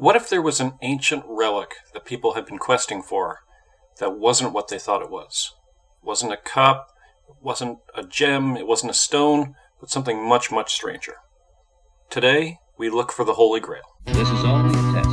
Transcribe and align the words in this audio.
What 0.00 0.16
if 0.16 0.30
there 0.30 0.40
was 0.40 0.60
an 0.60 0.78
ancient 0.80 1.24
relic 1.28 1.74
that 1.92 2.06
people 2.06 2.32
had 2.32 2.46
been 2.46 2.56
questing 2.56 3.02
for 3.02 3.40
that 3.98 4.18
wasn't 4.18 4.54
what 4.54 4.68
they 4.68 4.78
thought 4.78 5.02
it 5.02 5.10
was? 5.10 5.54
It 6.02 6.06
wasn't 6.06 6.32
a 6.32 6.38
cup, 6.38 6.88
it 7.28 7.36
wasn't 7.42 7.80
a 7.94 8.02
gem, 8.02 8.56
it 8.56 8.66
wasn't 8.66 8.92
a 8.92 8.94
stone, 8.94 9.56
but 9.78 9.90
something 9.90 10.26
much, 10.26 10.50
much 10.50 10.72
stranger. 10.72 11.16
Today, 12.08 12.60
we 12.78 12.88
look 12.88 13.12
for 13.12 13.26
the 13.26 13.34
Holy 13.34 13.60
Grail. 13.60 13.82
This 14.06 14.30
is 14.30 14.42
only 14.42 14.70
a 14.70 14.92
test. 14.94 15.09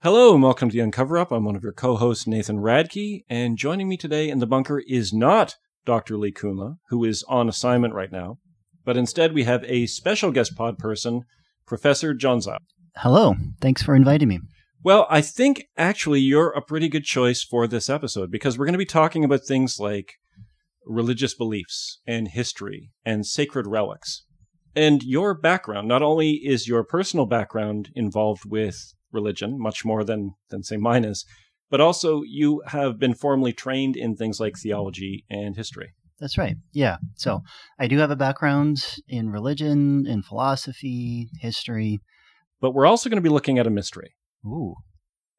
Hello 0.00 0.32
and 0.32 0.44
welcome 0.44 0.68
to 0.68 0.72
the 0.72 0.78
Uncover 0.78 1.18
Up. 1.18 1.32
I'm 1.32 1.44
one 1.44 1.56
of 1.56 1.64
your 1.64 1.72
co-hosts, 1.72 2.24
Nathan 2.24 2.58
Radke, 2.58 3.24
and 3.28 3.58
joining 3.58 3.88
me 3.88 3.96
today 3.96 4.28
in 4.28 4.38
the 4.38 4.46
bunker 4.46 4.78
is 4.86 5.12
not 5.12 5.56
Dr. 5.84 6.16
Lee 6.16 6.30
Kunla, 6.30 6.76
who 6.88 7.04
is 7.04 7.24
on 7.26 7.48
assignment 7.48 7.94
right 7.94 8.12
now, 8.12 8.38
but 8.84 8.96
instead 8.96 9.32
we 9.32 9.42
have 9.42 9.64
a 9.64 9.86
special 9.86 10.30
guest 10.30 10.54
pod 10.54 10.78
person, 10.78 11.22
Professor 11.66 12.14
Jon 12.14 12.38
Zeyl. 12.38 12.58
Hello. 12.98 13.34
Thanks 13.60 13.82
for 13.82 13.96
inviting 13.96 14.28
me. 14.28 14.38
Well, 14.84 15.04
I 15.10 15.20
think 15.20 15.64
actually 15.76 16.20
you're 16.20 16.50
a 16.50 16.62
pretty 16.62 16.88
good 16.88 17.02
choice 17.02 17.42
for 17.42 17.66
this 17.66 17.90
episode 17.90 18.30
because 18.30 18.56
we're 18.56 18.66
going 18.66 18.74
to 18.74 18.78
be 18.78 18.84
talking 18.84 19.24
about 19.24 19.46
things 19.46 19.80
like 19.80 20.12
religious 20.86 21.34
beliefs 21.34 22.00
and 22.06 22.28
history 22.28 22.92
and 23.04 23.26
sacred 23.26 23.66
relics. 23.66 24.24
And 24.76 25.02
your 25.02 25.34
background, 25.34 25.88
not 25.88 26.02
only 26.02 26.34
is 26.34 26.68
your 26.68 26.84
personal 26.84 27.26
background 27.26 27.90
involved 27.96 28.44
with 28.46 28.94
religion, 29.12 29.58
much 29.58 29.84
more 29.84 30.04
than, 30.04 30.34
than 30.50 30.62
say 30.62 30.76
mine 30.76 31.04
is, 31.04 31.24
but 31.70 31.80
also 31.80 32.22
you 32.22 32.62
have 32.66 32.98
been 32.98 33.14
formally 33.14 33.52
trained 33.52 33.96
in 33.96 34.16
things 34.16 34.40
like 34.40 34.56
theology 34.56 35.24
and 35.30 35.56
history. 35.56 35.94
That's 36.18 36.38
right. 36.38 36.56
Yeah. 36.72 36.96
So 37.16 37.42
I 37.78 37.86
do 37.86 37.98
have 37.98 38.10
a 38.10 38.16
background 38.16 38.78
in 39.06 39.30
religion, 39.30 40.04
in 40.06 40.22
philosophy, 40.22 41.28
history. 41.40 42.00
But 42.60 42.72
we're 42.72 42.86
also 42.86 43.08
going 43.08 43.22
to 43.22 43.28
be 43.28 43.32
looking 43.32 43.58
at 43.58 43.66
a 43.66 43.70
mystery. 43.70 44.14
Ooh, 44.44 44.74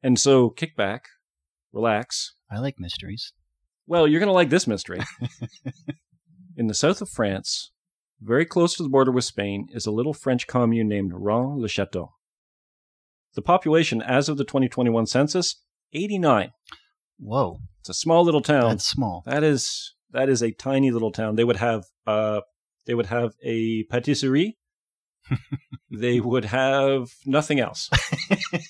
And 0.02 0.18
so 0.18 0.50
kick 0.50 0.76
back, 0.76 1.04
relax. 1.72 2.34
I 2.50 2.58
like 2.58 2.76
mysteries. 2.78 3.32
Well, 3.86 4.06
you're 4.06 4.20
going 4.20 4.28
to 4.28 4.32
like 4.32 4.50
this 4.50 4.66
mystery. 4.66 5.00
in 6.56 6.66
the 6.66 6.74
south 6.74 7.02
of 7.02 7.08
France, 7.08 7.72
very 8.20 8.46
close 8.46 8.76
to 8.76 8.82
the 8.82 8.88
border 8.88 9.10
with 9.10 9.24
Spain, 9.24 9.66
is 9.72 9.86
a 9.86 9.90
little 9.90 10.14
French 10.14 10.46
commune 10.46 10.88
named 10.88 11.12
Rennes-le-Château. 11.14 12.10
The 13.34 13.42
population 13.42 14.02
as 14.02 14.28
of 14.28 14.36
the 14.36 14.44
2021 14.44 15.06
census, 15.06 15.62
89. 15.92 16.50
Whoa, 17.18 17.58
It's 17.80 17.88
a 17.88 17.94
small 17.94 18.24
little 18.24 18.40
town. 18.42 18.70
that's 18.70 18.86
small. 18.86 19.22
That 19.26 19.44
is 19.44 19.94
that 20.12 20.28
is 20.28 20.42
a 20.42 20.50
tiny 20.52 20.90
little 20.90 21.12
town. 21.12 21.36
They 21.36 21.44
would 21.44 21.56
have 21.58 21.84
uh 22.06 22.40
they 22.86 22.94
would 22.94 23.06
have 23.06 23.32
a 23.42 23.84
patisserie. 23.84 24.56
they 25.90 26.18
would 26.20 26.46
have 26.46 27.08
nothing 27.26 27.60
else. 27.60 27.88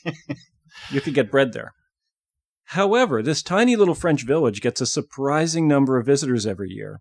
you 0.90 1.00
could 1.00 1.14
get 1.14 1.30
bread 1.30 1.52
there. 1.52 1.72
However, 2.64 3.22
this 3.22 3.42
tiny 3.42 3.76
little 3.76 3.94
French 3.94 4.24
village 4.24 4.60
gets 4.60 4.80
a 4.80 4.86
surprising 4.86 5.66
number 5.66 5.98
of 5.98 6.06
visitors 6.06 6.46
every 6.46 6.70
year. 6.70 7.00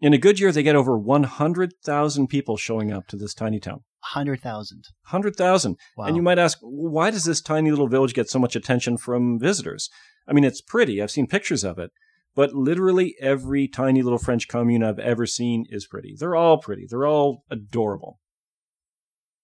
In 0.00 0.12
a 0.12 0.18
good 0.18 0.40
year, 0.40 0.50
they 0.52 0.62
get 0.62 0.74
over 0.76 0.98
100,000 0.98 2.26
people 2.26 2.56
showing 2.56 2.92
up 2.92 3.06
to 3.08 3.16
this 3.16 3.32
tiny 3.34 3.60
town. 3.60 3.84
100,000. 4.12 4.84
100,000. 5.10 5.76
Wow. 5.96 6.04
And 6.04 6.16
you 6.16 6.22
might 6.22 6.38
ask, 6.38 6.58
why 6.60 7.10
does 7.10 7.24
this 7.24 7.40
tiny 7.40 7.70
little 7.70 7.88
village 7.88 8.14
get 8.14 8.28
so 8.28 8.38
much 8.38 8.54
attention 8.54 8.96
from 8.96 9.38
visitors? 9.38 9.88
I 10.28 10.32
mean, 10.32 10.44
it's 10.44 10.60
pretty. 10.60 11.00
I've 11.00 11.10
seen 11.10 11.26
pictures 11.26 11.64
of 11.64 11.78
it. 11.78 11.90
But 12.34 12.52
literally 12.52 13.14
every 13.20 13.68
tiny 13.68 14.02
little 14.02 14.18
French 14.18 14.48
commune 14.48 14.82
I've 14.82 14.98
ever 14.98 15.24
seen 15.24 15.64
is 15.68 15.86
pretty. 15.86 16.16
They're 16.18 16.34
all 16.34 16.58
pretty. 16.58 16.86
They're 16.88 17.06
all 17.06 17.44
adorable. 17.48 18.18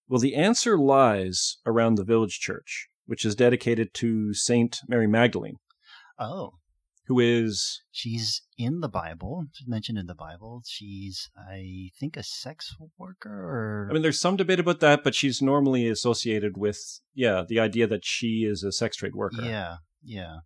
Well, 0.09 0.21
the 0.21 0.35
answer 0.35 0.77
lies 0.77 1.59
around 1.65 1.95
the 1.95 2.05
village 2.05 2.41
church, 2.41 2.89
which 3.07 3.25
is 3.25 3.37
dedicated 3.37 3.95
to 3.95 4.35
Saint 4.35 4.81
Mary 4.89 5.07
Magdalene, 5.07 5.57
oh, 6.19 6.55
who 7.11 7.19
is 7.19 7.83
she's 7.91 8.43
in 8.57 8.81
the 8.81 8.89
Bible. 8.89 9.47
She's 9.53 9.67
mentioned 9.67 9.99
in 9.99 10.07
the 10.07 10.15
Bible. 10.15 10.63
She's, 10.65 11.29
I 11.37 11.89
think, 11.99 12.17
a 12.17 12.23
sex 12.23 12.77
worker 12.97 13.29
or. 13.33 13.89
I 13.91 13.93
mean, 13.93 14.03
there's 14.03 14.21
some 14.21 14.37
debate 14.37 14.61
about 14.61 14.79
that, 14.79 15.03
but 15.03 15.17
she's 15.17 15.43
normally 15.43 15.89
associated 15.89 16.57
with, 16.57 16.79
yeah, 17.13 17.43
the 17.47 17.59
idea 17.59 17.89
that 17.89 18.05
she 18.05 18.47
is 18.49 18.63
a 18.63 18.71
sex 18.71 18.97
trade 18.97 19.17
worker. 19.17 19.43
yeah, 19.43 19.79
yeah, 20.05 20.37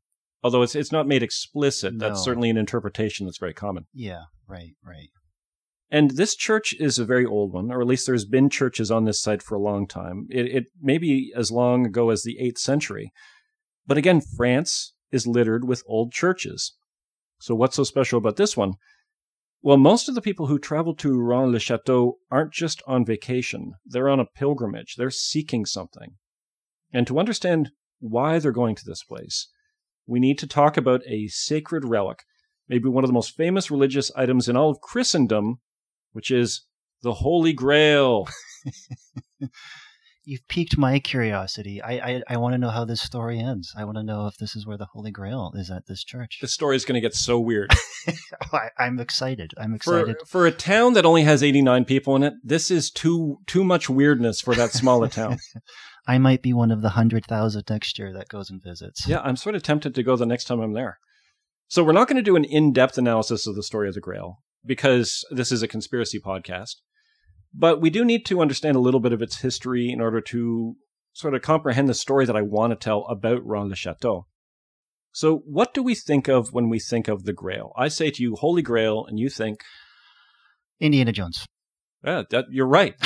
Although 0.43 0.63
it's 0.63 0.75
it's 0.75 0.91
not 0.91 1.07
made 1.07 1.23
explicit. 1.23 1.99
That's 1.99 2.25
certainly 2.25 2.49
an 2.49 2.57
interpretation 2.57 3.27
that's 3.27 3.39
very 3.39 3.55
common. 3.55 3.85
yeah, 3.93 4.23
right, 4.49 4.73
right. 4.83 5.11
And 5.91 6.13
this 6.13 6.35
church 6.35 6.75
is 6.81 6.99
a 6.99 7.05
very 7.05 7.27
old 7.27 7.53
one, 7.53 7.71
or 7.71 7.83
at 7.83 7.87
least 7.87 8.07
there's 8.07 8.25
been 8.25 8.49
churches 8.49 8.91
on 8.91 9.05
this 9.05 9.21
site 9.21 9.43
for 9.43 9.55
a 9.55 9.61
long 9.61 9.87
time. 9.87 10.27
It, 10.31 10.47
it 10.47 10.65
may 10.81 10.97
be 10.97 11.31
as 11.37 11.53
long 11.53 11.85
ago 11.85 12.09
as 12.09 12.23
the 12.23 12.39
8th 12.43 12.59
century. 12.59 13.13
But 13.87 13.99
again, 13.99 14.23
France 14.23 14.94
is 15.13 15.27
littered 15.27 15.65
with 15.65 15.83
old 15.87 16.13
churches. 16.13 16.75
So 17.39 17.55
what's 17.55 17.77
so 17.77 17.85
special 17.85 18.19
about 18.19 18.37
this 18.37 18.57
one? 18.57 18.75
Well, 19.63 19.77
most 19.79 20.09
of 20.09 20.15
the 20.15 20.21
people 20.21 20.47
who 20.47 20.59
travel 20.59 20.95
to 20.97 21.21
Rennes-le-Château 21.21 22.13
aren't 22.31 22.53
just 22.53 22.83
on 22.87 23.05
vacation. 23.05 23.73
They're 23.87 24.11
on 24.11 24.21
a 24.21 24.27
pilgrimage. 24.27 24.97
They're 24.97 25.11
seeking 25.11 25.65
something. 25.65 26.17
And 26.93 27.07
to 27.07 27.19
understand 27.19 27.71
why 27.99 28.39
they're 28.39 28.53
going 28.53 28.77
to 28.77 28.85
this 28.85 29.03
place, 29.03 29.49
we 30.07 30.21
need 30.21 30.39
to 30.39 30.47
talk 30.47 30.77
about 30.77 31.01
a 31.07 31.29
sacred 31.29 31.85
relic, 31.87 32.25
maybe 32.69 32.89
one 32.89 33.05
of 33.05 33.09
the 33.09 33.15
most 33.15 33.35
famous 33.37 33.71
religious 33.71 34.11
items 34.15 34.49
in 34.49 34.57
all 34.57 34.71
of 34.71 34.81
Christendom, 34.81 35.61
which 36.13 36.31
is 36.31 36.67
the 37.03 37.15
Holy 37.15 37.53
Grail. 37.53 38.29
You've 40.25 40.47
piqued 40.49 40.79
my 40.79 40.99
curiosity. 40.99 41.83
I, 41.83 41.93
I, 41.93 42.23
I 42.31 42.37
want 42.39 42.55
to 42.55 42.59
know 42.59 42.71
how 42.71 42.85
this 42.85 43.03
story 43.03 43.39
ends. 43.39 43.73
I 43.77 43.85
want 43.85 43.99
to 43.99 44.03
know 44.03 44.27
if 44.27 44.37
this 44.39 44.57
is 44.57 44.67
where 44.67 44.79
the 44.79 44.87
Holy 44.87 45.11
Grail 45.11 45.53
is 45.55 45.71
at 45.71 45.87
this 45.87 46.03
church. 46.03 46.39
The 46.41 46.49
story 46.49 46.77
is 46.77 46.85
going 46.85 46.95
to 46.95 47.01
get 47.01 47.15
so 47.15 47.39
weird. 47.39 47.73
I, 48.53 48.71
I'm 48.79 48.99
excited. 48.99 49.53
I'm 49.59 49.75
excited. 49.75 50.17
for 50.27 50.47
a 50.47 50.51
town 50.51 50.95
that 50.95 51.05
only 51.05 51.23
has 51.25 51.43
89 51.43 51.85
people 51.85 52.17
in 52.17 52.23
it, 52.23 52.35
this 52.43 52.71
is 52.71 52.91
too 52.91 53.39
too 53.47 53.65
much 53.65 53.91
weirdness 53.91 54.41
for 54.41 54.55
that 54.55 54.73
smaller 54.73 55.09
town. 55.09 55.39
I 56.07 56.19
might 56.19 56.43
be 56.43 56.53
one 56.53 56.71
of 56.71 56.83
the 56.83 56.91
hundred 56.91 57.25
thousand 57.27 57.65
next 57.69 57.99
year 57.99 58.13
that 58.13 58.29
goes 58.29 58.51
and 58.51 58.63
visits. 58.63 59.09
Yeah, 59.09 59.21
I'm 59.21 59.37
sort 59.37 59.55
of 59.55 59.63
tempted 59.63 59.95
to 59.95 60.03
go 60.03 60.17
the 60.17 60.27
next 60.27 60.45
time 60.45 60.61
I'm 60.61 60.75
there. 60.75 60.99
So 61.69 61.83
we're 61.83 61.93
not 61.93 62.09
going 62.09 62.17
to 62.17 62.23
do 62.23 62.37
an 62.37 62.45
in-depth 62.45 62.99
analysis 62.99 63.47
of 63.47 63.57
the 63.57 63.63
story 63.63 63.89
of 63.89 63.95
the 63.95 64.01
Grail 64.01 64.39
because 64.65 65.25
this 65.31 65.51
is 65.51 65.63
a 65.63 65.69
conspiracy 65.69 66.21
podcast. 66.21 66.77
But 67.55 67.81
we 67.81 67.89
do 67.91 68.05
need 68.05 68.27
to 68.27 68.41
understand 68.41 68.77
a 68.77 68.81
little 68.81 69.01
bit 69.01 69.13
of 69.13 69.23
its 69.23 69.41
history 69.41 69.91
in 69.91 70.01
order 70.01 70.21
to 70.21 70.77
sort 71.13 71.35
of 71.35 71.43
comprehend 71.43 71.89
the 71.89 71.95
story 71.95 72.27
that 72.27 72.37
I 72.37 72.43
want 72.43 72.73
to 72.73 72.77
tell 72.77 73.07
about 73.07 73.47
Rennes-le-Château. 73.47 74.25
So 75.13 75.37
what 75.47 75.73
do 75.73 75.83
we 75.83 75.95
think 75.95 76.27
of 76.27 76.53
when 76.53 76.69
we 76.69 76.81
think 76.81 77.07
of 77.07 77.23
the 77.23 77.33
Grail? 77.33 77.73
I 77.77 77.87
say 77.87 78.11
to 78.11 78.23
you, 78.23 78.35
Holy 78.35 78.63
Grail, 78.63 79.07
and 79.07 79.19
you 79.19 79.31
think, 79.31 79.61
Indiana 80.81 81.13
Jones. 81.13 81.47
yeah, 82.05 82.25
that, 82.31 82.47
you're 82.51 82.67
right. 82.67 82.97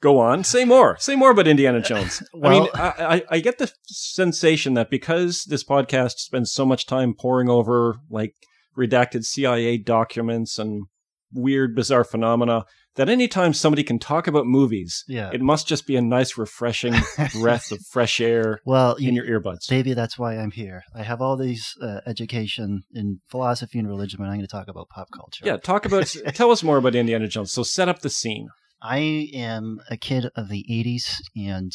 Go 0.00 0.18
on, 0.18 0.44
say 0.44 0.64
more. 0.64 0.96
Say 0.98 1.14
more 1.14 1.30
about 1.30 1.46
Indiana 1.46 1.78
uh, 1.78 1.82
Jones. 1.82 2.22
I 2.42 2.48
mean, 2.48 2.68
I, 2.74 2.92
I, 2.98 3.22
I 3.36 3.40
get 3.40 3.58
the 3.58 3.70
sensation 3.84 4.74
that 4.74 4.90
because 4.90 5.44
this 5.44 5.62
podcast 5.62 6.18
spends 6.18 6.50
so 6.52 6.64
much 6.64 6.86
time 6.86 7.14
poring 7.14 7.50
over 7.50 7.96
like 8.10 8.34
redacted 8.76 9.24
CIA 9.24 9.78
documents 9.78 10.58
and 10.58 10.86
weird, 11.34 11.74
bizarre 11.74 12.04
phenomena, 12.04 12.64
that 12.96 13.08
anytime 13.08 13.52
somebody 13.52 13.82
can 13.82 13.98
talk 13.98 14.26
about 14.26 14.46
movies, 14.46 15.04
Yeah. 15.08 15.30
it 15.32 15.40
must 15.40 15.66
just 15.66 15.86
be 15.86 15.96
a 15.96 16.00
nice, 16.02 16.38
refreshing 16.38 16.94
breath 17.40 17.72
of 17.72 17.78
fresh 17.90 18.20
air 18.20 18.60
Well, 18.64 18.94
in 18.94 19.14
you, 19.14 19.24
your 19.24 19.40
earbuds. 19.40 19.70
maybe 19.70 19.94
that's 19.94 20.18
why 20.18 20.36
I'm 20.38 20.52
here. 20.52 20.82
I 20.94 21.02
have 21.02 21.20
all 21.20 21.36
these 21.36 21.74
uh, 21.82 22.00
education 22.06 22.84
in 22.92 23.20
philosophy 23.28 23.78
and 23.78 23.88
religion, 23.88 24.18
but 24.18 24.24
I'm 24.26 24.34
going 24.34 24.40
to 24.42 24.46
talk 24.46 24.68
about 24.68 24.88
pop 24.90 25.08
culture. 25.12 25.44
Yeah, 25.44 25.56
talk 25.56 25.84
about. 25.86 26.06
tell 26.34 26.50
us 26.52 26.62
more 26.62 26.76
about 26.78 26.94
Indiana 26.94 27.26
Jones. 27.28 27.52
So 27.52 27.62
set 27.64 27.88
up 27.88 28.00
the 28.00 28.10
scene. 28.10 28.48
I 28.80 29.28
am 29.34 29.80
a 29.90 29.96
kid 29.96 30.26
of 30.36 30.48
the 30.48 30.64
80s, 30.70 31.16
and 31.34 31.72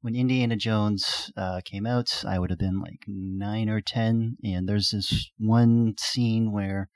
when 0.00 0.14
Indiana 0.16 0.56
Jones 0.56 1.30
uh, 1.36 1.60
came 1.64 1.84
out, 1.86 2.22
I 2.26 2.38
would 2.38 2.50
have 2.50 2.58
been 2.58 2.80
like 2.80 3.00
nine 3.06 3.68
or 3.68 3.80
10. 3.80 4.36
And 4.44 4.68
there's 4.68 4.90
this 4.90 5.30
one 5.38 5.94
scene 5.98 6.52
where 6.52 6.88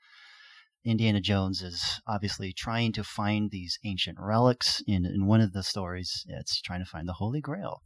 Indiana 0.85 1.21
Jones 1.21 1.61
is 1.61 2.01
obviously 2.07 2.51
trying 2.53 2.91
to 2.93 3.03
find 3.03 3.49
these 3.51 3.77
ancient 3.85 4.17
relics. 4.19 4.81
In, 4.87 5.05
in 5.05 5.25
one 5.25 5.39
of 5.41 5.53
the 5.53 5.63
stories, 5.63 6.25
it's 6.27 6.61
trying 6.61 6.79
to 6.81 6.89
find 6.89 7.07
the 7.07 7.13
Holy 7.13 7.39
Grail. 7.41 7.81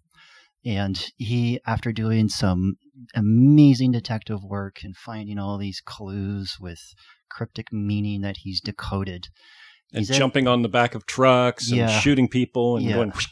And 0.65 0.99
he, 1.17 1.59
after 1.65 1.91
doing 1.91 2.27
some 2.29 2.77
amazing 3.15 3.91
detective 3.91 4.43
work 4.43 4.77
and 4.83 4.95
finding 4.97 5.37
all 5.37 5.57
these 5.57 5.81
clues 5.85 6.57
with 6.59 6.79
cryptic 7.29 7.71
meaning 7.71 8.21
that 8.21 8.37
he's 8.37 8.59
decoded, 8.59 9.27
and 9.93 9.99
He's 9.99 10.11
at- 10.11 10.17
jumping 10.17 10.47
on 10.47 10.63
the 10.63 10.69
back 10.69 10.95
of 10.95 11.05
trucks 11.05 11.69
and 11.69 11.77
Yeah. 11.77 11.99
shooting 11.99 12.27
people 12.27 12.77
and 12.77 12.85
Yeah. 12.85 12.95
going. 12.95 13.13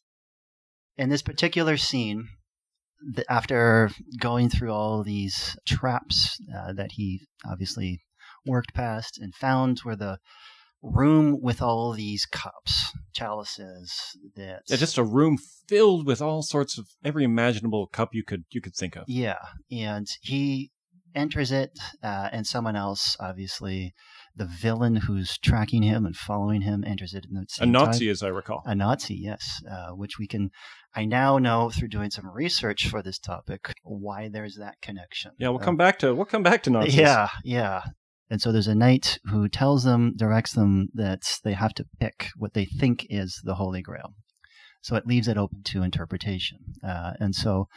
in 0.96 1.10
this 1.10 1.22
particular 1.22 1.76
scene, 1.76 2.28
after 3.28 3.90
going 4.18 4.48
through 4.48 4.72
all 4.72 5.04
these 5.04 5.56
traps 5.66 6.38
uh, 6.56 6.72
that 6.72 6.92
he 6.92 7.20
obviously 7.44 8.00
worked 8.46 8.74
past 8.74 9.18
and 9.18 9.34
found 9.34 9.80
where 9.80 9.96
the 9.96 10.18
room 10.82 11.38
with 11.40 11.62
all 11.62 11.92
these 11.92 12.26
cups, 12.26 12.92
chalices, 13.14 13.92
that 14.36 14.62
Yeah, 14.68 14.76
just 14.76 14.98
a 14.98 15.02
room 15.04 15.38
filled 15.68 16.06
with 16.06 16.20
all 16.20 16.42
sorts 16.42 16.76
of 16.78 16.86
every 17.04 17.24
imaginable 17.24 17.86
cup 17.86 18.10
you 18.14 18.22
could 18.22 18.44
you 18.50 18.60
could 18.60 18.74
think 18.74 18.96
of. 18.96 19.04
yeah, 19.08 19.38
and 19.70 20.06
he 20.22 20.70
enters 21.14 21.52
it, 21.52 21.70
uh, 22.02 22.28
and 22.32 22.44
someone 22.46 22.74
else, 22.74 23.16
obviously, 23.20 23.94
the 24.34 24.44
villain 24.44 24.96
who's 24.96 25.38
tracking 25.38 25.82
him 25.84 26.04
and 26.04 26.16
following 26.16 26.62
him, 26.62 26.82
enters 26.84 27.14
it 27.14 27.24
in 27.30 27.34
the 27.34 27.42
A 27.42 27.46
same 27.48 27.72
time. 27.72 27.86
Nazi, 27.86 28.08
as 28.08 28.20
I 28.22 28.28
recall. 28.28 28.62
A 28.66 28.74
Nazi, 28.74 29.14
yes, 29.14 29.62
uh, 29.70 29.90
which 29.90 30.18
we 30.18 30.26
can. 30.26 30.50
I 30.94 31.04
now 31.04 31.38
know 31.38 31.70
through 31.70 31.88
doing 31.88 32.10
some 32.10 32.28
research 32.28 32.88
for 32.88 33.00
this 33.00 33.18
topic 33.20 33.72
why 33.84 34.28
there's 34.28 34.56
that 34.56 34.74
connection. 34.82 35.30
Yeah, 35.38 35.48
we'll 35.50 35.60
Uh, 35.60 35.64
come 35.64 35.76
back 35.76 35.98
to 36.00 36.14
we'll 36.14 36.24
come 36.26 36.42
back 36.42 36.62
to 36.64 36.70
Nazis. 36.70 36.96
Yeah, 36.96 37.28
yeah. 37.44 37.82
And 38.30 38.40
so 38.40 38.52
there's 38.52 38.68
a 38.68 38.74
knight 38.74 39.18
who 39.26 39.48
tells 39.48 39.84
them, 39.84 40.14
directs 40.16 40.52
them 40.52 40.88
that 40.94 41.22
they 41.44 41.52
have 41.52 41.74
to 41.74 41.86
pick 42.00 42.28
what 42.36 42.54
they 42.54 42.64
think 42.64 43.06
is 43.10 43.40
the 43.44 43.56
Holy 43.56 43.82
Grail. 43.82 44.14
So 44.80 44.96
it 44.96 45.06
leaves 45.06 45.28
it 45.28 45.38
open 45.38 45.62
to 45.64 45.82
interpretation. 45.82 46.58
Uh, 46.86 47.12
and 47.20 47.34
so 47.34 47.68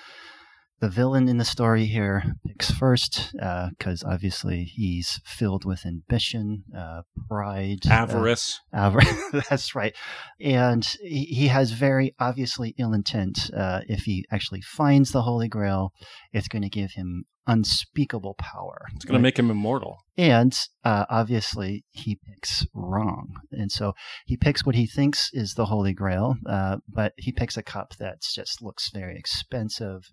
the 0.79 0.89
villain 0.89 1.27
in 1.27 1.37
the 1.37 1.45
story 1.45 1.85
here 1.85 2.35
picks 2.45 2.69
first 2.69 3.31
because 3.33 4.03
obviously 4.03 4.63
he's 4.63 5.19
filled 5.25 5.65
with 5.65 5.85
ambition, 5.85 6.63
uh, 6.77 7.01
pride, 7.27 7.79
uh, 7.87 7.93
Avarice. 7.93 8.59
Avarice. 8.73 9.31
That's 9.49 9.73
right. 9.73 9.95
And 10.39 10.85
he 11.01 11.25
he 11.25 11.47
has 11.47 11.71
very 11.71 12.13
obviously 12.19 12.75
ill 12.77 12.93
intent. 12.93 13.49
Uh, 13.55 13.81
if 13.87 14.01
he 14.01 14.25
actually 14.31 14.61
finds 14.61 15.11
the 15.11 15.23
Holy 15.23 15.47
Grail, 15.47 15.93
it's 16.31 16.47
going 16.47 16.61
to 16.61 16.69
give 16.69 16.91
him 16.91 17.25
unspeakable 17.47 18.35
power. 18.35 18.85
it's 18.93 19.05
going 19.05 19.17
to 19.17 19.23
make 19.23 19.39
him 19.39 19.49
immortal. 19.49 19.99
And 20.17 20.53
uh, 20.83 21.05
obviously, 21.09 21.85
he 21.89 22.15
picks 22.15 22.65
wrong. 22.73 23.35
And 23.51 23.71
so 23.71 23.93
he 24.25 24.35
picks 24.37 24.65
what 24.65 24.75
he 24.75 24.85
thinks 24.85 25.29
is 25.33 25.53
the 25.53 25.65
Holy 25.65 25.93
Grail, 25.93 26.35
uh, 26.45 26.77
but 26.87 27.13
he 27.17 27.31
picks 27.31 27.57
a 27.57 27.63
cup 27.63 27.95
that 27.99 28.21
just 28.21 28.61
looks 28.61 28.89
very 28.91 29.17
expensive, 29.17 30.11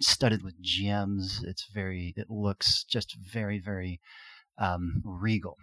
studded 0.00 0.42
with 0.42 0.60
gems. 0.60 1.42
It's 1.44 1.66
very, 1.74 2.14
it 2.16 2.30
looks 2.30 2.84
just 2.84 3.16
very, 3.16 3.58
very 3.58 4.00
um, 4.56 5.02
regal. 5.04 5.56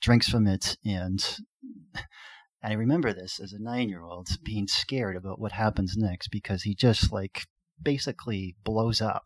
Drinks 0.00 0.28
from 0.28 0.46
it, 0.46 0.78
and 0.84 1.22
I 2.62 2.72
remember 2.72 3.12
this 3.12 3.40
as 3.40 3.52
a 3.52 3.62
nine 3.62 3.88
year 3.88 4.02
old 4.02 4.28
being 4.44 4.66
scared 4.66 5.16
about 5.16 5.38
what 5.38 5.52
happens 5.52 5.94
next 5.96 6.28
because 6.28 6.62
he 6.62 6.74
just 6.74 7.12
like 7.12 7.46
basically 7.82 8.54
blows 8.64 9.00
up. 9.00 9.24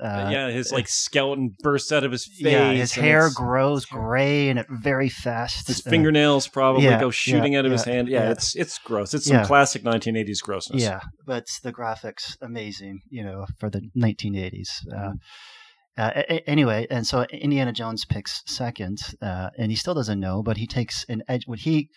Uh, 0.00 0.28
yeah, 0.32 0.50
his 0.50 0.72
like 0.72 0.88
skeleton 0.88 1.54
bursts 1.62 1.92
out 1.92 2.04
of 2.04 2.12
his 2.12 2.24
face. 2.26 2.40
yeah, 2.52 2.72
his 2.72 2.92
hair 2.92 3.30
grows 3.34 3.84
gray 3.84 4.48
and 4.48 4.58
it 4.58 4.66
very 4.70 5.08
fast. 5.08 5.66
His 5.68 5.86
Uh, 5.86 5.90
fingernails 5.90 6.48
probably 6.48 6.84
yeah, 6.84 7.00
go 7.00 7.10
shooting 7.10 7.52
yeah, 7.54 7.58
out 7.60 7.66
of 7.66 7.72
his 7.72 7.84
hand. 7.84 8.08
Yeah, 8.08 8.24
yeah. 8.24 8.30
it's 8.30 8.54
it's 8.56 8.78
gross. 8.78 9.14
It's 9.14 9.26
some 9.26 9.36
Yeah. 9.38 9.46
classic 9.46 9.82
1980s 9.84 10.40
grossness. 10.42 10.82
yeah, 10.82 11.00
but 11.26 11.46
the 11.62 11.72
graphics 11.72 12.36
amazing, 12.40 13.00
you 13.10 13.22
know, 13.24 13.46
for 13.58 13.70
the 13.70 13.82
1980s. 13.96 14.86
Uh, 14.92 14.96
Mm-hmm. 14.96 15.12
uh, 15.98 16.10
a- 16.28 16.48
anyway, 16.48 16.86
and 16.90 17.06
so 17.06 17.22
Indiana 17.24 17.72
Jones 17.72 18.04
picks 18.06 18.42
second, 18.46 18.98
uh, 19.20 19.50
and 19.58 19.70
he 19.70 19.76
still 19.76 19.94
doesn't 19.94 20.18
know, 20.20 20.42
but 20.42 20.56
he 20.56 20.66
takes 20.66 21.04
an 21.08 21.22
edge. 21.28 21.46
What 21.46 21.60
he 21.60 21.90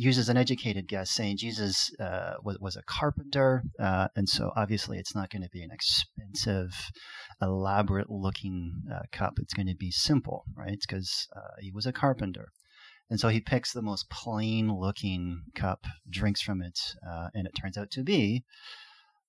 uses 0.00 0.30
an 0.30 0.38
educated 0.38 0.88
guess, 0.88 1.10
saying 1.10 1.36
Jesus 1.36 1.92
uh, 2.00 2.34
was 2.42 2.58
was 2.58 2.76
a 2.76 2.82
carpenter, 2.82 3.62
uh, 3.78 4.08
and 4.16 4.26
so 4.28 4.50
obviously 4.56 4.98
it's 4.98 5.14
not 5.14 5.28
going 5.30 5.42
to 5.42 5.50
be 5.50 5.62
an 5.62 5.70
expensive, 5.70 6.74
elaborate 7.42 8.08
looking 8.08 8.82
uh, 8.90 9.02
cup. 9.12 9.34
It's 9.38 9.52
going 9.52 9.68
to 9.68 9.76
be 9.76 9.90
simple, 9.90 10.44
right? 10.56 10.80
Because 10.80 11.28
uh, 11.36 11.56
he 11.60 11.70
was 11.70 11.84
a 11.84 11.92
carpenter. 11.92 12.48
And 13.10 13.20
so 13.20 13.28
he 13.28 13.40
picks 13.40 13.72
the 13.72 13.82
most 13.82 14.08
plain 14.08 14.72
looking 14.72 15.42
cup, 15.54 15.84
drinks 16.08 16.40
from 16.40 16.62
it, 16.62 16.78
uh, 17.06 17.28
and 17.34 17.46
it 17.46 17.52
turns 17.60 17.76
out 17.76 17.90
to 17.90 18.02
be 18.02 18.44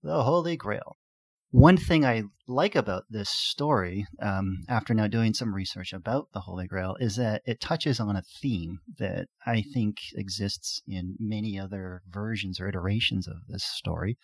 the 0.04 0.24
Holy 0.24 0.56
Grail. 0.56 0.96
One 1.52 1.76
thing 1.76 2.06
I 2.06 2.24
like 2.48 2.76
about 2.76 3.04
this 3.10 3.30
story, 3.30 4.08
um, 4.22 4.64
after 4.70 4.94
now 4.94 5.08
doing 5.08 5.34
some 5.34 5.54
research 5.54 5.92
about 5.92 6.30
the 6.34 6.40
Holy 6.40 6.66
Grail, 6.66 6.96
is 7.00 7.18
that 7.18 7.42
it 7.46 7.60
touches 7.60 8.00
on 8.00 8.16
a 8.16 8.24
theme 8.42 8.80
that 8.98 9.28
I 9.46 9.62
think 9.62 9.98
exists 10.16 10.82
in 10.88 11.16
many 11.20 11.60
other 11.60 12.04
versions 12.10 12.60
or 12.60 12.70
iterations 12.70 13.28
of 13.28 13.36
this 13.50 13.66
story, 13.66 14.18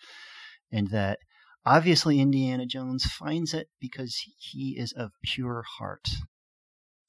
and 0.72 0.88
that 0.88 1.18
obviously 1.66 2.18
Indiana 2.18 2.64
Jones 2.64 3.04
finds 3.04 3.52
it 3.52 3.68
because 3.78 4.18
he 4.38 4.76
is 4.78 4.92
of 4.92 5.10
pure 5.22 5.64
heart. 5.78 6.08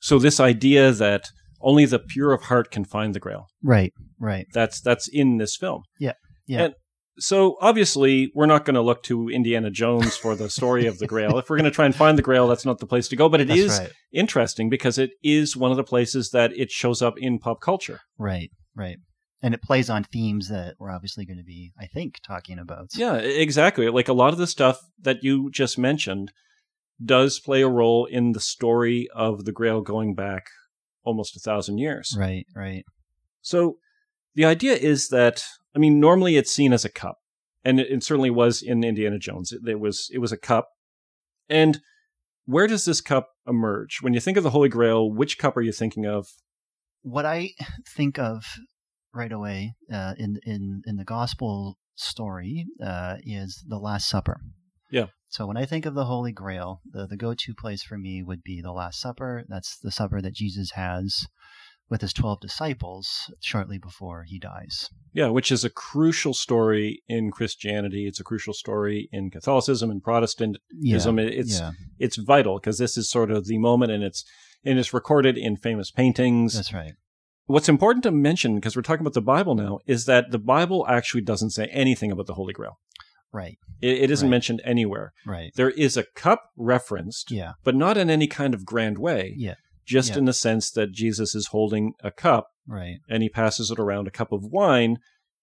So 0.02 0.20
this 0.20 0.40
idea 0.40 0.92
that 0.92 1.30
only 1.62 1.86
the 1.86 2.00
pure 2.00 2.34
of 2.34 2.44
heart 2.44 2.72
can 2.72 2.84
find 2.84 3.14
the 3.14 3.20
Grail. 3.20 3.48
Right, 3.64 3.94
right. 4.20 4.48
That's 4.54 4.82
that's 4.82 5.08
in 5.08 5.38
this 5.38 5.56
film. 5.56 5.84
Yeah, 5.98 6.14
yeah. 6.46 6.64
And 6.64 6.74
so 7.20 7.58
obviously 7.62 8.32
we're 8.34 8.46
not 8.46 8.66
going 8.66 8.76
to 8.76 8.82
look 8.82 9.04
to 9.04 9.30
Indiana 9.30 9.70
Jones 9.70 10.16
for 10.16 10.36
the 10.36 10.50
story 10.50 10.86
of 10.86 10.98
the 11.00 11.08
Grail. 11.08 11.38
If 11.38 11.50
we're 11.50 11.58
going 11.58 11.66
to 11.66 11.72
try 11.72 11.86
and 11.86 11.96
find 11.96 12.18
the 12.18 12.24
Grail, 12.24 12.48
that's 12.48 12.66
not 12.66 12.80
the 12.80 12.88
place 12.88 13.08
to 13.10 13.16
go. 13.16 13.30
But 13.30 13.42
it 13.42 13.48
That's 13.48 13.60
is 13.60 13.80
right. 13.80 13.92
interesting 14.12 14.70
because 14.70 14.98
it 14.98 15.12
is 15.24 15.56
one 15.56 15.72
of 15.72 15.78
the 15.78 15.84
places 15.84 16.32
that 16.32 16.52
it 16.56 16.72
shows 16.72 17.02
up 17.02 17.16
in 17.18 17.40
pop 17.40 17.62
culture. 17.62 18.02
Right, 18.18 18.52
right. 18.76 18.98
And 19.42 19.54
it 19.54 19.62
plays 19.62 19.90
on 19.90 20.04
themes 20.04 20.50
that 20.50 20.76
we're 20.80 20.92
obviously 20.92 21.26
going 21.26 21.38
to 21.38 21.44
be, 21.44 21.72
I 21.80 21.86
think, 21.86 22.16
talking 22.26 22.60
about. 22.60 22.88
Yeah, 22.96 23.16
exactly. 23.16 23.88
Like 23.90 24.10
a 24.10 24.14
lot 24.14 24.34
of 24.34 24.40
the 24.40 24.48
stuff 24.48 24.80
that 25.02 25.24
you 25.24 25.50
just 25.52 25.78
mentioned 25.78 26.32
does 27.04 27.40
play 27.40 27.62
a 27.62 27.70
role 27.70 28.06
in 28.06 28.34
the 28.34 28.42
story 28.42 29.08
of 29.16 29.46
the 29.46 29.54
Grail 29.54 29.82
going 29.82 30.14
back 30.14 30.48
almost 31.04 31.38
a 31.38 31.40
thousand 31.40 31.78
years. 31.78 32.16
Right, 32.18 32.46
right. 32.54 32.84
So 33.42 33.78
the 34.40 34.46
idea 34.46 34.74
is 34.74 35.10
that 35.10 35.44
I 35.76 35.80
mean, 35.80 36.00
normally 36.00 36.38
it's 36.38 36.54
seen 36.54 36.72
as 36.72 36.86
a 36.86 36.90
cup, 36.90 37.18
and 37.66 37.78
it, 37.78 37.92
it 37.92 38.04
certainly 38.04 38.30
was 38.30 38.62
in 38.62 38.86
Indiana 38.86 39.20
Jones. 39.20 39.52
It, 39.52 39.68
it 39.68 39.82
was 39.82 40.10
it 40.14 40.20
was 40.20 40.32
a 40.32 40.38
cup, 40.38 40.70
and 41.50 41.82
where 42.46 42.66
does 42.66 42.86
this 42.86 43.02
cup 43.02 43.32
emerge 43.46 43.98
when 44.00 44.14
you 44.14 44.22
think 44.22 44.38
of 44.38 44.44
the 44.46 44.52
Holy 44.52 44.70
Grail? 44.70 45.12
Which 45.12 45.38
cup 45.38 45.58
are 45.58 45.62
you 45.62 45.74
thinking 45.74 46.06
of? 46.06 46.30
What 47.02 47.26
I 47.26 47.50
think 47.86 48.18
of 48.18 48.46
right 49.14 49.32
away 49.32 49.74
uh, 49.94 50.14
in 50.18 50.40
in 50.46 50.84
in 50.86 50.96
the 50.96 51.04
gospel 51.04 51.78
story 51.96 52.66
uh, 52.82 53.18
is 53.26 53.62
the 53.68 53.78
Last 53.78 54.08
Supper. 54.08 54.40
Yeah. 54.90 55.08
So 55.28 55.48
when 55.48 55.58
I 55.58 55.66
think 55.66 55.86
of 55.86 55.96
the 55.96 56.06
Holy 56.06 56.32
Grail, 56.32 56.80
the 56.90 57.06
the 57.08 57.18
go 57.18 57.34
to 57.34 57.54
place 57.60 57.84
for 57.84 57.98
me 57.98 58.24
would 58.24 58.44
be 58.44 58.62
the 58.62 58.72
Last 58.72 59.02
Supper. 59.02 59.44
That's 59.50 59.78
the 59.78 59.92
supper 59.92 60.22
that 60.22 60.34
Jesus 60.34 60.72
has 60.76 61.28
with 61.90 62.02
his 62.02 62.14
twelve 62.14 62.40
disciples 62.40 63.32
shortly 63.42 63.78
before 63.78 64.24
he 64.24 64.40
dies. 64.40 64.90
Yeah, 65.14 65.30
which 65.30 65.52
is 65.52 65.64
a 65.64 65.70
crucial 65.70 66.34
story 66.34 67.02
in 67.08 67.32
Christianity. 67.32 68.06
It's 68.08 68.20
a 68.20 68.24
crucial 68.24 68.54
story 68.54 69.10
in 69.12 69.32
Catholicism 69.32 69.90
and 69.90 70.04
Protestantism. 70.04 70.62
Yeah, 71.20 71.26
It's 71.26 71.60
yeah, 71.60 71.72
it's 71.98 72.18
vital 72.18 72.60
because 72.60 72.78
this 72.78 72.98
is 72.98 73.10
sort 73.10 73.32
of 73.32 73.48
the 73.48 73.58
moment, 73.58 73.92
and 73.92 74.04
it's 74.04 74.24
and 74.64 74.78
it's 74.78 74.94
recorded 74.94 75.38
in 75.38 75.56
famous 75.58 75.90
paintings. 75.92 76.54
that's 76.54 76.74
right. 76.74 76.94
What's 77.48 77.70
important 77.70 78.04
to 78.04 78.12
mention, 78.12 78.56
because 78.56 78.76
we're 78.76 78.84
talking 78.84 79.02
about 79.02 79.14
the 79.16 79.22
Bible 79.22 79.56
now, 79.56 79.80
is 79.88 80.06
that 80.06 80.30
the 80.30 80.38
Bible 80.38 80.86
actually 80.88 81.22
doesn't 81.22 81.50
say 81.50 81.66
anything 81.72 82.12
about 82.12 82.28
the 82.28 82.36
Holy 82.36 82.54
Grail. 82.54 82.78
Right, 83.32 83.58
It, 83.82 83.98
it 84.04 84.12
isn't 84.12 84.28
Right. 84.28 84.32
mentioned 84.32 84.62
anywhere. 84.64 85.14
right. 85.26 85.52
There 85.56 85.70
is 85.70 85.96
a 85.98 86.04
cup 86.16 86.50
referenced, 86.58 87.32
Yeah, 87.32 87.54
but 87.64 87.76
not 87.76 87.96
in 87.98 88.10
any 88.10 88.28
kind 88.28 88.54
of 88.54 88.66
grand 88.66 88.98
way. 89.00 89.34
Yeah. 89.38 89.56
Just 89.90 90.12
Yeah. 90.12 90.20
in 90.20 90.26
the 90.26 90.34
sense 90.34 90.70
that 90.72 90.92
Jesus 90.92 91.34
is 91.36 91.48
holding 91.48 91.94
a 92.04 92.12
cup 92.12 92.50
right. 92.68 93.00
and 93.10 93.24
he 93.24 93.30
passes 93.30 93.72
it 93.72 93.80
around 93.80 94.08
a 94.08 94.12
cup 94.12 94.32
of 94.32 94.44
wine. 94.44 94.98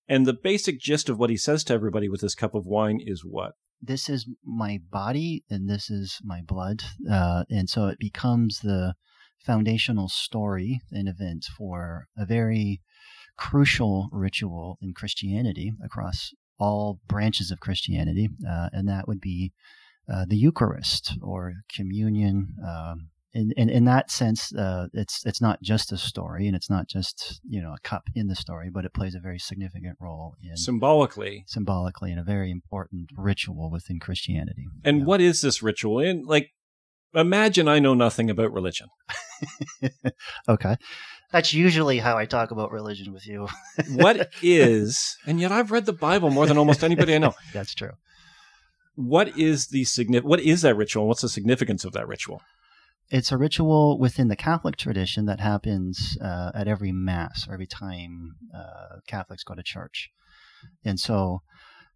And 0.08 0.24
the 0.24 0.32
basic 0.32 0.80
gist 0.80 1.08
of 1.08 1.18
what 1.18 1.30
he 1.30 1.36
says 1.36 1.64
to 1.64 1.74
everybody 1.74 2.08
with 2.08 2.20
this 2.20 2.36
cup 2.36 2.54
of 2.54 2.64
wine 2.64 3.00
is 3.04 3.24
what? 3.24 3.52
this 3.82 4.08
is 4.08 4.26
my 4.44 4.80
body 4.90 5.44
and 5.50 5.68
this 5.68 5.90
is 5.90 6.18
my 6.24 6.40
blood. 6.42 6.82
Uh, 7.10 7.44
and 7.50 7.68
so 7.68 7.86
it 7.86 7.98
becomes 7.98 8.60
the 8.60 8.94
foundational 9.44 10.08
story 10.08 10.80
and 10.90 11.08
event 11.08 11.44
for 11.56 12.08
a 12.16 12.26
very 12.26 12.80
crucial 13.36 14.08
ritual 14.12 14.78
in 14.80 14.94
Christianity 14.94 15.72
across 15.84 16.32
all 16.58 17.00
branches 17.06 17.50
of 17.50 17.60
Christianity. 17.60 18.28
Uh, 18.48 18.70
and 18.72 18.88
that 18.88 19.06
would 19.06 19.20
be 19.20 19.52
uh, 20.12 20.24
the 20.26 20.36
Eucharist 20.36 21.18
or 21.22 21.52
communion. 21.72 22.54
Um, 22.66 23.10
in, 23.36 23.52
in, 23.56 23.68
in 23.68 23.84
that 23.84 24.10
sense, 24.10 24.54
uh, 24.54 24.86
it's 24.94 25.24
it's 25.26 25.42
not 25.42 25.60
just 25.60 25.92
a 25.92 25.98
story, 25.98 26.46
and 26.46 26.56
it's 26.56 26.70
not 26.70 26.88
just 26.88 27.40
you 27.46 27.60
know 27.60 27.74
a 27.74 27.78
cup 27.86 28.04
in 28.14 28.28
the 28.28 28.34
story, 28.34 28.70
but 28.72 28.86
it 28.86 28.94
plays 28.94 29.14
a 29.14 29.20
very 29.20 29.38
significant 29.38 29.98
role 30.00 30.34
in 30.42 30.56
Symbolically. 30.56 31.44
symbolically 31.46 32.10
in 32.10 32.18
a 32.18 32.24
very 32.24 32.50
important 32.50 33.10
ritual 33.14 33.70
within 33.70 34.00
Christianity. 34.00 34.64
And 34.84 35.04
what 35.04 35.20
is 35.20 35.42
this 35.42 35.62
ritual? 35.62 35.98
And 35.98 36.26
like, 36.26 36.52
imagine 37.14 37.68
I 37.68 37.78
know 37.78 37.92
nothing 37.92 38.30
about 38.30 38.52
religion. 38.52 38.88
okay. 40.48 40.76
That's 41.30 41.52
usually 41.52 41.98
how 41.98 42.16
I 42.16 42.24
talk 42.24 42.52
about 42.52 42.72
religion 42.72 43.12
with 43.12 43.26
you. 43.26 43.48
what 43.90 44.30
is, 44.40 45.18
and 45.26 45.38
yet 45.38 45.52
I've 45.52 45.70
read 45.70 45.84
the 45.84 45.92
Bible 45.92 46.30
more 46.30 46.46
than 46.46 46.56
almost 46.56 46.82
anybody 46.82 47.14
I 47.14 47.18
know. 47.18 47.34
That's 47.52 47.74
true. 47.74 47.92
What 48.94 49.36
is 49.36 49.66
the 49.66 49.82
signif- 49.82 50.22
What 50.22 50.40
is 50.40 50.62
that 50.62 50.74
ritual? 50.74 51.06
What's 51.06 51.20
the 51.20 51.28
significance 51.28 51.84
of 51.84 51.92
that 51.92 52.08
ritual? 52.08 52.40
It's 53.08 53.30
a 53.30 53.36
ritual 53.36 53.98
within 53.98 54.28
the 54.28 54.36
Catholic 54.36 54.76
tradition 54.76 55.26
that 55.26 55.40
happens 55.40 56.18
uh, 56.20 56.50
at 56.54 56.66
every 56.66 56.92
Mass 56.92 57.46
or 57.48 57.54
every 57.54 57.66
time 57.66 58.34
uh, 58.54 59.00
Catholics 59.06 59.44
go 59.44 59.54
to 59.54 59.62
church. 59.62 60.10
And 60.84 60.98
so 60.98 61.42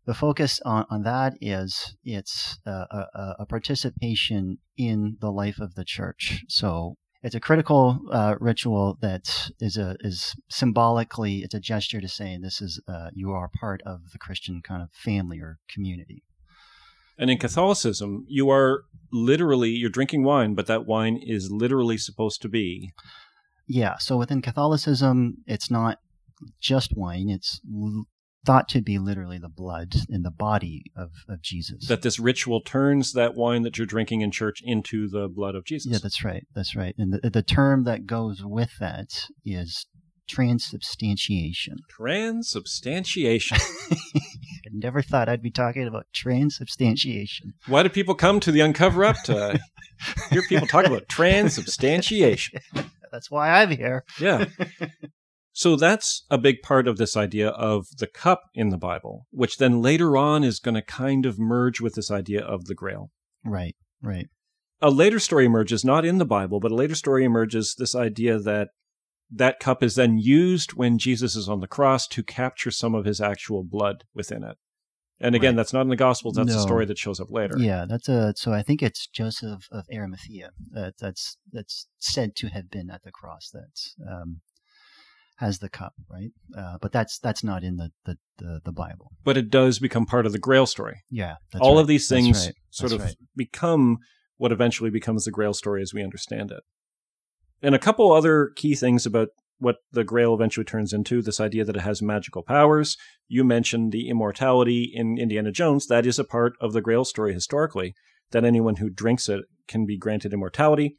the 0.06 0.14
focus 0.14 0.60
on, 0.64 0.86
on 0.88 1.02
that 1.02 1.34
is 1.40 1.96
it's 2.04 2.58
a, 2.64 2.70
a, 2.70 3.34
a 3.40 3.46
participation 3.46 4.58
in 4.76 5.16
the 5.20 5.30
life 5.30 5.58
of 5.58 5.74
the 5.74 5.84
church. 5.84 6.44
So 6.48 6.96
it's 7.22 7.34
a 7.34 7.40
critical 7.40 8.00
uh, 8.12 8.36
ritual 8.40 8.96
that 9.02 9.50
is 9.60 9.76
a 9.76 9.96
is 10.00 10.34
symbolically 10.48 11.38
it's 11.38 11.54
a 11.54 11.60
gesture 11.60 12.00
to 12.00 12.08
say 12.08 12.38
this 12.40 12.62
is 12.62 12.80
uh, 12.88 13.10
you 13.12 13.30
are 13.32 13.50
part 13.60 13.82
of 13.84 14.12
the 14.12 14.18
Christian 14.18 14.62
kind 14.62 14.82
of 14.82 14.90
family 14.92 15.38
or 15.40 15.58
community. 15.68 16.22
And 17.20 17.28
in 17.28 17.36
Catholicism, 17.38 18.24
you 18.28 18.48
are 18.48 18.84
literally 19.12 19.68
you're 19.68 19.90
drinking 19.90 20.24
wine, 20.24 20.54
but 20.54 20.66
that 20.66 20.86
wine 20.86 21.20
is 21.22 21.50
literally 21.50 21.98
supposed 21.98 22.40
to 22.42 22.48
be. 22.48 22.92
Yeah. 23.68 23.98
So 23.98 24.16
within 24.16 24.40
Catholicism, 24.40 25.36
it's 25.46 25.70
not 25.70 25.98
just 26.60 26.96
wine; 26.96 27.28
it's 27.28 27.60
l- 27.70 28.06
thought 28.46 28.70
to 28.70 28.80
be 28.80 28.98
literally 28.98 29.36
the 29.36 29.50
blood 29.50 29.94
and 30.08 30.24
the 30.24 30.30
body 30.30 30.84
of, 30.96 31.10
of 31.28 31.42
Jesus. 31.42 31.86
That 31.88 32.00
this 32.00 32.18
ritual 32.18 32.62
turns 32.62 33.12
that 33.12 33.34
wine 33.34 33.62
that 33.62 33.76
you're 33.76 33.86
drinking 33.86 34.22
in 34.22 34.30
church 34.30 34.62
into 34.64 35.06
the 35.06 35.28
blood 35.28 35.54
of 35.54 35.66
Jesus. 35.66 35.92
yeah, 35.92 35.98
that's 36.02 36.24
right. 36.24 36.46
That's 36.54 36.74
right. 36.74 36.94
And 36.96 37.12
the, 37.12 37.28
the 37.28 37.42
term 37.42 37.84
that 37.84 38.06
goes 38.06 38.42
with 38.42 38.70
that 38.80 39.26
is 39.44 39.86
transubstantiation. 40.30 41.78
Transubstantiation. 41.88 43.58
I 43.92 44.70
never 44.72 45.02
thought 45.02 45.28
I'd 45.28 45.42
be 45.42 45.50
talking 45.50 45.86
about 45.86 46.06
transubstantiation. 46.14 47.54
Why 47.66 47.82
do 47.82 47.88
people 47.88 48.14
come 48.14 48.38
to 48.40 48.52
the 48.52 48.60
Uncover 48.60 49.04
Up 49.04 49.16
to 49.24 49.60
hear 50.30 50.42
people 50.48 50.68
talk 50.68 50.86
about 50.86 51.08
transubstantiation? 51.08 52.60
That's 53.12 53.30
why 53.30 53.50
I'm 53.50 53.70
here. 53.70 54.04
Yeah. 54.20 54.44
So 55.52 55.74
that's 55.74 56.24
a 56.30 56.38
big 56.38 56.62
part 56.62 56.86
of 56.86 56.96
this 56.96 57.16
idea 57.16 57.48
of 57.48 57.86
the 57.98 58.06
cup 58.06 58.44
in 58.54 58.68
the 58.68 58.78
Bible, 58.78 59.26
which 59.30 59.56
then 59.56 59.82
later 59.82 60.16
on 60.16 60.44
is 60.44 60.60
going 60.60 60.76
to 60.76 60.82
kind 60.82 61.26
of 61.26 61.40
merge 61.40 61.80
with 61.80 61.96
this 61.96 62.08
idea 62.08 62.40
of 62.40 62.66
the 62.66 62.74
grail. 62.74 63.10
Right, 63.44 63.74
right. 64.00 64.28
A 64.80 64.90
later 64.90 65.18
story 65.18 65.44
emerges, 65.44 65.84
not 65.84 66.04
in 66.04 66.18
the 66.18 66.24
Bible, 66.24 66.60
but 66.60 66.70
a 66.70 66.76
later 66.76 66.94
story 66.94 67.24
emerges 67.24 67.74
this 67.76 67.96
idea 67.96 68.38
that 68.38 68.68
that 69.30 69.60
cup 69.60 69.82
is 69.82 69.94
then 69.94 70.18
used 70.18 70.72
when 70.74 70.98
Jesus 70.98 71.36
is 71.36 71.48
on 71.48 71.60
the 71.60 71.68
cross 71.68 72.06
to 72.08 72.22
capture 72.22 72.70
some 72.70 72.94
of 72.94 73.04
his 73.04 73.20
actual 73.20 73.62
blood 73.62 74.04
within 74.14 74.42
it. 74.42 74.56
And 75.22 75.34
again, 75.34 75.50
Right. 75.52 75.56
that's 75.58 75.72
not 75.74 75.82
in 75.82 75.88
the 75.88 75.96
Gospels. 75.96 76.34
That's 76.36 76.54
a 76.54 76.62
story 76.62 76.86
that 76.86 76.96
shows 76.96 77.20
up 77.20 77.30
later. 77.30 77.58
Yeah, 77.58 77.84
that's 77.86 78.08
a. 78.08 78.32
So 78.36 78.52
I 78.52 78.62
think 78.62 78.82
it's 78.82 79.06
Joseph 79.06 79.68
of 79.70 79.84
Arimathea. 79.92 80.50
Uh, 80.74 80.92
that's 80.98 81.36
that's 81.52 81.86
said 81.98 82.34
to 82.36 82.48
have 82.48 82.70
been 82.70 82.88
at 82.90 83.02
the 83.02 83.12
cross. 83.12 83.50
That 83.50 84.10
um, 84.10 84.40
has 85.36 85.58
the 85.58 85.68
cup, 85.68 85.92
right? 86.10 86.30
Uh, 86.56 86.78
but 86.80 86.90
that's 86.90 87.18
that's 87.18 87.44
not 87.44 87.62
in 87.62 87.76
the 87.76 87.90
the, 88.06 88.16
the, 88.38 88.60
the 88.64 88.72
Bible. 88.72 89.10
But 89.22 89.36
it 89.36 89.50
does 89.50 89.78
become 89.78 90.06
part 90.06 90.24
of 90.24 90.32
the 90.32 90.38
Grail 90.38 90.64
story. 90.64 91.02
Yeah, 91.10 91.34
All 91.60 91.74
right. 91.74 91.82
of 91.82 91.86
these 91.86 92.08
things 92.08 92.46
right. 92.46 92.54
sort 92.70 92.92
That's 92.92 93.12
of 93.12 93.16
become 93.36 93.98
what 94.38 94.52
eventually 94.52 94.88
becomes 94.88 95.26
the 95.26 95.30
Grail 95.30 95.52
story 95.52 95.82
as 95.82 95.92
we 95.92 96.02
understand 96.02 96.50
it. 96.50 96.62
And 97.62 97.74
a 97.74 97.78
couple 97.78 98.12
other 98.12 98.52
key 98.56 98.74
things 98.74 99.06
about 99.06 99.28
what 99.58 99.76
the 99.92 100.04
Grail 100.04 100.34
eventually 100.34 100.64
turns 100.64 100.92
into 100.92 101.20
this 101.20 101.40
idea 101.40 101.64
that 101.64 101.76
it 101.76 101.82
has 101.82 102.00
magical 102.00 102.42
powers. 102.42 102.96
You 103.28 103.44
mentioned 103.44 103.92
the 103.92 104.08
immortality 104.08 104.90
in 104.94 105.18
Indiana 105.18 105.52
Jones. 105.52 105.86
That 105.86 106.06
is 106.06 106.18
a 106.18 106.24
part 106.24 106.54
of 106.60 106.72
the 106.72 106.80
Grail 106.80 107.04
story 107.04 107.34
historically, 107.34 107.94
that 108.30 108.44
anyone 108.44 108.76
who 108.76 108.88
drinks 108.88 109.28
it 109.28 109.44
can 109.68 109.84
be 109.84 109.98
granted 109.98 110.32
immortality. 110.32 110.96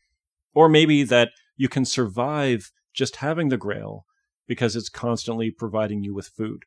Or 0.54 0.70
maybe 0.70 1.04
that 1.04 1.32
you 1.56 1.70
can 1.70 1.86
survive 1.86 2.72
just 2.94 3.18
having 3.18 3.50
the 3.50 3.58
Grail 3.58 4.06
because 4.48 4.76
it's 4.76 4.90
constantly 4.90 5.50
providing 5.50 6.04
you 6.04 6.14
with 6.14 6.28
food. 6.28 6.64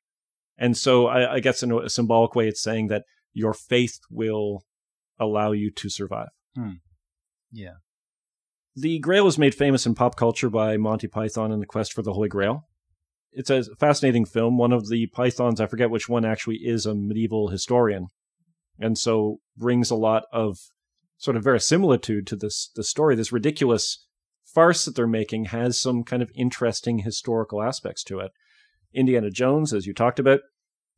And 0.56 0.76
so 0.76 1.06
I, 1.06 1.34
I 1.34 1.40
guess 1.40 1.62
in 1.62 1.72
a 1.72 1.88
symbolic 1.88 2.34
way, 2.34 2.48
it's 2.48 2.62
saying 2.62 2.88
that 2.88 3.04
your 3.32 3.52
faith 3.52 3.98
will 4.10 4.64
allow 5.18 5.52
you 5.52 5.70
to 5.70 5.88
survive. 5.88 6.28
Hmm. 6.56 6.74
Yeah. 7.52 7.74
The 8.76 8.98
Grail 8.98 9.26
is 9.26 9.38
made 9.38 9.54
famous 9.54 9.86
in 9.86 9.94
pop 9.94 10.16
culture 10.16 10.50
by 10.50 10.76
Monty 10.76 11.06
Python 11.06 11.52
and 11.52 11.62
the 11.62 11.66
Quest 11.66 11.92
for 11.92 12.02
the 12.02 12.12
Holy 12.12 12.28
Grail. 12.28 12.66
It's 13.32 13.50
a 13.50 13.64
fascinating 13.76 14.24
film. 14.24 14.58
One 14.58 14.72
of 14.72 14.88
the 14.88 15.06
Pythons, 15.08 15.60
I 15.60 15.66
forget 15.66 15.90
which 15.90 16.08
one, 16.08 16.24
actually 16.24 16.56
is 16.56 16.86
a 16.86 16.94
medieval 16.94 17.48
historian, 17.48 18.08
and 18.78 18.98
so 18.98 19.38
brings 19.56 19.90
a 19.90 19.96
lot 19.96 20.24
of 20.32 20.58
sort 21.18 21.36
of 21.36 21.44
verisimilitude 21.44 22.26
to 22.28 22.36
this 22.36 22.70
the 22.74 22.84
story. 22.84 23.14
This 23.14 23.32
ridiculous 23.32 24.06
farce 24.44 24.84
that 24.84 24.96
they're 24.96 25.06
making 25.06 25.46
has 25.46 25.80
some 25.80 26.02
kind 26.02 26.22
of 26.22 26.30
interesting 26.34 26.98
historical 26.98 27.62
aspects 27.62 28.02
to 28.04 28.20
it. 28.20 28.32
Indiana 28.92 29.30
Jones, 29.30 29.72
as 29.72 29.86
you 29.86 29.94
talked 29.94 30.18
about, 30.18 30.40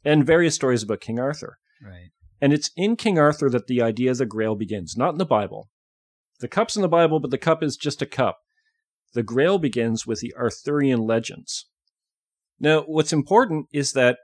and 0.04 0.26
various 0.26 0.54
stories 0.54 0.82
about 0.82 1.00
King 1.00 1.18
Arthur. 1.18 1.58
Right. 1.82 2.10
And 2.40 2.52
it's 2.52 2.70
in 2.76 2.96
King 2.96 3.18
Arthur 3.18 3.48
that 3.50 3.66
the 3.66 3.82
idea 3.82 4.10
of 4.10 4.18
the 4.18 4.26
Grail 4.26 4.54
begins, 4.54 4.96
not 4.96 5.12
in 5.12 5.18
the 5.18 5.24
Bible. 5.24 5.68
The 6.40 6.48
cup's 6.48 6.76
in 6.76 6.82
the 6.82 6.88
Bible, 6.88 7.20
but 7.20 7.30
the 7.30 7.38
cup 7.38 7.62
is 7.62 7.76
just 7.76 8.02
a 8.02 8.06
cup. 8.06 8.38
The 9.14 9.22
Grail 9.22 9.58
begins 9.58 10.06
with 10.06 10.20
the 10.20 10.34
Arthurian 10.36 11.00
legends. 11.00 11.66
Now, 12.60 12.82
what's 12.82 13.12
important 13.12 13.66
is 13.72 13.92
that 13.92 14.18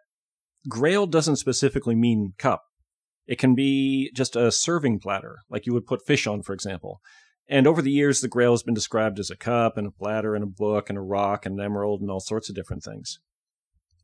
Grail 0.68 1.06
doesn't 1.06 1.36
specifically 1.36 1.94
mean 1.94 2.34
cup. 2.38 2.62
It 3.26 3.38
can 3.38 3.54
be 3.54 4.10
just 4.14 4.36
a 4.36 4.50
serving 4.50 5.00
platter, 5.00 5.38
like 5.48 5.66
you 5.66 5.72
would 5.72 5.86
put 5.86 6.06
fish 6.06 6.26
on, 6.26 6.42
for 6.42 6.52
example. 6.52 7.00
And 7.48 7.66
over 7.66 7.82
the 7.82 7.90
years, 7.90 8.20
the 8.20 8.28
Grail 8.28 8.52
has 8.52 8.62
been 8.62 8.74
described 8.74 9.18
as 9.18 9.30
a 9.30 9.36
cup 9.36 9.76
and 9.76 9.86
a 9.86 9.90
platter 9.90 10.34
and 10.34 10.44
a 10.44 10.46
book 10.46 10.88
and 10.88 10.98
a 10.98 11.02
rock 11.02 11.44
and 11.46 11.58
an 11.58 11.64
emerald 11.64 12.00
and 12.00 12.10
all 12.10 12.20
sorts 12.20 12.48
of 12.48 12.54
different 12.54 12.82
things. 12.82 13.18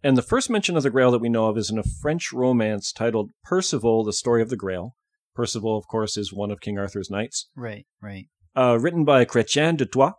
And 0.03 0.17
the 0.17 0.23
first 0.23 0.49
mention 0.49 0.77
of 0.77 0.83
the 0.83 0.91
Grail 0.91 1.11
that 1.11 1.21
we 1.21 1.29
know 1.29 1.47
of 1.47 1.59
is 1.59 1.71
in 1.71 1.79
a 1.79 1.83
French 1.83 2.33
romance 2.33 2.93
titled 2.93 3.31
Percival, 3.43 4.05
the 4.05 4.13
Story 4.13 4.43
of 4.43 4.51
the 4.51 4.57
Grail. 4.57 4.95
Percival, 5.39 5.79
of 5.79 5.87
course, 5.87 6.17
is 6.17 6.33
one 6.33 6.51
of 6.51 6.61
King 6.61 6.79
Arthur's 6.79 7.11
knights, 7.11 7.49
Right. 7.55 7.87
Right. 8.03 8.27
uh, 8.57 8.77
written 8.81 9.05
by 9.05 9.25
Chrétien 9.25 9.77
de 9.77 9.87
Troyes. 9.87 10.15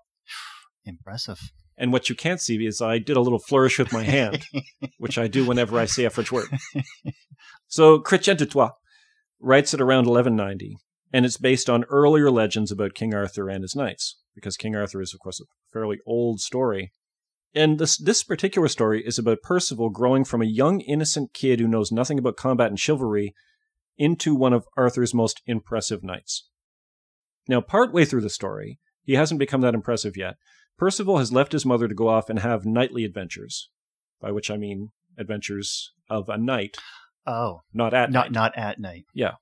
Impressive. 0.85 1.39
And 1.77 1.91
what 1.91 2.07
you 2.09 2.15
can't 2.15 2.39
see 2.39 2.65
is 2.65 2.81
I 2.81 2.99
did 2.99 3.17
a 3.17 3.21
little 3.21 3.39
flourish 3.39 3.79
with 3.79 3.91
my 3.91 4.03
hand, 4.03 4.45
which 4.97 5.17
I 5.17 5.27
do 5.27 5.45
whenever 5.45 5.77
I 5.77 5.85
say 5.85 6.05
a 6.05 6.09
French 6.09 6.31
word. 6.31 6.47
So 7.67 7.99
Chrétien 7.99 8.37
de 8.37 8.45
Troyes 8.45 8.71
writes 9.41 9.73
it 9.73 9.81
around 9.81 10.05
1190, 10.07 10.77
and 11.11 11.25
it's 11.25 11.37
based 11.37 11.69
on 11.69 11.83
earlier 11.89 12.31
legends 12.31 12.71
about 12.71 12.93
King 12.93 13.13
Arthur 13.13 13.49
and 13.49 13.61
his 13.63 13.75
knights, 13.75 14.17
because 14.35 14.55
King 14.55 14.75
Arthur 14.75 15.01
is, 15.01 15.13
of 15.13 15.19
course, 15.19 15.41
a 15.41 15.45
fairly 15.73 15.97
old 16.07 16.39
story. 16.39 16.93
And 17.53 17.77
this 17.77 17.97
this 17.97 18.23
particular 18.23 18.69
story 18.69 19.03
is 19.05 19.17
about 19.19 19.41
Percival 19.41 19.89
growing 19.89 20.23
from 20.23 20.41
a 20.41 20.45
young 20.45 20.79
innocent 20.81 21.33
kid 21.33 21.59
who 21.59 21.67
knows 21.67 21.91
nothing 21.91 22.19
about 22.19 22.37
combat 22.37 22.67
and 22.67 22.79
chivalry 22.79 23.33
into 23.99 24.33
one 24.33 24.53
of 24.53 24.65
Arthur's 24.75 25.13
most 25.13 25.41
impressive 25.45 26.03
knights. 26.03 26.47
Now, 27.47 27.61
partway 27.61 28.05
through 28.05 28.21
the 28.21 28.29
story, 28.29 28.79
he 29.03 29.13
hasn't 29.13 29.39
become 29.39 29.61
that 29.61 29.73
impressive 29.75 30.17
yet. 30.17 30.35
Percival 30.77 31.17
has 31.17 31.31
left 31.33 31.51
his 31.51 31.65
mother 31.65 31.87
to 31.87 31.93
go 31.93 32.07
off 32.07 32.29
and 32.29 32.39
have 32.39 32.65
knightly 32.65 33.03
adventures, 33.03 33.69
by 34.21 34.31
which 34.31 34.49
I 34.49 34.57
mean 34.57 34.91
adventures 35.17 35.91
of 36.09 36.29
a 36.29 36.37
knight, 36.37 36.77
Oh, 37.27 37.61
not 37.73 37.93
at 37.93 38.11
not 38.11 38.31
night. 38.31 38.31
not 38.31 38.57
at 38.57 38.79
night. 38.79 39.05
Yeah, 39.13 39.33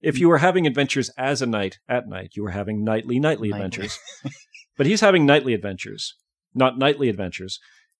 if 0.00 0.14
mm. 0.14 0.20
you 0.20 0.28
were 0.28 0.38
having 0.38 0.66
adventures 0.66 1.10
as 1.18 1.42
a 1.42 1.46
knight 1.46 1.78
at 1.88 2.08
night, 2.08 2.30
you 2.34 2.42
were 2.44 2.50
having 2.50 2.84
nightly 2.84 3.18
nightly 3.18 3.48
Nightly. 3.48 3.64
adventures. 3.64 3.98
but 4.76 4.86
he's 4.86 5.00
having 5.00 5.26
nightly 5.26 5.52
adventures, 5.52 6.14
not 6.54 6.78
nightly 6.78 7.08
adventures. 7.08 7.58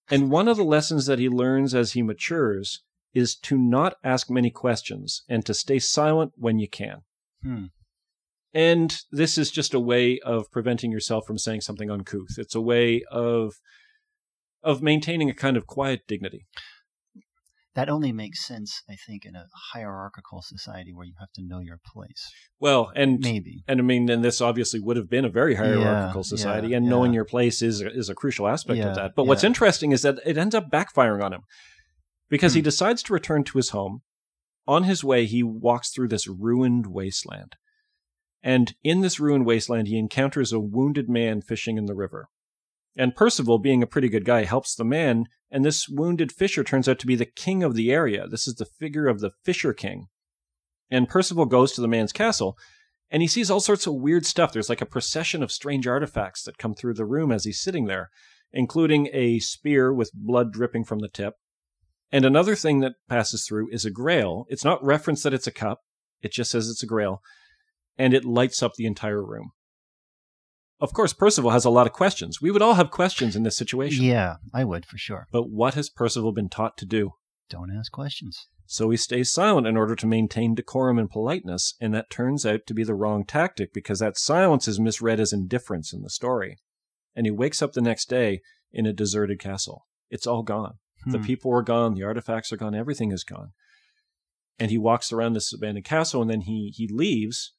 And 0.09 0.31
one 0.31 0.47
of 0.47 0.57
the 0.57 0.63
lessons 0.65 1.07
that 1.07 1.19
he 1.19 1.29
learns 1.29 1.75
as 1.75 1.93
he 1.93 2.03
matures 2.03 2.83
is 3.17 3.35
to 3.35 3.57
not 3.57 3.95
ask 4.05 4.31
many 4.31 4.51
questions 4.51 5.23
and 5.27 5.45
to 5.47 5.55
stay 5.55 5.79
silent 5.79 6.33
when 6.37 6.59
you 6.59 6.69
can. 6.69 6.99
Hmm. 7.43 7.65
And 8.53 8.95
this 9.11 9.39
is 9.39 9.51
just 9.51 9.73
a 9.73 9.81
way 9.81 10.21
of 10.21 10.51
preventing 10.53 10.91
yourself 10.93 11.25
from 11.27 11.39
saying 11.39 11.63
something 11.63 11.91
uncouth. 11.91 12.37
It's 12.37 12.55
a 12.55 12.61
way 12.61 13.03
of 13.11 13.55
of 14.63 14.83
maintaining 14.83 15.31
a 15.31 15.35
kind 15.35 15.57
of 15.57 15.67
quiet 15.67 16.03
dignity. 16.07 16.47
That 17.75 17.89
only 17.89 18.11
makes 18.11 18.45
sense, 18.45 18.83
I 18.89 18.97
think, 19.07 19.25
in 19.25 19.35
a 19.37 19.47
hierarchical 19.73 20.41
society 20.43 20.93
where 20.95 21.05
you 21.07 21.13
have 21.21 21.31
to 21.35 21.43
know 21.43 21.61
your 21.61 21.79
place. 21.87 22.31
Well, 22.59 22.91
and 22.97 23.19
Maybe. 23.21 23.65
and 23.69 23.81
I 23.81 23.83
mean, 23.83 24.11
and 24.11 24.25
this 24.25 24.41
obviously 24.41 24.81
would 24.81 24.97
have 24.97 25.11
been 25.11 25.27
a 25.27 25.31
very 25.31 25.55
hierarchical 25.55 26.21
Yeah, 26.21 26.37
society, 26.37 26.69
yeah, 26.69 26.79
and 26.79 26.89
knowing 26.89 27.13
your 27.15 27.27
place 27.27 27.63
is 27.63 27.81
is 27.81 28.11
a 28.11 28.15
crucial 28.15 28.47
aspect 28.49 28.79
Yeah, 28.79 28.89
of 28.89 28.97
that. 28.97 29.13
But 29.15 29.27
what's 29.27 29.45
interesting 29.45 29.93
is 29.93 30.03
that 30.03 30.19
it 30.27 30.37
ends 30.37 30.55
up 30.55 30.71
backfiring 30.71 31.23
on 31.23 31.33
him 31.33 31.43
because 32.29 32.55
he 32.55 32.61
Hmm. 32.61 32.65
decides 32.65 33.03
to 33.05 33.13
return 33.13 33.45
to 33.45 33.59
his 33.59 33.71
home. 33.71 34.03
On 34.67 34.85
his 34.85 35.05
way, 35.05 35.27
he 35.27 35.43
walks 35.43 35.91
through 35.91 36.09
this 36.09 36.27
ruined 36.27 36.87
wasteland, 36.87 37.55
and 38.43 38.75
in 38.83 39.01
this 39.01 39.21
ruined 39.21 39.47
wasteland, 39.47 39.89
he 39.89 39.99
encounters 39.99 40.53
a 40.53 40.61
wounded 40.61 41.09
man 41.09 41.41
fishing 41.41 41.79
in 41.79 41.87
the 41.87 41.95
river. 41.95 42.29
And 42.97 43.15
Percival, 43.15 43.59
being 43.59 43.83
a 43.83 43.87
pretty 43.87 44.09
good 44.09 44.25
guy, 44.25 44.45
helps 44.45 44.75
the 44.75 44.85
man, 44.85 45.27
and 45.51 45.65
this 45.65 45.89
wounded 45.89 46.33
fisher 46.33 46.65
turns 46.65 46.89
out 46.89 46.99
to 47.01 47.07
be 47.07 47.15
the 47.15 47.27
king 47.27 47.63
of 47.63 47.75
the 47.75 47.91
area. 47.93 48.27
This 48.27 48.49
is 48.49 48.55
the 48.55 48.65
figure 48.65 49.07
of 49.07 49.21
the 49.21 49.31
Fisher 49.45 49.73
King. 49.73 50.07
And 50.91 51.09
Percival 51.09 51.47
goes 51.47 51.73
to 51.73 51.81
the 51.81 51.89
man's 51.89 52.13
castle, 52.13 52.57
and 53.11 53.23
he 53.23 53.29
sees 53.29 53.51
all 53.51 53.61
sorts 53.61 53.87
of 53.87 53.95
weird 53.95 54.25
stuff. 54.27 54.53
There's 54.53 54.69
like 54.69 54.81
a 54.81 54.87
procession 54.87 55.43
of 55.43 55.53
strange 55.53 55.87
artifacts 55.87 56.43
that 56.45 56.59
come 56.59 56.75
through 56.75 56.95
the 56.95 57.05
room 57.05 57.31
as 57.31 57.45
he's 57.45 57.61
sitting 57.61 57.85
there, 57.85 58.11
including 58.53 59.09
a 59.13 59.39
spear 59.41 59.93
with 59.93 60.11
blood 60.15 60.53
dripping 60.53 60.85
from 60.85 60.99
the 61.01 61.09
tip. 61.09 61.35
And 62.13 62.25
another 62.25 62.55
thing 62.55 62.81
that 62.81 62.95
passes 63.09 63.47
through 63.47 63.69
is 63.73 63.85
a 63.85 63.91
grail. 63.91 64.47
It's 64.49 64.65
not 64.65 64.85
referenced 64.85 65.25
that 65.25 65.35
it's 65.35 65.47
a 65.47 65.53
cup, 65.53 65.81
it 66.21 66.33
just 66.33 66.51
says 66.51 66.69
it's 66.69 66.83
a 66.83 66.87
grail, 66.87 67.21
and 67.99 68.15
it 68.15 68.25
lights 68.25 68.63
up 68.63 68.75
the 68.75 68.87
entire 68.87 69.25
room. 69.25 69.51
Of 70.79 70.93
course, 70.93 71.13
Percival 71.13 71.51
has 71.51 71.65
a 71.65 71.71
lot 71.71 71.87
of 71.87 71.95
questions. 71.95 72.41
We 72.41 72.51
would 72.51 72.63
all 72.63 72.75
have 72.75 72.91
questions 72.91 73.35
in 73.35 73.45
this 73.45 73.57
situation. 73.57 74.05
Yeah, 74.05 74.37
I 74.53 74.65
would 74.65 74.85
for 74.85 74.99
sure. 74.99 75.27
But 75.33 75.49
what 75.49 75.75
has 75.75 75.89
Percival 75.89 76.33
been 76.33 76.51
taught 76.51 76.77
to 76.79 76.87
do? 76.87 77.13
Don't 77.49 77.75
ask 77.75 77.91
questions. 77.91 78.49
So 78.67 78.91
he 78.91 78.97
stays 78.97 79.33
silent 79.33 79.67
in 79.67 79.77
order 79.77 79.95
to 79.95 80.07
maintain 80.07 80.55
decorum 80.55 80.99
and 80.99 81.09
politeness, 81.09 81.75
and 81.81 81.95
that 81.95 82.11
turns 82.11 82.45
out 82.45 82.67
to 82.67 82.75
be 82.75 82.85
the 82.85 82.95
wrong 82.95 83.25
tactic 83.25 83.73
because 83.73 84.01
that 84.01 84.19
silence 84.19 84.69
is 84.69 84.81
misread 84.81 85.21
as 85.21 85.33
indifference 85.33 85.93
in 85.93 86.03
the 86.03 86.11
story. 86.11 86.59
And 87.15 87.27
he 87.27 87.31
wakes 87.31 87.63
up 87.63 87.73
the 87.73 87.81
next 87.81 88.11
day 88.11 88.41
in 88.73 88.85
a 88.85 88.93
deserted 88.93 89.39
castle. 89.39 89.87
It's 90.11 90.27
all 90.27 90.43
gone. 90.43 90.75
The 91.07 91.19
Hmm. 91.19 91.25
people 91.25 91.53
are 91.55 91.63
gone, 91.63 91.95
the 91.95 92.03
artifacts 92.03 92.53
are 92.53 92.57
gone, 92.57 92.75
everything 92.75 93.13
is 93.13 93.23
gone. 93.25 93.53
And 94.59 94.71
he 94.71 94.79
walks 94.79 95.13
around 95.13 95.35
this 95.35 95.53
abandoned 95.53 95.85
castle 95.87 96.21
and 96.23 96.31
then 96.31 96.43
he 96.43 96.73
he 96.75 96.89
leaves 96.89 97.55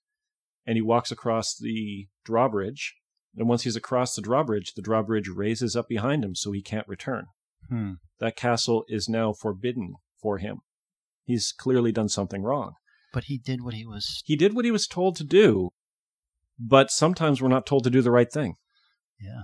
and 0.66 0.76
he 0.76 0.82
walks 0.82 1.12
across 1.12 1.56
the 1.56 2.08
drawbridge. 2.26 2.96
And 3.36 3.48
once 3.48 3.64
he's 3.64 3.76
across 3.76 4.16
the 4.16 4.22
drawbridge, 4.22 4.74
the 4.74 4.82
drawbridge 4.82 5.28
raises 5.30 5.76
up 5.76 5.88
behind 5.88 6.26
him 6.26 6.36
so 6.36 6.52
he 6.52 6.62
can't 6.62 6.88
return. 6.88 7.28
Hmm. 7.70 7.94
That 8.20 8.36
castle 8.36 8.84
is 8.88 9.08
now 9.08 9.32
forbidden 9.34 9.94
for 10.22 10.40
him. 10.40 10.62
He's 11.24 11.52
clearly 11.52 11.92
done 11.92 12.10
something 12.10 12.42
wrong. 12.42 12.74
But 13.14 13.26
he 13.26 13.38
did 13.38 13.62
what 13.62 13.74
he 13.76 13.86
was. 13.86 14.22
He 14.26 14.36
did 14.36 14.54
what 14.56 14.66
he 14.66 14.72
was 14.72 14.88
told 14.88 15.16
to 15.18 15.24
do, 15.24 15.70
but 16.60 16.90
sometimes 16.92 17.42
we're 17.42 17.48
not 17.48 17.66
told 17.66 17.84
to 17.84 17.90
do 17.90 18.02
the 18.02 18.12
right 18.12 18.32
thing. 18.32 18.56
Yeah, 19.20 19.44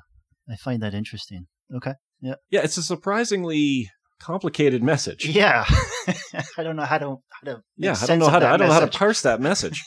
I 0.49 0.55
find 0.55 0.81
that 0.81 0.93
interesting. 0.93 1.47
Okay. 1.73 1.93
Yeah, 2.23 2.35
Yeah, 2.49 2.61
it's 2.63 2.77
a 2.77 2.83
surprisingly 2.83 3.89
complicated 4.19 4.81
message. 4.81 5.25
Yeah, 5.25 5.65
I 6.57 6.63
don't 6.63 6.77
know 6.77 6.85
how 6.85 6.97
to 6.97 7.17
how 7.31 7.51
to. 7.51 7.63
Yeah, 7.77 7.95
I 8.01 8.05
don't 8.05 8.19
know 8.19 8.29
how 8.29 8.39
to 8.39 8.47
I 8.47 8.57
don't 8.57 8.67
know 8.67 8.73
how 8.73 8.79
to 8.79 8.87
parse 8.87 9.21
that 9.21 9.41
message. 9.41 9.83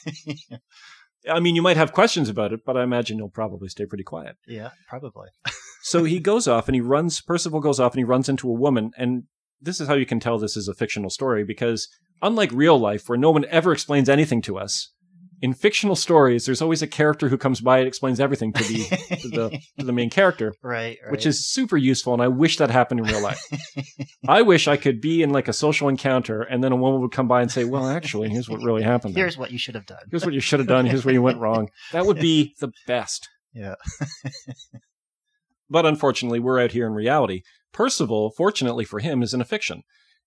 I 1.28 1.40
mean, 1.40 1.56
you 1.56 1.62
might 1.62 1.76
have 1.76 1.92
questions 1.92 2.28
about 2.28 2.52
it, 2.52 2.60
but 2.64 2.76
I 2.76 2.84
imagine 2.84 3.16
you'll 3.18 3.30
probably 3.30 3.68
stay 3.68 3.86
pretty 3.86 4.04
quiet. 4.04 4.36
yeah, 4.46 4.70
probably. 4.88 5.28
So 5.82 6.02
he 6.02 6.18
goes 6.18 6.48
off 6.48 6.66
and 6.66 6.74
he 6.74 6.80
runs. 6.80 7.20
Percival 7.20 7.60
goes 7.60 7.78
off 7.78 7.92
and 7.92 8.00
he 8.00 8.04
runs 8.04 8.28
into 8.28 8.48
a 8.48 8.52
woman, 8.52 8.90
and 8.98 9.22
this 9.60 9.80
is 9.80 9.86
how 9.86 9.94
you 9.94 10.04
can 10.04 10.18
tell 10.18 10.36
this 10.36 10.56
is 10.56 10.66
a 10.66 10.74
fictional 10.74 11.10
story 11.10 11.44
because 11.44 11.88
unlike 12.20 12.50
real 12.50 12.76
life, 12.76 13.08
where 13.08 13.16
no 13.16 13.30
one 13.30 13.44
ever 13.50 13.70
explains 13.70 14.08
anything 14.08 14.42
to 14.42 14.58
us, 14.58 14.92
in 15.42 15.52
fictional 15.52 15.96
stories, 15.96 16.46
there's 16.46 16.62
always 16.62 16.80
a 16.80 16.86
character 16.86 17.28
who 17.28 17.36
comes 17.36 17.60
by 17.60 17.78
and 17.78 17.86
explains 17.88 18.20
everything 18.20 18.52
to 18.54 18.64
the 18.64 18.84
to 19.20 19.28
the 19.28 19.58
to 19.78 19.84
the 19.84 19.92
main 19.92 20.08
character. 20.08 20.54
right, 20.62 20.96
right. 21.02 21.10
which 21.12 21.26
is 21.26 21.46
super 21.46 21.76
useful 21.76 22.12
and 22.14 22.22
i 22.22 22.28
wish 22.28 22.56
that 22.56 22.70
happened 22.70 23.00
in 23.00 23.06
real 23.06 23.22
life 23.22 23.40
i 24.28 24.40
wish 24.42 24.66
i 24.66 24.76
could 24.76 25.00
be 25.00 25.22
in 25.22 25.30
like 25.30 25.46
a 25.48 25.52
social 25.52 25.88
encounter 25.88 26.40
and 26.42 26.64
then 26.64 26.72
a 26.72 26.76
woman 26.76 27.00
would 27.02 27.12
come 27.12 27.28
by 27.28 27.42
and 27.42 27.50
say 27.50 27.64
well 27.64 27.86
actually 27.88 28.28
here's 28.30 28.48
what 28.48 28.62
really 28.62 28.82
happened 28.82 29.14
there. 29.14 29.24
here's 29.24 29.36
what 29.36 29.50
you 29.50 29.58
should 29.58 29.74
have 29.74 29.84
done. 29.86 29.98
here's 30.10 30.24
what 30.24 30.32
you 30.34 30.40
should 30.40 30.58
have 30.58 30.68
done 30.68 30.86
here's 30.86 31.04
where 31.04 31.12
you 31.14 31.22
went 31.22 31.38
wrong 31.38 31.68
that 31.92 32.06
would 32.06 32.18
be 32.18 32.54
the 32.60 32.70
best 32.86 33.28
Yeah. 33.52 33.74
but 35.68 35.84
unfortunately 35.86 36.40
we're 36.40 36.60
out 36.60 36.72
here 36.72 36.86
in 36.86 36.92
reality 36.94 37.42
percival 37.72 38.30
fortunately 38.36 38.84
for 38.84 39.00
him 39.00 39.22
is 39.22 39.34
in 39.34 39.40
a 39.40 39.44
fiction 39.44 39.82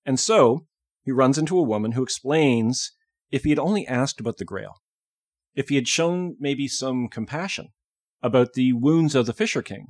and 0.06 0.20
so 0.20 0.66
he 1.04 1.12
runs 1.12 1.38
into 1.38 1.58
a 1.58 1.64
woman 1.64 1.94
who 1.94 2.04
explains 2.04 2.92
if 3.32 3.44
he 3.44 3.50
had 3.50 3.60
only 3.60 3.88
asked 3.88 4.20
about 4.20 4.38
the 4.38 4.46
grail 4.46 4.76
if 5.56 5.70
he 5.70 5.76
had 5.76 5.88
shown 5.88 6.36
maybe 6.40 6.68
some 6.68 7.08
compassion 7.08 7.70
about 8.22 8.54
the 8.54 8.74
wounds 8.74 9.16
of 9.16 9.26
the 9.26 9.34
fisher 9.34 9.62
king 9.62 9.88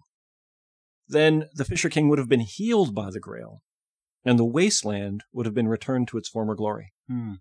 then 1.09 1.49
the 1.53 1.65
Fisher 1.65 1.89
King 1.89 2.07
would 2.07 2.19
have 2.19 2.29
been 2.29 2.39
healed 2.39 2.95
by 2.95 3.09
the 3.09 3.19
Grail, 3.19 3.63
and 4.23 4.37
the 4.37 4.45
wasteland 4.45 5.23
would 5.33 5.45
have 5.45 5.55
been 5.55 5.67
returned 5.67 6.07
to 6.09 6.17
its 6.17 6.29
former 6.29 6.55
glory. 6.55 6.93
Hmm. 7.09 7.33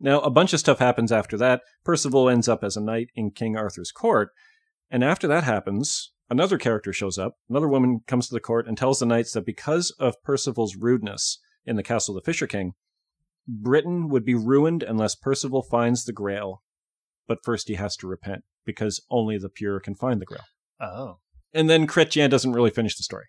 Now, 0.00 0.20
a 0.20 0.30
bunch 0.30 0.54
of 0.54 0.60
stuff 0.60 0.78
happens 0.78 1.12
after 1.12 1.36
that. 1.36 1.60
Percival 1.84 2.30
ends 2.30 2.48
up 2.48 2.64
as 2.64 2.76
a 2.76 2.80
knight 2.80 3.08
in 3.14 3.30
King 3.30 3.56
Arthur's 3.56 3.92
court, 3.92 4.30
and 4.90 5.04
after 5.04 5.28
that 5.28 5.44
happens, 5.44 6.12
another 6.30 6.56
character 6.56 6.92
shows 6.92 7.18
up. 7.18 7.34
Another 7.50 7.68
woman 7.68 8.00
comes 8.06 8.28
to 8.28 8.34
the 8.34 8.40
court 8.40 8.66
and 8.66 8.78
tells 8.78 8.98
the 8.98 9.06
knights 9.06 9.32
that 9.34 9.44
because 9.44 9.90
of 10.00 10.22
Percival's 10.22 10.76
rudeness 10.76 11.38
in 11.66 11.76
the 11.76 11.82
castle 11.82 12.16
of 12.16 12.22
the 12.22 12.26
Fisher 12.26 12.46
King, 12.46 12.72
Britain 13.46 14.08
would 14.08 14.24
be 14.24 14.34
ruined 14.34 14.82
unless 14.82 15.14
Percival 15.14 15.62
finds 15.62 16.04
the 16.04 16.12
Grail. 16.12 16.62
But 17.30 17.44
first 17.44 17.68
he 17.68 17.74
has 17.76 17.94
to 17.98 18.08
repent, 18.08 18.42
because 18.66 19.00
only 19.08 19.38
the 19.38 19.48
pure 19.48 19.78
can 19.78 19.94
find 19.94 20.20
the 20.20 20.26
Grail. 20.26 20.42
Oh, 20.80 21.18
And 21.54 21.70
then 21.70 21.86
Chrétien 21.86 22.28
doesn't 22.28 22.52
really 22.58 22.70
finish 22.78 22.96
the 22.96 23.04
story. 23.04 23.26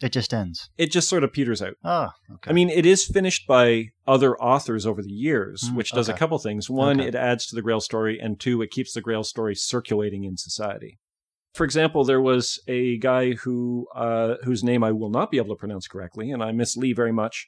it 0.00 0.12
just 0.12 0.32
ends. 0.32 0.70
It 0.78 0.92
just 0.92 1.08
sort 1.08 1.24
of 1.24 1.32
peters 1.32 1.60
out. 1.60 1.74
Oh, 1.84 2.10
okay. 2.34 2.50
I 2.50 2.54
mean, 2.54 2.70
it 2.70 2.86
is 2.86 3.04
finished 3.04 3.46
by 3.48 3.86
other 4.06 4.32
authors 4.40 4.86
over 4.86 5.02
the 5.02 5.10
years, 5.28 5.58
Mm, 5.70 5.74
which 5.74 5.90
does 5.92 6.08
a 6.08 6.14
couple 6.20 6.38
things. 6.38 6.70
One, 6.70 7.00
Okay. 7.00 7.08
it 7.08 7.14
adds 7.16 7.46
to 7.48 7.54
the 7.56 7.62
Grail 7.62 7.80
story, 7.80 8.18
and 8.20 8.38
two, 8.40 8.62
it 8.62 8.70
keeps 8.70 8.92
the 8.94 9.00
Grail 9.02 9.24
story 9.24 9.54
circulating 9.56 10.22
in 10.24 10.36
society. 10.36 10.92
For 11.58 11.64
example, 11.64 12.04
there 12.04 12.20
was 12.32 12.60
a 12.68 12.96
guy 12.98 13.32
who 13.42 13.88
uh, 13.94 14.36
whose 14.44 14.62
name 14.70 14.82
I 14.84 14.92
will 14.92 15.10
not 15.10 15.30
be 15.32 15.36
able 15.38 15.54
to 15.56 15.60
pronounce 15.64 15.88
correctly, 15.88 16.30
and 16.30 16.42
I 16.48 16.52
miss 16.52 16.76
Lee 16.76 16.92
very 17.02 17.12
much. 17.12 17.46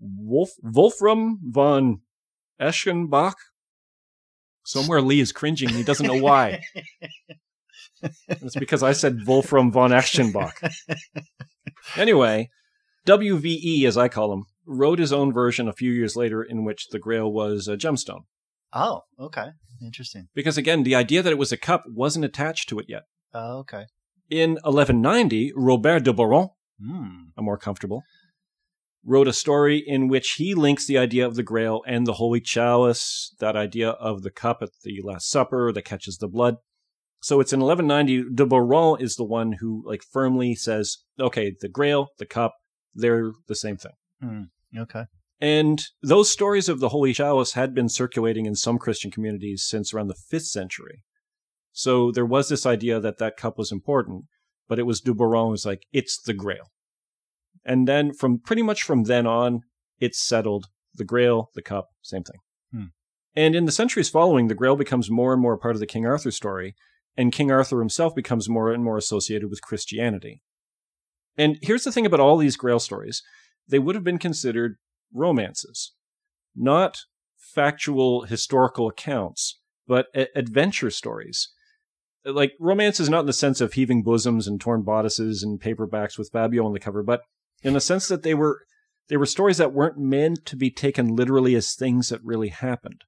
Wolf 0.00 0.50
Wolfram 0.62 1.38
von 1.58 2.00
Eschenbach. 2.60 3.36
Somewhere 4.66 5.00
Lee 5.00 5.20
is 5.20 5.32
cringing. 5.32 5.68
He 5.70 5.82
doesn't 5.82 6.06
know 6.06 6.20
why. 6.22 6.62
It's 8.28 8.54
because 8.54 8.82
I 8.82 8.92
said 8.92 9.26
Wolfram 9.26 9.72
von 9.72 9.90
Eschenbach. 9.90 10.52
Anyway, 11.96 12.50
WVE, 13.06 13.84
as 13.84 13.96
I 13.96 14.08
call 14.08 14.32
him, 14.34 14.44
wrote 14.66 14.98
his 14.98 15.12
own 15.14 15.32
version 15.32 15.66
a 15.66 15.72
few 15.72 15.90
years 15.92 16.14
later 16.14 16.42
in 16.42 16.62
which 16.64 16.88
the 16.90 16.98
Grail 16.98 17.32
was 17.32 17.68
a 17.68 17.76
gemstone. 17.76 18.24
oh, 18.74 19.02
okay. 19.18 19.48
Interesting. 19.82 20.28
Because 20.34 20.58
again, 20.58 20.82
the 20.82 20.94
idea 20.94 21.22
that 21.22 21.32
it 21.32 21.38
was 21.38 21.52
a 21.52 21.56
cup 21.56 21.84
wasn't 21.88 22.24
attached 22.24 22.68
to 22.68 22.78
it 22.78 22.86
yet. 22.88 23.04
Oh, 23.32 23.58
okay. 23.60 23.86
In 24.30 24.52
1190, 24.64 25.52
Robert 25.56 26.00
de 26.04 26.12
Boron, 26.12 26.48
Hmm. 26.78 27.28
I'm 27.38 27.44
more 27.46 27.56
comfortable, 27.58 28.02
wrote 29.06 29.28
a 29.28 29.32
story 29.32 29.82
in 29.86 30.08
which 30.08 30.34
he 30.36 30.52
links 30.52 30.86
the 30.86 30.98
idea 30.98 31.24
of 31.24 31.36
the 31.36 31.42
Grail 31.42 31.80
and 31.86 32.06
the 32.06 32.14
Holy 32.14 32.40
Chalice, 32.40 33.34
that 33.38 33.56
idea 33.56 33.90
of 33.90 34.22
the 34.22 34.30
cup 34.30 34.58
at 34.62 34.70
the 34.82 35.00
Last 35.02 35.30
Supper 35.30 35.72
that 35.72 35.84
catches 35.84 36.18
the 36.18 36.28
blood. 36.28 36.56
So 37.22 37.40
it's 37.40 37.52
in 37.52 37.60
1190, 37.60 38.34
de 38.34 38.46
Boron 38.46 39.00
is 39.00 39.14
the 39.14 39.24
one 39.24 39.52
who 39.60 39.82
like 39.86 40.02
firmly 40.02 40.54
says, 40.54 40.98
okay, 41.18 41.54
the 41.60 41.68
Grail, 41.68 42.08
the 42.18 42.26
cup, 42.26 42.54
they're 42.94 43.30
the 43.46 43.54
same 43.54 43.76
thing. 43.76 43.92
Hmm, 44.20 44.42
okay. 44.76 45.04
And 45.40 45.82
those 46.02 46.30
stories 46.30 46.68
of 46.68 46.80
the 46.80 46.88
Holy 46.88 47.12
Chalice 47.12 47.52
had 47.52 47.74
been 47.74 47.88
circulating 47.88 48.46
in 48.46 48.54
some 48.54 48.78
Christian 48.78 49.10
communities 49.10 49.64
since 49.66 49.94
around 49.94 50.08
the 50.08 50.16
5th 50.32 50.46
century. 50.46 51.04
So 51.72 52.10
there 52.10 52.26
was 52.26 52.48
this 52.48 52.66
idea 52.66 53.00
that 53.00 53.18
that 53.18 53.36
cup 53.36 53.58
was 53.58 53.70
important, 53.70 54.24
but 54.66 54.78
it 54.78 54.86
was 54.86 55.00
de 55.00 55.14
Boron 55.14 55.50
who's 55.50 55.66
like, 55.66 55.82
it's 55.92 56.20
the 56.20 56.34
Grail. 56.34 56.70
And 57.66 57.86
then 57.88 58.12
from 58.12 58.38
pretty 58.38 58.62
much 58.62 58.84
from 58.84 59.04
then 59.04 59.26
on, 59.26 59.62
it's 59.98 60.22
settled. 60.22 60.66
The 60.94 61.04
Grail, 61.04 61.50
the 61.54 61.62
cup, 61.62 61.88
same 62.00 62.22
thing. 62.22 62.38
Hmm. 62.72 62.84
And 63.34 63.54
in 63.54 63.66
the 63.66 63.72
centuries 63.72 64.08
following, 64.08 64.48
the 64.48 64.54
Grail 64.54 64.76
becomes 64.76 65.10
more 65.10 65.34
and 65.34 65.42
more 65.42 65.58
part 65.58 65.74
of 65.74 65.80
the 65.80 65.86
King 65.86 66.06
Arthur 66.06 66.30
story, 66.30 66.74
and 67.16 67.32
King 67.32 67.50
Arthur 67.50 67.80
himself 67.80 68.14
becomes 68.14 68.48
more 68.48 68.72
and 68.72 68.82
more 68.82 68.96
associated 68.96 69.50
with 69.50 69.60
Christianity. 69.60 70.42
And 71.36 71.58
here's 71.60 71.84
the 71.84 71.92
thing 71.92 72.06
about 72.06 72.20
all 72.20 72.38
these 72.38 72.56
Grail 72.56 72.80
stories 72.80 73.22
they 73.68 73.78
would 73.78 73.96
have 73.96 74.04
been 74.04 74.18
considered 74.18 74.76
romances, 75.12 75.92
not 76.54 77.00
factual 77.36 78.22
historical 78.22 78.88
accounts, 78.88 79.60
but 79.86 80.06
a- 80.14 80.28
adventure 80.38 80.90
stories. 80.90 81.50
Like 82.24 82.52
romance 82.60 83.00
is 83.00 83.10
not 83.10 83.20
in 83.20 83.26
the 83.26 83.32
sense 83.32 83.60
of 83.60 83.72
heaving 83.72 84.02
bosoms 84.02 84.46
and 84.46 84.60
torn 84.60 84.82
bodices 84.82 85.42
and 85.42 85.60
paperbacks 85.60 86.16
with 86.16 86.30
Fabio 86.32 86.64
on 86.64 86.72
the 86.72 86.80
cover, 86.80 87.02
but 87.02 87.22
in 87.62 87.74
the 87.74 87.80
sense 87.80 88.08
that 88.08 88.22
they 88.22 88.34
were 88.34 88.60
they 89.08 89.16
were 89.16 89.26
stories 89.26 89.58
that 89.58 89.72
weren't 89.72 89.98
meant 89.98 90.44
to 90.46 90.56
be 90.56 90.70
taken 90.70 91.14
literally 91.14 91.54
as 91.54 91.74
things 91.74 92.08
that 92.08 92.24
really 92.24 92.48
happened. 92.48 93.02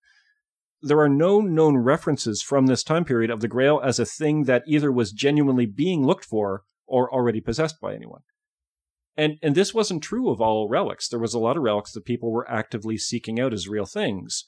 There 0.81 1.01
are 1.01 1.09
no 1.09 1.41
known 1.41 1.77
references 1.79 2.41
from 2.41 2.67
this 2.67 2.85
time 2.85 3.05
period 3.05 3.31
of 3.31 3.41
the 3.41 3.49
Grail 3.49 3.81
as 3.83 3.99
a 3.99 4.05
thing 4.07 4.45
that 4.45 4.63
either 4.69 4.93
was 4.93 5.11
genuinely 5.11 5.67
being 5.67 6.07
looked 6.07 6.25
for 6.25 6.63
or 6.87 7.13
already 7.13 7.41
possessed 7.41 7.81
by 7.81 7.95
anyone. 7.95 8.21
And 9.17 9.39
and 9.43 9.57
this 9.57 9.75
wasn't 9.75 10.05
true 10.05 10.31
of 10.31 10.41
all 10.41 10.69
relics. 10.69 11.09
There 11.09 11.19
was 11.19 11.35
a 11.35 11.41
lot 11.41 11.57
of 11.57 11.65
relics 11.65 11.93
that 11.93 12.05
people 12.05 12.31
were 12.31 12.49
actively 12.49 12.97
seeking 12.97 13.41
out 13.41 13.53
as 13.53 13.67
real 13.67 13.87
things. 13.87 14.45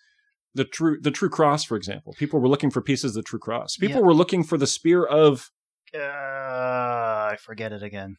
The 0.54 0.64
true 0.64 0.98
the 1.00 1.10
true 1.10 1.28
cross, 1.30 1.64
for 1.64 1.76
example. 1.76 2.14
People 2.16 2.38
were 2.40 2.48
looking 2.48 2.70
for 2.70 2.80
pieces 2.80 3.16
of 3.16 3.22
the 3.24 3.28
true 3.28 3.40
cross. 3.40 3.76
People 3.76 4.00
Yeah. 4.00 4.06
were 4.06 4.14
looking 4.14 4.44
for 4.44 4.56
the 4.56 4.68
spear 4.68 5.04
of 5.04 5.50
Uh, 5.92 5.98
I 5.98 7.36
forget 7.40 7.72
it 7.72 7.82
again. 7.82 8.16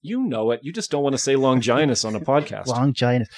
You 0.00 0.22
know 0.22 0.50
it. 0.52 0.60
You 0.62 0.72
just 0.72 0.90
don't 0.90 1.02
want 1.02 1.14
to 1.14 1.18
say 1.18 1.36
Longinus 1.36 2.04
on 2.04 2.14
a 2.14 2.20
podcast. 2.20 2.66
Longinus. 2.66 3.28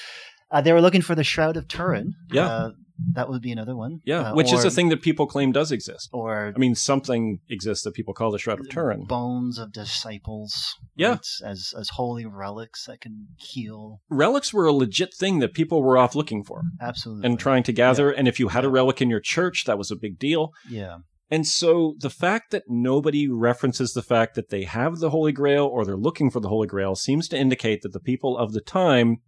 Uh, 0.51 0.61
they 0.61 0.73
were 0.73 0.81
looking 0.81 1.03
for 1.03 1.15
the 1.15 1.25
Shroud 1.25 1.57
of 1.57 1.69
Turin. 1.69 2.13
Yeah. 2.33 2.47
Uh, 2.47 2.71
that 3.15 3.31
would 3.31 3.41
be 3.41 3.51
another 3.51 3.75
one. 3.75 4.01
yeah, 4.05 4.33
Uh, 4.33 4.35
which 4.35 4.53
is 4.53 4.63
a 4.63 4.71
thing 4.71 4.91
that 4.91 5.01
people 5.01 5.27
claim 5.27 5.53
does 5.53 5.73
exist. 5.73 6.11
Or 6.13 6.53
I 6.55 6.59
mean, 6.59 6.75
something 6.75 7.39
exists 7.49 7.83
that 7.85 7.95
people 7.95 8.13
call 8.13 8.31
the 8.31 8.39
Shroud 8.39 8.61
of 8.61 8.69
Turin. 8.69 9.05
bones 9.05 9.59
of 9.59 9.73
disciples. 9.73 10.75
Yeah. 10.97 11.11
right, 11.13 11.27
As 11.47 11.73
as 11.79 11.89
holy 11.95 12.27
relics 12.27 12.85
that 12.87 13.01
can 13.01 13.29
heal. 13.39 14.01
Relics 14.11 14.53
were 14.53 14.67
a 14.67 14.73
legit 14.73 15.15
thing 15.15 15.39
that 15.39 15.55
people 15.55 15.83
were 15.83 15.97
off 15.97 16.15
looking 16.15 16.45
for 16.45 16.61
Absolutely. 16.81 17.27
and 17.27 17.39
trying 17.39 17.63
to 17.63 17.73
gather. 17.73 18.11
And 18.11 18.29
if 18.29 18.39
you 18.39 18.49
had 18.49 18.65
a 18.67 18.69
relic 18.69 19.01
in 19.01 19.09
your 19.09 19.21
church, 19.21 19.65
that 19.65 19.79
was 19.79 19.91
a 19.91 19.97
big 19.97 20.19
deal. 20.19 20.51
Yeah. 20.69 20.99
And 21.31 21.47
so 21.47 21.95
the 21.99 22.11
fact 22.11 22.51
that 22.51 22.65
nobody 22.67 23.29
references 23.29 23.93
the 23.93 24.03
fact 24.03 24.35
that 24.35 24.51
they 24.51 24.65
have 24.65 24.99
the 24.99 25.11
Holy 25.11 25.33
Grail 25.33 25.65
or 25.65 25.85
they're 25.85 25.97
looking 25.97 26.31
for 26.31 26.41
the 26.41 26.49
Holy 26.49 26.67
Grail 26.67 26.97
seems 26.97 27.29
to 27.29 27.39
indicate 27.39 27.83
that 27.83 27.93
the 27.93 28.01
people 28.01 28.37
of 28.37 28.53
the 28.53 28.61
time 28.61 29.19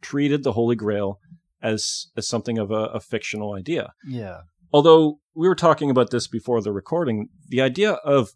treated 0.00 0.42
the 0.42 0.52
Holy 0.52 0.74
Grail 0.74 1.20
as, 1.62 2.08
as 2.16 2.26
something 2.26 2.58
of 2.58 2.70
a, 2.70 2.86
a 2.86 3.00
fictional 3.00 3.54
idea. 3.54 3.92
Yeah. 4.06 4.40
Although 4.72 5.20
we 5.34 5.48
were 5.48 5.54
talking 5.54 5.88
about 5.88 6.10
this 6.10 6.26
before 6.26 6.60
the 6.60 6.72
recording, 6.72 7.28
the 7.48 7.60
idea 7.60 7.92
of 7.92 8.30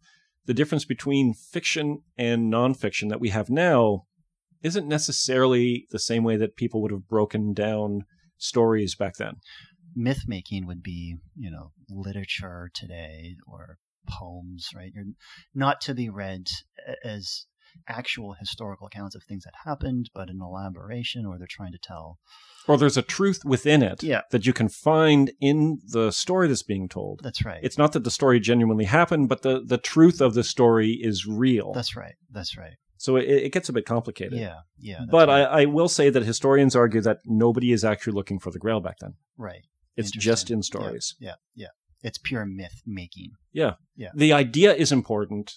the 0.47 0.55
difference 0.55 0.85
between 0.85 1.35
fiction 1.35 2.03
and 2.17 2.53
nonfiction 2.53 3.09
that 3.09 3.21
we 3.21 3.31
have 3.31 3.51
now 3.51 4.05
isn't 4.63 4.87
necessarily 4.87 5.87
the 5.91 5.99
same 5.99 6.23
way 6.23 6.37
that 6.37 6.57
people 6.57 6.81
would 6.83 6.93
have 6.93 7.09
broken 7.09 7.53
down 7.53 8.03
stories 8.37 8.95
back 8.95 9.17
then. 9.17 9.35
Myth 9.95 10.23
making 10.27 10.67
would 10.67 10.83
be, 10.83 11.17
you 11.37 11.51
know, 11.51 11.73
literature 11.89 12.71
today 12.75 13.37
or 13.47 13.79
poems, 14.09 14.69
right? 14.75 14.91
You're 14.95 15.05
not 15.55 15.81
to 15.83 15.95
be 15.95 16.09
read 16.09 16.49
as 17.05 17.47
actual 17.89 18.35
historical 18.39 18.87
accounts 18.89 19.15
of 19.15 19.23
things 19.23 19.45
that 19.45 19.53
happened, 19.65 20.11
but 20.15 20.29
an 20.29 20.41
elaboration 20.43 21.25
or 21.25 21.39
they're 21.39 21.47
trying 21.49 21.71
to 21.73 21.79
tell. 21.79 22.19
Or 22.67 22.77
there's 22.77 22.97
a 22.97 23.03
truth 23.03 23.45
within 23.45 23.83
it 23.83 24.03
Yeah. 24.03 24.23
that 24.33 24.45
you 24.47 24.53
can 24.53 24.69
find 24.69 25.31
in 25.41 25.79
the 25.87 26.11
story 26.11 26.49
that's 26.49 26.65
being 26.65 26.89
told. 26.89 27.21
That's 27.23 27.45
right. 27.45 27.61
It's 27.63 27.79
not 27.79 27.93
that 27.93 28.03
the 28.05 28.11
story 28.11 28.41
genuinely 28.41 28.87
happened, 28.87 29.29
but 29.29 29.43
the, 29.43 29.63
the 29.65 29.79
truth 29.79 30.21
of 30.21 30.35
the 30.35 30.43
story 30.45 30.99
is 31.01 31.27
real. 31.27 31.73
That's 31.73 31.95
right. 31.97 32.15
That's 32.31 32.57
right. 32.57 32.75
so 32.97 33.17
it, 33.17 33.25
it 33.29 33.53
gets 33.53 33.69
a 33.69 33.73
bit 33.73 33.87
complicated. 33.87 34.39
Yeah. 34.39 34.57
Yeah. 34.79 35.01
but 35.11 35.29
right. 35.29 35.43
I, 35.43 35.63
I 35.63 35.65
will 35.67 35.89
say 35.89 36.11
that 36.11 36.25
historians 36.25 36.75
argue 36.75 37.01
that 37.03 37.19
nobody 37.25 37.71
is 37.73 37.85
actually 37.85 38.15
looking 38.15 38.39
for 38.41 38.51
the 38.51 38.59
Grail 38.59 38.81
back 38.81 38.97
then. 39.01 39.15
right. 39.39 39.63
It's 40.01 40.11
just 40.11 40.51
in 40.51 40.59
Yeah, 40.59 40.63
stories. 40.63 41.15
Yeah. 41.21 41.35
Yeah. 41.55 41.69
It's 42.03 42.19
pure 42.19 42.47
myth 42.47 42.83
making. 42.87 43.33
Yeah. 43.53 43.75
Yeah. 43.95 44.11
The 44.15 44.33
idea 44.33 44.75
is 44.75 44.91
important. 44.91 45.53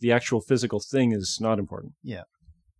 The 0.00 0.12
actual 0.12 0.40
physical 0.40 0.80
thing 0.80 1.12
is 1.12 1.38
not 1.40 1.58
important. 1.58 1.92
Yeah. 2.02 2.22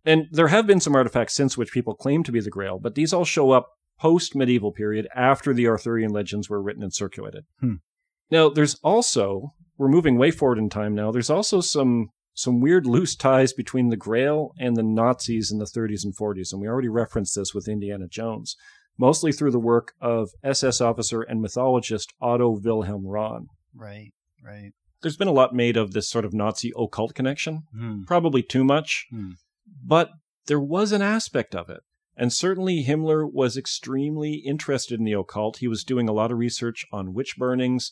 And 0.05 0.25
there 0.31 0.49
have 0.49 0.67
been 0.67 0.81
some 0.81 0.95
artifacts 0.95 1.33
since 1.33 1.57
which 1.57 1.71
people 1.71 1.95
claim 1.95 2.23
to 2.23 2.31
be 2.31 2.41
the 2.41 2.49
Grail, 2.49 2.79
but 2.79 2.95
these 2.95 3.13
all 3.13 3.23
show 3.23 3.51
up 3.51 3.67
post 3.99 4.35
medieval 4.35 4.71
period 4.71 5.07
after 5.15 5.53
the 5.53 5.67
Arthurian 5.67 6.11
legends 6.11 6.49
were 6.49 6.61
written 6.61 6.83
and 6.83 6.93
circulated. 6.93 7.45
Hmm. 7.59 7.75
Now, 8.29 8.49
there's 8.49 8.75
also 8.83 9.53
we're 9.77 9.87
moving 9.87 10.17
way 10.17 10.31
forward 10.31 10.57
in 10.57 10.69
time 10.69 10.95
now. 10.95 11.11
There's 11.11 11.29
also 11.29 11.61
some 11.61 12.09
some 12.35 12.59
weird 12.61 12.87
loose 12.87 13.15
ties 13.15 13.53
between 13.53 13.89
the 13.89 13.97
Grail 13.97 14.53
and 14.57 14.75
the 14.75 14.83
Nazis 14.83 15.51
in 15.51 15.59
the 15.59 15.65
30s 15.65 16.03
and 16.03 16.17
40s, 16.17 16.51
and 16.51 16.59
we 16.59 16.67
already 16.67 16.89
referenced 16.89 17.35
this 17.35 17.53
with 17.53 17.67
Indiana 17.67 18.07
Jones, 18.09 18.55
mostly 18.97 19.31
through 19.31 19.51
the 19.51 19.59
work 19.59 19.93
of 20.01 20.29
SS 20.43 20.81
officer 20.81 21.21
and 21.21 21.41
mythologist 21.41 22.13
Otto 22.21 22.59
Wilhelm 22.63 23.05
Rahn. 23.07 23.47
Right. 23.75 24.11
Right. 24.43 24.71
There's 25.01 25.17
been 25.17 25.27
a 25.27 25.31
lot 25.33 25.53
made 25.53 25.75
of 25.77 25.91
this 25.93 26.09
sort 26.09 26.25
of 26.25 26.33
Nazi 26.33 26.71
occult 26.77 27.13
connection, 27.13 27.63
Hmm. 27.75 28.03
probably 28.03 28.41
too 28.43 28.63
much, 28.63 29.07
Hmm. 29.09 29.31
but 29.85 30.11
there 30.47 30.59
was 30.59 30.91
an 30.91 31.01
aspect 31.01 31.55
of 31.55 31.69
it. 31.69 31.81
And 32.15 32.31
certainly 32.31 32.85
Himmler 32.85 33.27
was 33.31 33.57
extremely 33.57 34.35
interested 34.35 34.99
in 34.99 35.05
the 35.05 35.13
occult. 35.13 35.57
He 35.57 35.67
was 35.67 35.83
doing 35.83 36.07
a 36.07 36.13
lot 36.13 36.31
of 36.31 36.37
research 36.37 36.85
on 36.91 37.13
witch 37.13 37.35
burnings. 37.37 37.91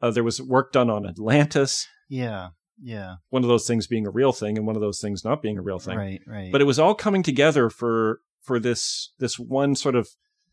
Uh, 0.00 0.10
there 0.10 0.24
was 0.24 0.40
work 0.40 0.72
done 0.72 0.88
on 0.90 1.06
Atlantis, 1.06 1.86
Yeah. 2.08 2.50
Yeah. 2.82 3.16
one 3.28 3.42
of 3.44 3.48
those 3.48 3.66
things 3.66 3.86
being 3.86 4.06
a 4.06 4.10
real 4.10 4.32
thing 4.32 4.56
and 4.56 4.66
one 4.66 4.76
of 4.76 4.82
those 4.82 5.00
things 5.00 5.24
not 5.24 5.42
being 5.42 5.58
a 5.58 5.62
real 5.62 5.78
thing. 5.78 5.96
Right. 5.98 6.20
Right. 6.26 6.50
But 6.50 6.60
it 6.60 6.64
was 6.64 6.78
all 6.78 6.94
coming 6.94 7.22
together 7.22 7.68
for 7.70 8.20
for 8.44 8.60
this 8.60 9.12
this 9.18 9.38
one 9.38 9.74
sort 9.74 9.96
of 9.96 10.08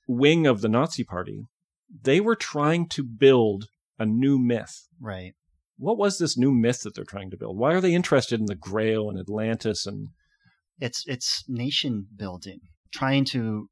wing 0.08 0.47
of 0.47 0.62
the 0.62 0.69
Nazi 0.69 1.04
party. 1.04 1.45
They 2.04 2.19
were 2.19 2.36
trying 2.36 2.88
to 2.89 3.04
build 3.04 3.67
a 3.99 4.06
new 4.06 4.39
myth. 4.39 4.88
right. 4.99 5.34
What 5.77 5.97
was 5.97 6.19
this 6.19 6.38
new 6.38 6.51
myth 6.51 6.82
that 6.84 6.93
they're 6.95 7.04
trying 7.04 7.32
to 7.32 7.38
build? 7.38 7.58
Why 7.58 7.73
are 7.73 7.82
they 7.82 7.95
interested 7.95 8.39
in 8.39 8.45
the 8.45 8.56
Grail 8.56 9.10
and 9.10 9.19
Atlantis 9.19 9.86
and 9.86 10.10
It's 10.80 11.04
it's 11.08 11.43
nation 11.47 12.08
building, 12.15 12.60
trying 12.93 13.25
to 13.25 13.69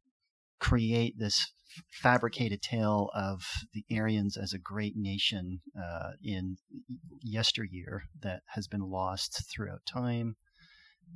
create 0.60 1.16
this 1.18 1.52
fabricated 1.92 2.62
tale 2.62 3.10
of 3.14 3.44
the 3.74 3.86
Aryans 3.96 4.38
as 4.38 4.54
a 4.54 4.60
great 4.60 4.96
nation 4.96 5.62
uh, 5.78 6.12
in 6.24 6.58
yesteryear 7.22 8.04
that 8.22 8.42
has 8.56 8.68
been 8.68 8.82
lost 8.82 9.44
throughout 9.52 9.82
time. 9.88 10.36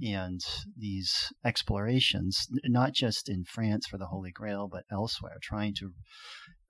And 0.01 0.41
these 0.75 1.31
explorations, 1.45 2.47
not 2.65 2.93
just 2.93 3.29
in 3.29 3.43
France 3.45 3.87
for 3.87 3.97
the 3.97 4.07
Holy 4.07 4.31
Grail, 4.31 4.67
but 4.67 4.85
elsewhere, 4.91 5.37
trying 5.41 5.73
to 5.75 5.93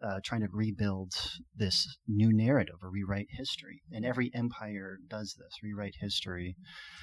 uh, 0.03 0.19
trying 0.23 0.41
to 0.41 0.47
rebuild 0.51 1.13
this 1.55 1.97
new 2.07 2.31
narrative 2.33 2.75
or 2.81 2.89
rewrite 2.91 3.27
history. 3.29 3.81
And 3.91 4.05
every 4.05 4.29
empire 4.35 4.97
does 5.09 5.35
this: 5.39 5.53
rewrite 5.63 5.95
history. 5.99 6.55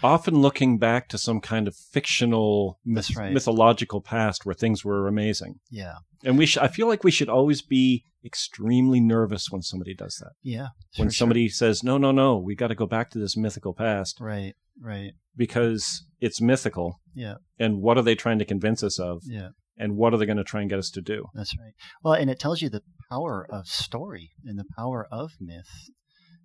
often 0.03 0.35
looking 0.41 0.79
back 0.79 1.09
to 1.09 1.19
some 1.19 1.41
kind 1.41 1.67
of 1.69 1.75
fictional 1.77 2.79
myth- 2.85 3.17
right. 3.17 3.33
mythological 3.33 4.01
past 4.01 4.45
where 4.45 4.55
things 4.55 4.85
were 4.85 5.07
amazing. 5.09 5.55
Yeah, 5.71 5.95
And 6.25 6.37
we 6.39 6.47
sh- 6.47 6.59
I 6.59 6.69
feel 6.69 6.87
like 6.89 7.05
we 7.05 7.11
should 7.11 7.29
always 7.29 7.63
be 7.63 8.05
extremely 8.25 9.01
nervous 9.01 9.47
when 9.51 9.63
somebody 9.63 9.95
does 9.95 10.17
that. 10.21 10.33
yeah. 10.43 10.69
When 10.97 11.09
for 11.09 11.13
sure. 11.15 11.19
somebody 11.19 11.49
says, 11.49 11.83
"No, 11.83 11.97
no, 11.99 12.11
no, 12.13 12.37
we 12.39 12.55
got 12.55 12.69
to 12.69 12.75
go 12.75 12.87
back 12.87 13.11
to 13.11 13.19
this 13.19 13.37
mythical 13.37 13.73
past 13.75 14.19
Right, 14.21 14.55
right. 14.81 15.13
because 15.37 16.05
it's 16.21 16.41
mythical." 16.41 17.01
Yeah, 17.15 17.37
And 17.59 17.81
what 17.81 17.97
are 17.99 18.03
they 18.03 18.15
trying 18.15 18.39
to 18.41 18.45
convince 18.45 18.83
us 18.83 18.99
of? 18.99 19.23
yeah. 19.27 19.49
And 19.81 19.97
what 19.97 20.13
are 20.13 20.19
they 20.19 20.27
going 20.27 20.37
to 20.37 20.45
try 20.45 20.61
and 20.61 20.69
get 20.69 20.79
us 20.79 20.91
to 20.91 21.01
do? 21.01 21.25
That's 21.35 21.59
right. 21.59 21.73
Well, 22.05 22.13
and 22.13 22.29
it 22.29 22.39
tells 22.39 22.61
you 22.61 22.69
the 22.69 22.83
power 23.11 23.47
of 23.51 23.67
story 23.67 24.31
and 24.45 24.59
the 24.59 24.67
power 24.77 25.09
of 25.11 25.33
myth 25.41 25.89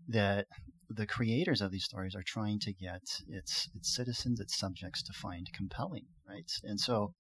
that 0.08 0.48
the 0.90 1.06
creators 1.06 1.62
of 1.62 1.72
these 1.72 1.84
stories 1.84 2.16
are 2.16 2.24
trying 2.26 2.60
to 2.60 2.72
get 2.72 3.02
its 3.28 3.70
its 3.76 3.94
citizens, 3.94 4.40
its 4.40 4.58
subjects 4.58 5.04
to 5.04 5.14
find 5.14 5.50
compelling, 5.54 6.06
right? 6.30 6.50
And 6.64 6.80
so 6.80 7.14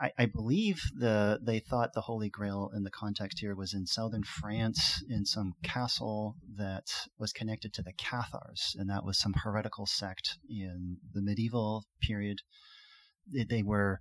I, 0.00 0.12
I 0.18 0.26
believe 0.26 0.80
the 0.96 1.38
they 1.44 1.58
thought 1.58 1.92
the 1.92 2.02
Holy 2.02 2.30
Grail 2.30 2.70
in 2.74 2.84
the 2.84 2.90
context 2.90 3.40
here 3.40 3.54
was 3.54 3.74
in 3.74 3.86
southern 3.86 4.22
France 4.22 5.02
in 5.10 5.26
some 5.26 5.52
castle 5.62 6.36
that 6.56 6.86
was 7.18 7.32
connected 7.32 7.74
to 7.74 7.82
the 7.82 7.92
Cathars, 7.92 8.74
and 8.78 8.88
that 8.88 9.04
was 9.04 9.18
some 9.18 9.34
heretical 9.34 9.84
sect 9.84 10.38
in 10.48 10.98
the 11.12 11.20
medieval 11.20 11.84
period. 12.00 12.38
They, 13.30 13.44
they 13.44 13.62
were 13.62 14.00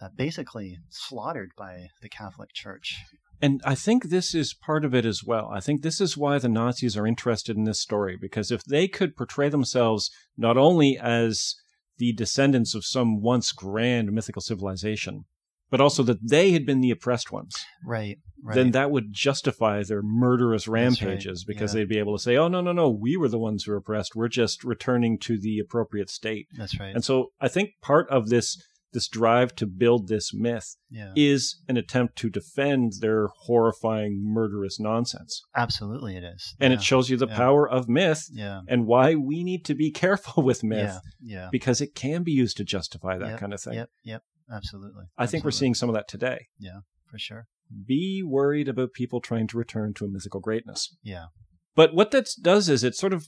uh, 0.00 0.08
basically 0.16 0.78
slaughtered 0.88 1.50
by 1.56 1.88
the 2.00 2.08
Catholic 2.08 2.52
Church. 2.52 2.98
And 3.40 3.60
I 3.64 3.74
think 3.74 4.04
this 4.04 4.34
is 4.34 4.54
part 4.54 4.84
of 4.84 4.94
it 4.94 5.04
as 5.04 5.24
well. 5.24 5.50
I 5.52 5.60
think 5.60 5.82
this 5.82 6.00
is 6.00 6.16
why 6.16 6.38
the 6.38 6.48
Nazis 6.48 6.96
are 6.96 7.06
interested 7.06 7.56
in 7.56 7.64
this 7.64 7.80
story, 7.80 8.16
because 8.20 8.52
if 8.52 8.62
they 8.64 8.86
could 8.86 9.16
portray 9.16 9.48
themselves 9.48 10.10
not 10.36 10.56
only 10.56 10.96
as 10.96 11.56
the 11.98 12.12
descendants 12.12 12.74
of 12.74 12.84
some 12.84 13.20
once 13.20 13.52
grand 13.52 14.12
mythical 14.12 14.42
civilization, 14.42 15.24
but 15.70 15.80
also 15.80 16.02
that 16.02 16.28
they 16.28 16.52
had 16.52 16.66
been 16.66 16.82
the 16.82 16.90
oppressed 16.90 17.32
ones, 17.32 17.54
Right, 17.84 18.18
right. 18.44 18.54
then 18.54 18.72
that 18.72 18.90
would 18.90 19.12
justify 19.12 19.82
their 19.82 20.02
murderous 20.02 20.68
right, 20.68 20.82
rampages 20.82 21.44
because 21.44 21.74
yeah. 21.74 21.80
they'd 21.80 21.88
be 21.88 21.98
able 21.98 22.16
to 22.16 22.22
say, 22.22 22.36
oh, 22.36 22.46
no, 22.46 22.60
no, 22.60 22.72
no, 22.72 22.90
we 22.90 23.16
were 23.16 23.28
the 23.28 23.38
ones 23.38 23.64
who 23.64 23.72
were 23.72 23.78
oppressed. 23.78 24.14
We're 24.14 24.28
just 24.28 24.64
returning 24.64 25.18
to 25.20 25.38
the 25.38 25.58
appropriate 25.58 26.10
state. 26.10 26.46
That's 26.56 26.78
right. 26.78 26.94
And 26.94 27.02
so 27.02 27.32
I 27.40 27.48
think 27.48 27.70
part 27.80 28.08
of 28.10 28.28
this 28.28 28.62
this 28.92 29.08
drive 29.08 29.54
to 29.56 29.66
build 29.66 30.08
this 30.08 30.32
myth 30.34 30.76
yeah, 30.90 31.12
is 31.16 31.60
an 31.68 31.76
attempt 31.76 32.16
to 32.16 32.30
defend 32.30 32.94
their 33.00 33.28
horrifying 33.42 34.22
murderous 34.22 34.78
nonsense. 34.78 35.42
absolutely, 35.56 36.16
it 36.16 36.24
is. 36.24 36.54
And 36.60 36.72
yeah. 36.72 36.78
it 36.78 36.82
shows 36.82 37.10
you 37.10 37.16
the 37.16 37.26
yeah. 37.26 37.36
power 37.36 37.68
of 37.68 37.88
myth 37.88 38.28
and 38.68 38.86
why 38.86 39.14
we 39.14 39.44
need 39.44 39.64
to 39.66 39.74
be 39.74 39.90
careful 39.90 40.42
with 40.42 40.62
myth 40.62 40.98
yeah, 41.20 41.48
because 41.50 41.80
it 41.80 41.94
can 41.94 42.22
be 42.22 42.32
used 42.32 42.56
to 42.58 42.64
justify 42.64 43.18
that 43.18 43.32
Yep, 43.32 43.40
kind 43.40 43.54
of 43.54 43.60
thing. 43.60 43.74
Yep, 43.74 43.90
yep, 44.04 44.22
absolutely. 44.52 45.04
I 45.16 45.26
think 45.26 45.44
we're 45.44 45.50
seeing 45.50 45.74
some 45.74 45.88
of 45.88 45.94
that 45.94 46.08
today. 46.08 46.46
Yeah, 46.58 46.80
for 47.10 47.18
sure. 47.18 47.46
Be 47.86 48.22
worried 48.22 48.68
about 48.68 48.92
people 48.92 49.20
trying 49.20 49.48
to 49.48 49.56
return 49.56 49.94
to 49.94 50.04
a 50.04 50.08
mythical 50.08 50.40
greatness. 50.40 50.94
Yeah, 51.02 51.26
But 51.74 51.94
what 51.94 52.10
that 52.10 52.28
does 52.42 52.68
is 52.68 52.84
it 52.84 52.94
sort 52.94 53.14
of 53.14 53.26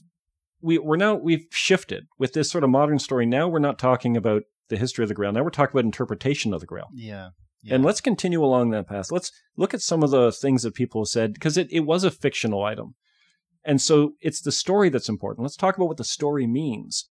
we 0.61 0.77
we're 0.77 0.97
now 0.97 1.15
we've 1.15 1.47
shifted 1.51 2.05
with 2.17 2.33
this 2.33 2.49
sort 2.49 2.63
of 2.63 2.69
modern 2.69 2.99
story. 2.99 3.25
Now 3.25 3.47
we're 3.47 3.59
not 3.59 3.79
talking 3.79 4.15
about 4.17 4.43
the 4.69 4.77
history 4.77 5.03
of 5.03 5.09
the 5.09 5.15
Grail. 5.15 5.31
Now 5.31 5.43
we're 5.43 5.49
talking 5.49 5.73
about 5.73 5.85
interpretation 5.85 6.53
of 6.53 6.59
the 6.59 6.65
Grail. 6.65 6.87
yeah, 6.93 7.29
yeah. 7.63 7.75
And 7.75 7.83
let's 7.83 8.01
continue 8.01 8.43
along 8.43 8.69
that 8.71 8.87
path. 8.87 9.11
Let's 9.11 9.31
look 9.57 9.73
at 9.73 9.81
some 9.81 10.03
of 10.03 10.11
the 10.11 10.31
things 10.31 10.63
that 10.63 10.75
people 10.75 11.01
have 11.01 11.07
said 11.07 11.33
because 11.33 11.57
it, 11.57 11.67
it 11.71 11.81
was 11.81 12.03
a 12.03 12.11
fictional 12.11 12.63
item. 12.63 12.95
And 13.63 13.81
so 13.81 14.13
it's 14.21 14.41
the 14.41 14.51
story 14.51 14.89
that's 14.89 15.09
important. 15.09 15.43
Let's 15.43 15.55
talk 15.55 15.75
about 15.75 15.87
what 15.87 15.97
the 15.97 16.03
story 16.03 16.45
means. 16.45 17.09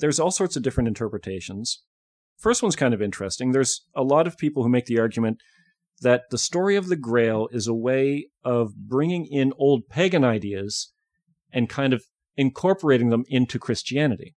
There's 0.00 0.18
all 0.18 0.30
sorts 0.30 0.56
of 0.56 0.62
different 0.62 0.88
interpretations. 0.88 1.82
First 2.38 2.62
one's 2.62 2.76
kind 2.76 2.94
of 2.94 3.02
interesting. 3.02 3.52
There's 3.52 3.84
a 3.94 4.02
lot 4.02 4.26
of 4.26 4.38
people 4.38 4.62
who 4.62 4.70
make 4.70 4.86
the 4.86 4.98
argument 4.98 5.38
that 6.00 6.22
the 6.30 6.38
story 6.38 6.76
of 6.76 6.88
the 6.88 6.96
Grail 6.96 7.48
is 7.52 7.66
a 7.66 7.74
way 7.74 8.28
of 8.42 8.74
bringing 8.74 9.26
in 9.26 9.52
old 9.58 9.88
pagan 9.88 10.24
ideas 10.24 10.92
and 11.52 11.68
kind 11.68 11.92
of 11.92 12.04
incorporating 12.36 13.10
them 13.10 13.24
into 13.28 13.58
Christianity, 13.58 14.34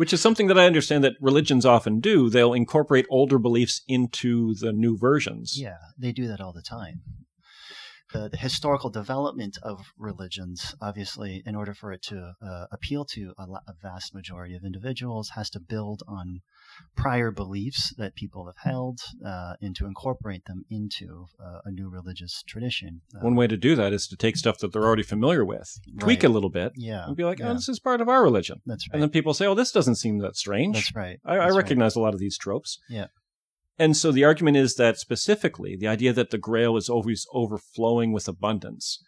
which 0.00 0.14
is 0.14 0.20
something 0.22 0.46
that 0.46 0.58
I 0.58 0.64
understand 0.64 1.04
that 1.04 1.16
religions 1.20 1.66
often 1.66 2.00
do. 2.00 2.30
They'll 2.30 2.54
incorporate 2.54 3.04
older 3.10 3.38
beliefs 3.38 3.82
into 3.86 4.54
the 4.54 4.72
new 4.72 4.96
versions. 4.96 5.60
Yeah, 5.60 5.76
they 5.98 6.10
do 6.10 6.26
that 6.28 6.40
all 6.40 6.54
the 6.54 6.62
time. 6.62 7.02
The, 8.14 8.30
the 8.30 8.38
historical 8.38 8.88
development 8.88 9.58
of 9.62 9.92
religions, 9.98 10.74
obviously, 10.80 11.42
in 11.44 11.54
order 11.54 11.74
for 11.74 11.92
it 11.92 12.00
to 12.04 12.32
uh, 12.42 12.64
appeal 12.72 13.04
to 13.12 13.34
a, 13.38 13.42
a 13.42 13.74
vast 13.82 14.14
majority 14.14 14.56
of 14.56 14.64
individuals, 14.64 15.32
has 15.34 15.50
to 15.50 15.60
build 15.60 16.02
on 16.08 16.40
prior 16.96 17.30
beliefs 17.30 17.94
that 17.96 18.14
people 18.14 18.46
have 18.46 18.56
held 18.70 19.00
uh, 19.24 19.54
and 19.60 19.74
to 19.76 19.86
incorporate 19.86 20.44
them 20.46 20.64
into 20.70 21.26
uh, 21.42 21.60
a 21.64 21.70
new 21.70 21.88
religious 21.88 22.42
tradition. 22.46 23.00
Uh, 23.16 23.20
One 23.24 23.34
way 23.36 23.46
to 23.46 23.56
do 23.56 23.74
that 23.76 23.92
is 23.92 24.06
to 24.08 24.16
take 24.16 24.36
stuff 24.36 24.58
that 24.58 24.72
they're 24.72 24.84
already 24.84 25.02
familiar 25.02 25.44
with, 25.44 25.78
tweak 25.98 26.22
Right. 26.22 26.30
a 26.30 26.32
little 26.32 26.50
bit, 26.50 26.72
yeah, 26.76 27.06
and 27.06 27.16
be 27.16 27.24
like, 27.24 27.38
yeah. 27.38 27.50
oh, 27.50 27.54
this 27.54 27.68
is 27.68 27.80
part 27.80 28.00
of 28.00 28.08
our 28.08 28.22
religion. 28.22 28.60
that's 28.66 28.86
right. 28.88 28.94
And 28.94 29.02
then 29.02 29.10
people 29.10 29.32
say, 29.34 29.46
oh, 29.46 29.54
this 29.54 29.72
doesn't 29.72 29.94
seem 29.96 30.18
that 30.18 30.36
strange. 30.36 30.76
that's 30.76 30.94
right. 30.94 31.18
I, 31.24 31.32
I 31.32 31.36
That's 31.38 31.50
right. 31.52 31.56
recognize 31.62 31.96
a 31.96 32.00
lot 32.00 32.14
of 32.14 32.20
these 32.20 32.36
tropes. 32.36 32.78
Yeah. 32.88 33.06
And 33.78 33.96
so 33.96 34.12
the 34.12 34.24
argument 34.24 34.58
is 34.58 34.74
that 34.74 34.98
specifically, 34.98 35.74
the 35.74 35.88
idea 35.88 36.12
that 36.12 36.28
the 36.30 36.36
grail 36.38 36.76
is 36.76 36.90
always 36.90 37.26
overflowing 37.32 38.12
with 38.12 38.28
abundance, 38.28 39.02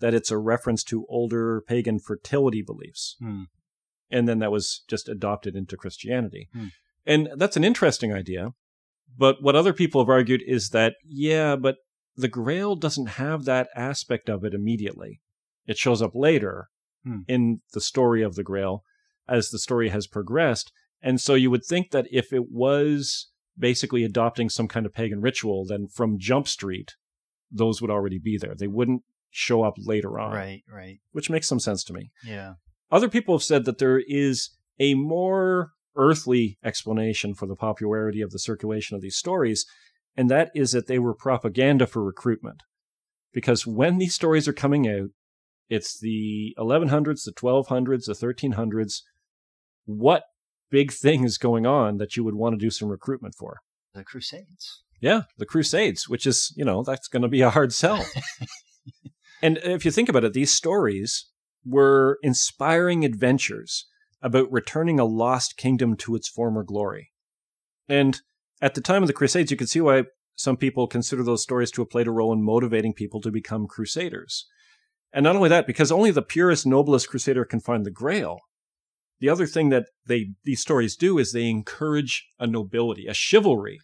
that 0.00 0.14
it's 0.14 0.32
a 0.32 0.36
reference 0.38 0.82
to 0.84 1.06
older 1.08 1.60
pagan 1.60 2.00
fertility 2.00 2.60
beliefs. 2.60 3.14
Hmm. 3.20 3.44
And 4.10 4.28
then 4.28 4.40
that 4.40 4.50
was 4.52 4.82
just 4.88 5.08
adopted 5.08 5.54
into 5.54 5.76
Christianity. 5.76 6.48
Hmm. 6.52 6.66
And 7.06 7.28
that's 7.36 7.56
an 7.56 7.64
interesting 7.64 8.12
idea. 8.12 8.50
But 9.16 9.42
what 9.42 9.56
other 9.56 9.72
people 9.72 10.00
have 10.00 10.08
argued 10.10 10.42
is 10.46 10.70
that, 10.70 10.94
yeah, 11.04 11.56
but 11.56 11.76
the 12.16 12.28
grail 12.28 12.76
doesn't 12.76 13.06
have 13.10 13.44
that 13.44 13.68
aspect 13.74 14.28
of 14.28 14.44
it 14.44 14.54
immediately. 14.54 15.20
It 15.66 15.78
shows 15.78 16.02
up 16.02 16.12
later 16.14 16.68
Hmm. 17.04 17.20
in 17.28 17.60
the 17.72 17.80
story 17.80 18.22
of 18.22 18.34
the 18.34 18.42
grail 18.42 18.82
as 19.28 19.50
the 19.50 19.58
story 19.60 19.90
has 19.90 20.08
progressed. 20.08 20.72
And 21.00 21.20
so 21.20 21.34
you 21.34 21.50
would 21.52 21.64
think 21.64 21.92
that 21.92 22.06
if 22.10 22.32
it 22.32 22.50
was 22.50 23.30
basically 23.56 24.02
adopting 24.02 24.48
some 24.50 24.66
kind 24.66 24.84
of 24.86 24.92
pagan 24.92 25.20
ritual, 25.20 25.64
then 25.64 25.86
from 25.86 26.18
Jump 26.18 26.48
Street, 26.48 26.96
those 27.50 27.80
would 27.80 27.90
already 27.92 28.18
be 28.18 28.36
there. 28.36 28.54
They 28.58 28.66
wouldn't 28.66 29.02
show 29.30 29.62
up 29.62 29.74
later 29.78 30.18
on, 30.18 30.32
Right, 30.32 30.62
right. 30.68 30.98
which 31.12 31.30
makes 31.30 31.46
some 31.46 31.60
sense 31.60 31.84
to 31.84 31.92
me. 31.92 32.10
Yeah. 32.24 32.54
Other 32.90 33.08
people 33.08 33.36
have 33.36 33.42
said 33.44 33.64
that 33.66 33.78
there 33.78 34.02
is 34.06 34.50
a 34.80 34.94
more 34.94 35.70
earthly 35.96 36.58
explanation 36.64 37.34
for 37.34 37.46
the 37.46 37.56
popularity 37.56 38.20
of 38.20 38.30
the 38.30 38.38
circulation 38.38 38.94
of 38.96 39.02
these 39.02 39.16
stories, 39.16 39.66
and 40.16 40.30
that 40.30 40.50
is 40.54 40.72
that 40.72 40.86
they 40.86 40.98
were 40.98 41.14
propaganda 41.14 41.86
for 41.86 42.04
recruitment. 42.04 42.62
Because 43.32 43.66
when 43.66 43.98
these 43.98 44.14
stories 44.14 44.48
are 44.48 44.52
coming 44.52 44.88
out, 44.88 45.10
it's 45.68 45.98
the 45.98 46.54
1100s, 46.58 47.24
the 47.24 47.32
1200s, 47.32 48.06
the 48.06 48.12
1300s. 48.12 49.02
What 49.84 50.24
big 50.70 50.92
thing 50.92 51.24
is 51.24 51.38
going 51.38 51.66
on 51.66 51.98
that 51.98 52.16
you 52.16 52.24
would 52.24 52.34
want 52.34 52.54
to 52.54 52.64
do 52.64 52.70
some 52.70 52.88
recruitment 52.88 53.34
for? 53.34 53.58
The 53.94 54.04
Crusades. 54.04 54.82
Yeah, 55.00 55.22
the 55.38 55.46
Crusades, 55.46 56.08
which 56.08 56.26
is, 56.26 56.52
you 56.56 56.64
know, 56.64 56.82
that's 56.82 57.08
going 57.08 57.22
to 57.22 57.28
be 57.28 57.42
a 57.42 57.50
hard 57.50 57.72
sell. 57.72 58.04
and 59.42 59.58
if 59.58 59.84
you 59.84 59.90
think 59.90 60.08
about 60.08 60.24
it, 60.24 60.32
these 60.32 60.52
stories 60.52 61.26
were 61.64 62.18
inspiring 62.22 63.04
adventures 63.04 63.86
about 64.22 64.50
returning 64.50 64.98
a 64.98 65.04
lost 65.04 65.56
kingdom 65.56 65.96
to 65.96 66.14
its 66.14 66.28
former 66.28 66.62
glory. 66.62 67.12
And 67.88 68.20
at 68.60 68.74
the 68.74 68.80
time 68.80 69.02
of 69.02 69.06
the 69.06 69.12
Crusades, 69.12 69.50
you 69.50 69.56
can 69.56 69.66
see 69.66 69.80
why 69.80 70.04
some 70.34 70.56
people 70.56 70.86
consider 70.86 71.22
those 71.22 71.42
stories 71.42 71.70
to 71.72 71.82
have 71.82 71.90
played 71.90 72.06
a 72.06 72.10
role 72.10 72.32
in 72.32 72.42
motivating 72.42 72.92
people 72.92 73.20
to 73.22 73.30
become 73.30 73.66
crusaders. 73.66 74.46
And 75.12 75.24
not 75.24 75.36
only 75.36 75.48
that, 75.48 75.66
because 75.66 75.92
only 75.92 76.10
the 76.10 76.22
purest, 76.22 76.66
noblest 76.66 77.08
crusader 77.08 77.44
can 77.44 77.60
find 77.60 77.84
the 77.86 77.90
grail. 77.90 78.40
The 79.20 79.30
other 79.30 79.46
thing 79.46 79.70
that 79.70 79.86
they 80.06 80.32
these 80.44 80.60
stories 80.60 80.94
do 80.94 81.18
is 81.18 81.32
they 81.32 81.48
encourage 81.48 82.28
a 82.38 82.46
nobility, 82.46 83.06
a 83.06 83.14
chivalry 83.14 83.78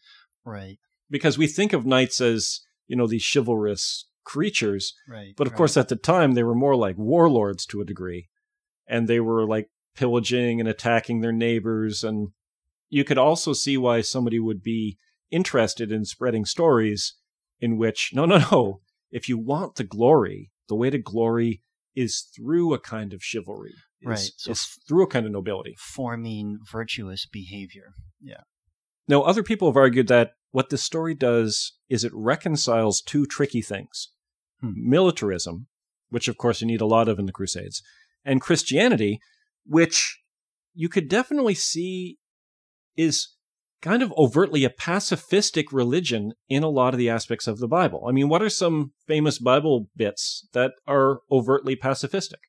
Right, 0.45 0.79
because 1.09 1.39
we 1.39 1.47
think 1.47 1.73
of 1.73 1.87
knights 1.87 2.21
as 2.21 2.61
you 2.87 2.97
know 2.97 3.07
these 3.07 3.25
chivalrous 3.25 4.09
creatures 4.25 4.95
right. 5.09 5.35
but 5.37 5.47
of 5.47 5.53
right. 5.53 5.57
course 5.57 5.77
at 5.77 5.89
the 5.89 5.97
time 5.97 6.35
they 6.35 6.45
were 6.45 6.55
more 6.55 6.77
like 6.77 6.97
warlords 6.97 7.67
to 7.67 7.81
a 7.81 7.85
degree 7.85 8.29
and 8.87 9.09
they 9.09 9.19
were 9.19 9.45
like 9.45 9.69
pillaging 9.95 10.61
and 10.61 10.69
attacking 10.69 11.21
their 11.21 11.33
neighbors 11.33 12.03
and 12.03 12.29
you 12.89 13.05
could 13.05 13.19
also 13.19 13.53
see 13.53 13.77
why 13.77 14.01
somebody 14.01 14.39
would 14.39 14.63
be 14.63 14.99
interested 15.31 15.91
in 15.91 16.05
spreading 16.05 16.45
stories 16.45 17.15
in 17.61 17.77
which 17.77 18.11
no 18.15 18.25
no 18.25 18.39
no 18.51 18.81
if 19.11 19.29
you 19.29 19.39
want 19.39 19.77
the 19.77 19.85
glory 19.85 20.51
the 20.69 20.75
way 20.75 20.91
to 20.91 20.99
glory 20.99 21.63
is 21.95 22.27
through 22.35 22.73
a 22.73 22.79
kind 22.79 23.13
of 23.13 23.23
chivalry 23.23 23.75
is, 24.01 24.09
Right, 24.09 24.31
so 24.37 24.51
is 24.51 24.65
through 24.89 25.05
a 25.05 25.09
kind 25.09 25.27
of 25.27 25.33
nobility 25.33 25.77
forming 25.79 26.59
virtuous 26.71 27.27
behavior. 27.27 27.93
Yeah. 28.21 28.41
Now, 29.09 29.23
other 29.23 29.43
people 29.43 29.69
have 29.69 29.77
argued 29.77 30.09
that 30.09 30.33
what 30.53 30.71
this 30.71 30.83
story 30.83 31.15
does 31.15 31.75
is 31.89 32.05
it 32.05 32.13
reconciles 32.15 33.01
two 33.01 33.27
tricky 33.27 33.63
things 33.63 34.09
Hmm. 34.61 34.71
militarism, 34.77 35.67
which 36.09 36.29
of 36.29 36.39
course 36.39 36.61
you 36.61 36.67
need 36.69 36.81
a 36.81 36.87
lot 36.87 37.09
of 37.09 37.19
in 37.19 37.27
the 37.27 37.33
Crusades, 37.33 37.83
and 38.25 38.41
Christianity, 38.41 39.19
which 39.67 40.21
you 40.75 40.89
could 40.89 41.09
definitely 41.09 41.55
see 41.55 42.19
is 42.97 43.35
kind 43.81 44.03
of 44.03 44.13
overtly 44.17 44.65
a 44.65 44.71
pacifistic 44.71 45.67
religion 45.73 46.33
in 46.49 46.63
a 46.63 46.69
lot 46.69 46.95
of 46.95 46.99
the 46.99 47.11
aspects 47.11 47.47
of 47.47 47.59
the 47.59 47.69
Bible. 47.69 48.05
I 48.09 48.13
mean, 48.13 48.29
what 48.29 48.43
are 48.43 48.49
some 48.49 48.93
famous 49.07 49.39
Bible 49.39 49.89
bits 49.97 50.49
that 50.53 50.73
are 50.87 51.21
overtly 51.31 51.77
pacifistic? 51.77 52.41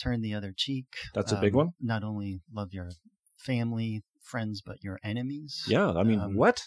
Turn 0.00 0.22
the 0.22 0.34
other 0.34 0.52
cheek. 0.56 0.86
That's 1.14 1.32
a 1.32 1.36
big 1.36 1.54
one. 1.54 1.70
Not 1.80 2.04
only 2.04 2.40
love 2.52 2.72
your 2.72 2.90
family, 3.36 4.04
friends, 4.22 4.62
but 4.64 4.82
your 4.82 4.98
enemies. 5.02 5.64
Yeah, 5.66 5.90
I 5.92 6.04
mean, 6.04 6.20
Um, 6.20 6.36
what? 6.36 6.62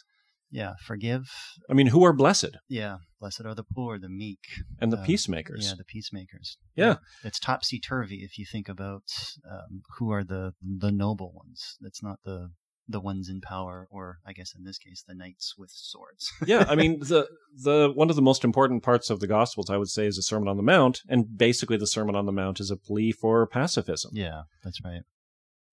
Yeah, 0.51 0.73
forgive. 0.83 1.23
I 1.69 1.73
mean, 1.73 1.87
who 1.87 2.03
are 2.03 2.13
blessed? 2.13 2.57
Yeah, 2.67 2.97
blessed 3.19 3.45
are 3.45 3.55
the 3.55 3.63
poor, 3.63 3.97
the 3.97 4.09
meek, 4.09 4.39
And 4.79 4.91
the 4.91 4.97
Um, 4.99 5.05
peacemakers. 5.05 5.65
Yeah, 5.67 5.75
the 5.77 5.85
peacemakers. 5.85 6.57
Yeah. 6.75 6.95
it's 7.23 7.39
topsy 7.39 7.79
turvy 7.79 8.17
if 8.23 8.37
you 8.37 8.45
think 8.45 8.67
about 8.67 9.03
um, 9.49 9.81
who 9.97 10.11
are 10.11 10.23
the 10.23 10.53
the 10.61 10.91
noble 10.91 11.31
ones. 11.33 11.77
It's 11.81 12.03
not 12.03 12.19
the 12.25 12.49
the 12.87 12.99
ones 12.99 13.29
in 13.29 13.39
power, 13.39 13.87
or 13.89 14.17
I 14.25 14.33
guess 14.33 14.53
in 14.57 14.65
this 14.65 14.77
case, 14.77 15.01
the 15.07 15.15
knights 15.15 15.53
with 15.57 15.69
swords. 15.73 16.29
yeah, 16.45 16.65
I 16.67 16.75
mean 16.75 16.99
the 16.99 17.27
the 17.55 17.89
one 17.93 18.09
of 18.09 18.17
the 18.17 18.21
most 18.21 18.43
important 18.43 18.83
parts 18.83 19.09
of 19.09 19.21
the 19.21 19.27
Gospels, 19.27 19.69
I 19.69 19.77
would 19.77 19.87
say, 19.87 20.05
is 20.07 20.17
the 20.17 20.23
Sermon 20.23 20.49
on 20.49 20.57
the 20.57 20.63
Mount, 20.63 20.99
and 21.07 21.37
basically 21.37 21.77
the 21.77 21.87
Sermon 21.87 22.15
on 22.15 22.25
the 22.25 22.31
Mount 22.33 22.59
is 22.59 22.69
a 22.71 22.75
plea 22.75 23.13
for 23.13 23.47
pacifism. 23.47 24.11
yeah, 24.13 24.41
that's 24.63 24.83
right. 24.83 25.03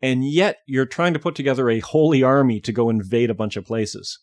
And 0.01 0.25
yet 0.31 0.59
you're 0.69 0.87
trying 0.87 1.13
to 1.15 1.19
put 1.19 1.35
together 1.35 1.69
a 1.69 1.81
holy 1.81 2.23
army 2.23 2.61
to 2.61 2.73
go 2.73 2.89
invade 2.89 3.31
a 3.31 3.35
bunch 3.35 3.57
of 3.57 3.65
places. 3.65 4.21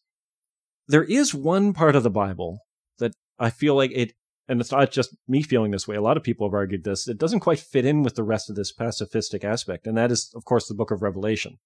There 0.88 1.04
is 1.04 1.34
one 1.34 1.74
part 1.74 1.96
of 1.96 2.04
the 2.04 2.10
Bible 2.10 2.60
that 3.00 3.14
I 3.40 3.50
feel 3.50 3.76
like 3.76 3.92
it, 3.94 4.14
and 4.48 4.62
it's 4.62 4.72
not 4.72 4.92
just 4.92 5.16
me 5.28 5.42
feeling 5.42 5.72
this 5.72 5.88
way. 5.88 5.96
A 5.96 6.02
lot 6.02 6.18
of 6.18 6.24
people 6.24 6.48
have 6.48 6.54
argued 6.54 6.84
this. 6.84 7.08
It 7.08 7.18
doesn't 7.18 7.40
quite 7.40 7.60
fit 7.60 7.86
in 7.86 8.04
with 8.04 8.16
the 8.16 8.24
rest 8.24 8.50
of 8.50 8.56
this 8.56 8.74
pacifistic 8.74 9.44
aspect, 9.44 9.88
and 9.88 9.98
that 9.98 10.12
is, 10.12 10.32
of 10.36 10.46
course, 10.46 10.68
the 10.68 10.76
Book 10.76 10.92
of 10.92 11.02
Revelation. 11.02 11.58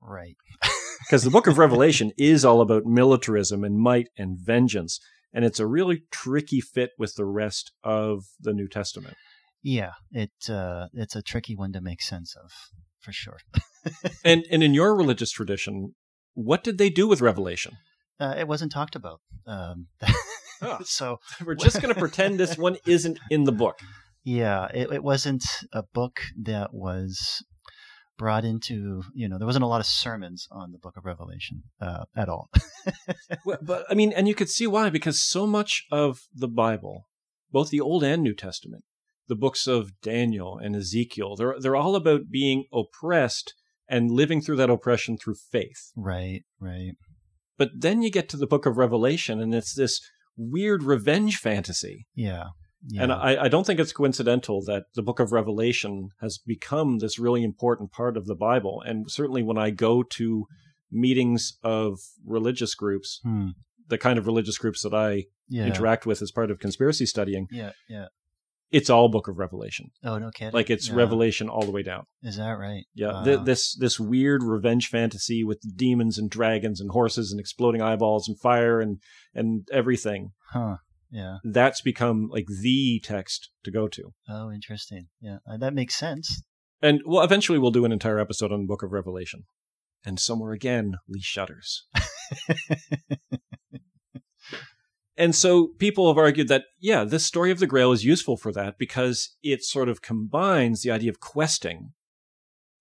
Right. 0.00 0.36
because 1.06 1.24
the 1.24 1.30
book 1.30 1.46
of 1.46 1.58
revelation 1.58 2.12
is 2.16 2.44
all 2.44 2.60
about 2.60 2.86
militarism 2.86 3.64
and 3.64 3.78
might 3.78 4.08
and 4.16 4.38
vengeance 4.38 5.00
and 5.32 5.44
it's 5.44 5.60
a 5.60 5.66
really 5.66 6.04
tricky 6.10 6.60
fit 6.60 6.90
with 6.98 7.14
the 7.16 7.24
rest 7.24 7.72
of 7.82 8.24
the 8.40 8.52
new 8.52 8.68
testament 8.68 9.16
Yeah, 9.62 9.92
it 10.10 10.32
uh, 10.48 10.88
it's 10.92 11.16
a 11.16 11.22
tricky 11.22 11.54
one 11.54 11.72
to 11.72 11.80
make 11.80 12.02
sense 12.02 12.34
of, 12.36 12.50
for 13.00 13.12
sure. 13.12 13.38
and 14.24 14.44
and 14.50 14.62
in 14.62 14.74
your 14.74 14.96
religious 14.96 15.30
tradition 15.30 15.94
what 16.34 16.64
did 16.64 16.78
they 16.78 16.90
do 16.90 17.06
with 17.06 17.20
revelation 17.20 17.76
Uh, 18.22 18.34
it 18.38 18.46
wasn't 18.46 18.70
talked 18.70 18.94
about. 18.94 19.20
Um, 19.46 19.88
so 20.84 21.18
we're 21.44 21.56
just 21.56 21.82
going 21.82 21.92
to 21.92 21.98
pretend 21.98 22.38
this 22.38 22.56
one 22.56 22.76
isn't 22.86 23.18
in 23.30 23.44
the 23.44 23.52
book 23.52 23.80
yeah, 24.24 24.68
it, 24.72 24.92
it 24.92 25.02
wasn't 25.02 25.44
a 25.72 25.82
book 25.82 26.20
that 26.42 26.72
was 26.72 27.44
brought 28.18 28.44
into. 28.44 29.02
You 29.14 29.28
know, 29.28 29.38
there 29.38 29.46
wasn't 29.46 29.64
a 29.64 29.68
lot 29.68 29.80
of 29.80 29.86
sermons 29.86 30.46
on 30.50 30.72
the 30.72 30.78
Book 30.78 30.96
of 30.96 31.04
Revelation 31.04 31.64
uh, 31.80 32.04
at 32.16 32.28
all. 32.28 32.50
Well, 33.44 33.58
but 33.62 33.84
i 33.88 33.94
mean 33.94 34.12
and 34.12 34.28
you 34.28 34.34
could 34.34 34.50
see 34.50 34.66
why 34.66 34.90
because 34.90 35.22
so 35.22 35.46
much 35.46 35.86
of 35.90 36.22
the 36.34 36.48
bible 36.48 37.08
both 37.50 37.70
the 37.70 37.80
old 37.80 38.02
and 38.04 38.22
new 38.22 38.34
testament 38.34 38.84
the 39.28 39.36
books 39.36 39.66
of 39.66 40.00
daniel 40.00 40.58
and 40.58 40.74
ezekiel 40.76 41.36
they're 41.36 41.54
they're 41.60 41.76
all 41.76 41.96
about 41.96 42.30
being 42.30 42.64
oppressed 42.72 43.54
and 43.88 44.10
living 44.10 44.40
through 44.40 44.56
that 44.56 44.70
oppression 44.70 45.16
through 45.16 45.34
faith 45.34 45.92
right. 45.96 46.42
Right. 46.60 46.94
But 47.58 47.70
then 47.74 48.02
you 48.02 48.10
get 48.10 48.28
to 48.30 48.36
the 48.36 48.46
book 48.46 48.66
of 48.66 48.76
Revelation 48.76 49.40
and 49.40 49.54
it's 49.54 49.74
this 49.74 50.00
weird 50.36 50.82
revenge 50.82 51.36
fantasy. 51.36 52.06
Yeah. 52.14 52.48
Yeah. 52.88 53.04
And 53.04 53.12
I, 53.12 53.44
I 53.44 53.48
don't 53.48 53.64
think 53.64 53.78
it's 53.78 53.92
coincidental 53.92 54.60
that 54.64 54.84
the 54.96 55.02
book 55.02 55.20
of 55.20 55.30
Revelation 55.30 56.08
has 56.20 56.38
become 56.44 56.98
this 56.98 57.18
really 57.18 57.44
important 57.44 57.92
part 57.92 58.16
of 58.16 58.26
the 58.26 58.34
Bible. 58.34 58.82
And 58.84 59.08
certainly 59.10 59.42
when 59.42 59.56
I 59.58 59.70
go 59.70 60.02
to 60.02 60.46
meetings 60.90 61.58
of 61.62 61.98
religious 62.26 62.74
groups, 62.74 63.20
Hmm. 63.22 63.48
the 63.88 63.98
kind 63.98 64.18
of 64.18 64.26
religious 64.26 64.58
groups 64.58 64.82
that 64.82 64.94
I 64.94 65.24
Yeah. 65.48 65.66
interact 65.66 66.06
with 66.06 66.22
as 66.22 66.32
part 66.32 66.50
of 66.50 66.58
conspiracy 66.58 67.06
studying, 67.06 67.46
Yeah. 67.52 67.72
Yeah. 67.88 68.06
It's 68.72 68.90
all 68.90 69.08
book 69.08 69.28
of 69.28 69.38
Revelation. 69.38 69.90
Oh, 70.02 70.18
no 70.18 70.30
kidding. 70.30 70.52
Like 70.52 70.70
it's. 70.70 70.90
Revelation 70.90 71.48
all 71.48 71.62
the 71.62 71.70
way 71.70 71.82
down. 71.82 72.04
Is 72.22 72.36
that 72.36 72.52
right? 72.58 72.84
Yeah, 72.94 73.12
Wow. 73.12 73.24
th- 73.24 73.40
this 73.44 73.74
this 73.76 74.00
weird 74.00 74.42
revenge 74.42 74.88
fantasy 74.88 75.44
with 75.44 75.60
demons 75.76 76.18
and 76.18 76.28
dragons 76.30 76.80
and 76.80 76.90
horses 76.90 77.30
and 77.30 77.38
exploding 77.38 77.80
eyeballs 77.82 78.26
and 78.28 78.38
fire 78.40 78.80
and 78.80 78.98
and 79.34 79.68
everything. 79.72 80.32
Huh. 80.50 80.76
Yeah. 81.10 81.36
That's 81.44 81.82
become 81.82 82.28
like 82.30 82.46
the 82.62 82.98
text 83.04 83.50
to 83.64 83.70
go 83.70 83.86
to. 83.88 84.14
Oh, 84.28 84.50
interesting. 84.50 85.08
Yeah. 85.20 85.38
Uh, 85.48 85.58
that 85.58 85.74
makes 85.74 85.94
sense. 85.94 86.42
And 86.80 87.00
well, 87.06 87.22
eventually 87.22 87.58
we'll 87.58 87.70
do 87.70 87.84
an 87.84 87.92
entire 87.92 88.18
episode 88.18 88.50
on 88.50 88.60
the 88.62 88.66
Book 88.66 88.82
of 88.82 88.92
Revelation. 88.92 89.44
And 90.04 90.18
somewhere 90.18 90.52
again, 90.52 90.94
Lee 91.08 91.20
shudders. 91.22 91.86
and 95.16 95.34
so 95.34 95.68
people 95.78 96.08
have 96.08 96.18
argued 96.18 96.48
that, 96.48 96.64
yeah, 96.78 97.04
this 97.04 97.26
story 97.26 97.50
of 97.50 97.58
the 97.58 97.66
Grail 97.66 97.92
is 97.92 98.04
useful 98.04 98.36
for 98.36 98.52
that 98.52 98.78
because 98.78 99.36
it 99.42 99.62
sort 99.62 99.88
of 99.88 100.02
combines 100.02 100.82
the 100.82 100.90
idea 100.90 101.10
of 101.10 101.20
questing 101.20 101.92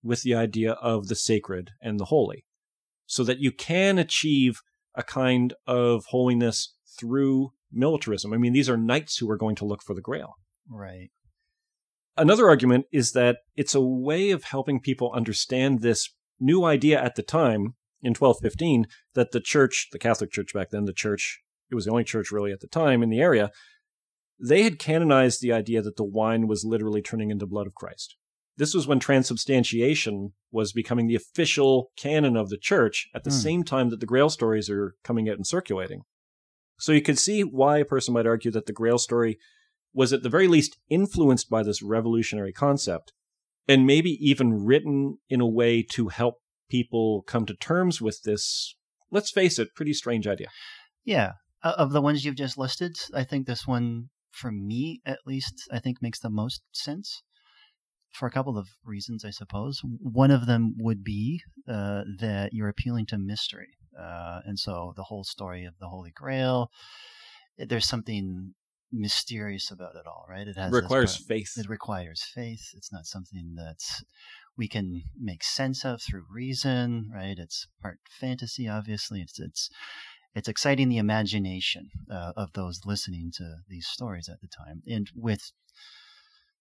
with 0.03 0.23
the 0.23 0.33
idea 0.33 0.73
of 0.73 1.07
the 1.07 1.15
sacred 1.15 1.71
and 1.81 1.99
the 1.99 2.05
holy. 2.05 2.45
So 3.05 3.23
that 3.25 3.39
you 3.39 3.51
can 3.51 3.97
achieve 3.97 4.61
a 4.95 5.03
kind 5.03 5.53
of 5.67 6.05
holiness 6.07 6.73
through 6.97 7.51
militarism. 7.71 8.33
I 8.33 8.37
mean, 8.37 8.53
these 8.53 8.69
are 8.69 8.77
knights 8.77 9.17
who 9.17 9.29
are 9.29 9.37
going 9.37 9.55
to 9.57 9.65
look 9.65 9.81
for 9.81 9.93
the 9.93 10.01
Grail. 10.01 10.35
Right. 10.69 11.09
Another 12.17 12.47
argument 12.47 12.85
is 12.91 13.11
that 13.11 13.37
it's 13.55 13.75
a 13.75 13.81
way 13.81 14.31
of 14.31 14.43
helping 14.43 14.79
people 14.79 15.11
understand 15.13 15.81
this 15.81 16.09
new 16.39 16.63
idea 16.63 17.01
at 17.01 17.15
the 17.15 17.23
time 17.23 17.75
in 18.01 18.13
1215 18.13 18.87
that 19.13 19.31
the 19.31 19.39
church, 19.39 19.89
the 19.91 19.99
Catholic 19.99 20.31
Church 20.31 20.53
back 20.53 20.69
then, 20.69 20.85
the 20.85 20.93
church, 20.93 21.41
it 21.71 21.75
was 21.75 21.85
the 21.85 21.91
only 21.91 22.03
church 22.03 22.31
really 22.31 22.51
at 22.51 22.59
the 22.59 22.67
time 22.67 23.01
in 23.01 23.09
the 23.09 23.19
area, 23.21 23.51
they 24.39 24.63
had 24.63 24.79
canonized 24.79 25.41
the 25.41 25.51
idea 25.53 25.81
that 25.81 25.95
the 25.97 26.03
wine 26.03 26.47
was 26.47 26.65
literally 26.65 27.01
turning 27.01 27.31
into 27.31 27.45
blood 27.47 27.67
of 27.67 27.75
Christ. 27.75 28.15
This 28.57 28.73
was 28.73 28.85
when 28.87 28.99
transubstantiation 28.99 30.33
was 30.51 30.73
becoming 30.73 31.07
the 31.07 31.15
official 31.15 31.91
canon 31.95 32.35
of 32.35 32.49
the 32.49 32.57
church 32.57 33.07
at 33.15 33.23
the 33.23 33.29
Hmm. 33.29 33.37
same 33.37 33.63
time 33.63 33.89
that 33.89 33.99
the 33.99 34.05
Grail 34.05 34.29
stories 34.29 34.69
are 34.69 34.95
coming 35.03 35.29
out 35.29 35.37
and 35.37 35.47
circulating. 35.47 36.01
So 36.79 36.91
you 36.91 37.01
could 37.01 37.19
see 37.19 37.43
why 37.43 37.77
a 37.77 37.85
person 37.85 38.13
might 38.13 38.25
argue 38.25 38.51
that 38.51 38.65
the 38.65 38.73
Grail 38.73 38.97
story 38.97 39.37
was 39.93 40.11
at 40.13 40.23
the 40.23 40.29
very 40.29 40.47
least 40.47 40.77
influenced 40.89 41.49
by 41.49 41.63
this 41.63 41.81
revolutionary 41.81 42.51
concept 42.53 43.13
and 43.67 43.85
maybe 43.85 44.11
even 44.19 44.65
written 44.65 45.19
in 45.29 45.41
a 45.41 45.47
way 45.47 45.83
to 45.91 46.07
help 46.09 46.35
people 46.69 47.21
come 47.27 47.45
to 47.45 47.53
terms 47.55 48.01
with 48.01 48.21
this, 48.23 48.75
let's 49.11 49.31
face 49.31 49.59
it, 49.59 49.75
pretty 49.75 49.93
strange 49.93 50.25
idea. 50.27 50.47
Yeah. 51.03 51.33
Of 51.63 51.91
the 51.91 52.01
ones 52.01 52.25
you've 52.25 52.35
just 52.35 52.57
listed, 52.57 52.97
I 53.13 53.23
think 53.23 53.45
this 53.45 53.67
one, 53.67 54.09
for 54.31 54.51
me 54.51 55.01
at 55.05 55.19
least, 55.25 55.67
I 55.71 55.79
think 55.79 56.01
makes 56.01 56.19
the 56.19 56.29
most 56.29 56.61
sense 56.71 57.21
for 58.11 58.27
a 58.27 58.31
couple 58.31 58.57
of 58.57 58.67
reasons, 58.83 59.23
I 59.23 59.29
suppose. 59.29 59.81
One 59.83 60.31
of 60.31 60.47
them 60.47 60.75
would 60.79 61.03
be 61.03 61.41
uh, 61.67 62.01
that 62.19 62.49
you're 62.51 62.69
appealing 62.69 63.05
to 63.07 63.17
mystery. 63.17 63.69
Uh, 63.97 64.39
and 64.45 64.57
so 64.59 64.93
the 64.95 65.03
whole 65.03 65.23
story 65.23 65.65
of 65.65 65.73
the 65.79 65.87
Holy 65.87 66.11
Grail, 66.11 66.71
eh, 67.59 67.65
there's 67.67 67.87
something 67.87 68.53
mysterious 68.91 69.71
about 69.71 69.95
it 69.95 70.05
all, 70.05 70.25
right? 70.29 70.47
It 70.47 70.57
has 70.57 70.71
this 70.71 70.81
requires 70.81 71.17
part- 71.17 71.27
faith. 71.27 71.53
it 71.57 71.69
requires 71.69 72.23
faith. 72.23 72.71
It's 72.75 72.91
not 72.91 73.05
something 73.05 73.53
that 73.55 73.79
we 74.57 74.67
can 74.67 75.03
make 75.19 75.43
sense 75.43 75.85
of 75.85 76.01
through 76.01 76.25
reason, 76.29 77.09
right? 77.13 77.37
It's 77.37 77.67
part 77.81 77.99
fantasy, 78.09 78.67
obviously. 78.67 79.21
It's 79.21 79.39
it's 79.39 79.69
it's 80.33 80.47
exciting 80.47 80.89
the 80.89 80.97
imagination 80.97 81.89
uh, 82.09 82.33
of 82.35 82.53
those 82.53 82.81
listening 82.85 83.31
to 83.35 83.57
these 83.67 83.87
stories 83.87 84.29
at 84.29 84.41
the 84.41 84.47
time, 84.47 84.81
and 84.87 85.09
with 85.15 85.51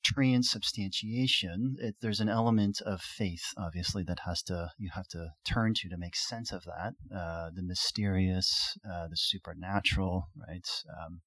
transubstantiation, 0.03 1.77
it, 1.79 1.97
there's 2.01 2.21
an 2.21 2.29
element 2.29 2.81
of 2.87 3.01
faith, 3.01 3.53
obviously, 3.57 4.03
that 4.05 4.21
has 4.27 4.43
to 4.43 4.71
you 4.79 4.91
have 4.95 5.09
to 5.09 5.29
turn 5.45 5.75
to 5.75 5.89
to 5.89 5.97
make 5.99 6.17
sense 6.17 6.53
of 6.53 6.65
that, 6.65 6.95
uh, 7.15 7.51
the 7.55 7.63
mysterious, 7.63 8.79
uh, 8.91 9.09
the 9.09 9.17
supernatural, 9.17 10.29
right? 10.49 10.69
Um, 10.89 11.21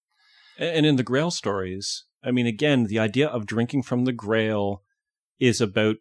And 0.58 0.86
in 0.86 0.96
the 0.96 1.04
Grail 1.04 1.32
stories, 1.32 2.06
I 2.24 2.32
mean, 2.32 2.48
again, 2.48 2.86
the 2.86 3.00
idea 3.00 3.28
of 3.28 3.46
drinking 3.46 3.84
from 3.84 4.06
the 4.06 4.14
Grail 4.14 4.82
is 5.40 5.62
about 5.62 5.98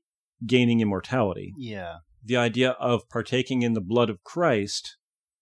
gaining 0.46 0.80
immortality. 0.80 1.52
yeah, 1.56 1.96
The 2.24 2.36
idea 2.36 2.70
of 2.72 3.08
partaking 3.08 3.62
in 3.62 3.74
the 3.74 3.80
blood 3.80 4.10
of 4.10 4.22
Christ 4.24 4.96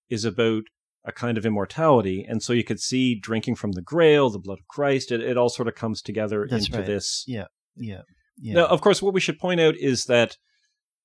is 0.08 0.24
about 0.24 0.64
a 1.04 1.12
kind 1.12 1.38
of 1.38 1.46
immortality. 1.46 2.24
And 2.28 2.42
so 2.42 2.52
you 2.52 2.64
could 2.64 2.80
see 2.80 3.14
drinking 3.14 3.56
from 3.56 3.72
the 3.72 3.82
Grail, 3.82 4.30
the 4.30 4.38
blood 4.38 4.58
of 4.58 4.68
Christ, 4.68 5.10
it, 5.10 5.20
it 5.20 5.36
all 5.36 5.48
sort 5.48 5.68
of 5.68 5.74
comes 5.74 6.02
together 6.02 6.46
That's 6.48 6.66
into 6.66 6.78
right. 6.78 6.86
this. 6.86 7.24
yeah, 7.26 7.46
yeah, 7.76 8.02
yeah. 8.36 8.54
Now, 8.54 8.66
of 8.66 8.80
course, 8.80 9.02
what 9.02 9.14
we 9.14 9.20
should 9.20 9.38
point 9.38 9.60
out 9.60 9.76
is 9.76 10.04
that 10.04 10.36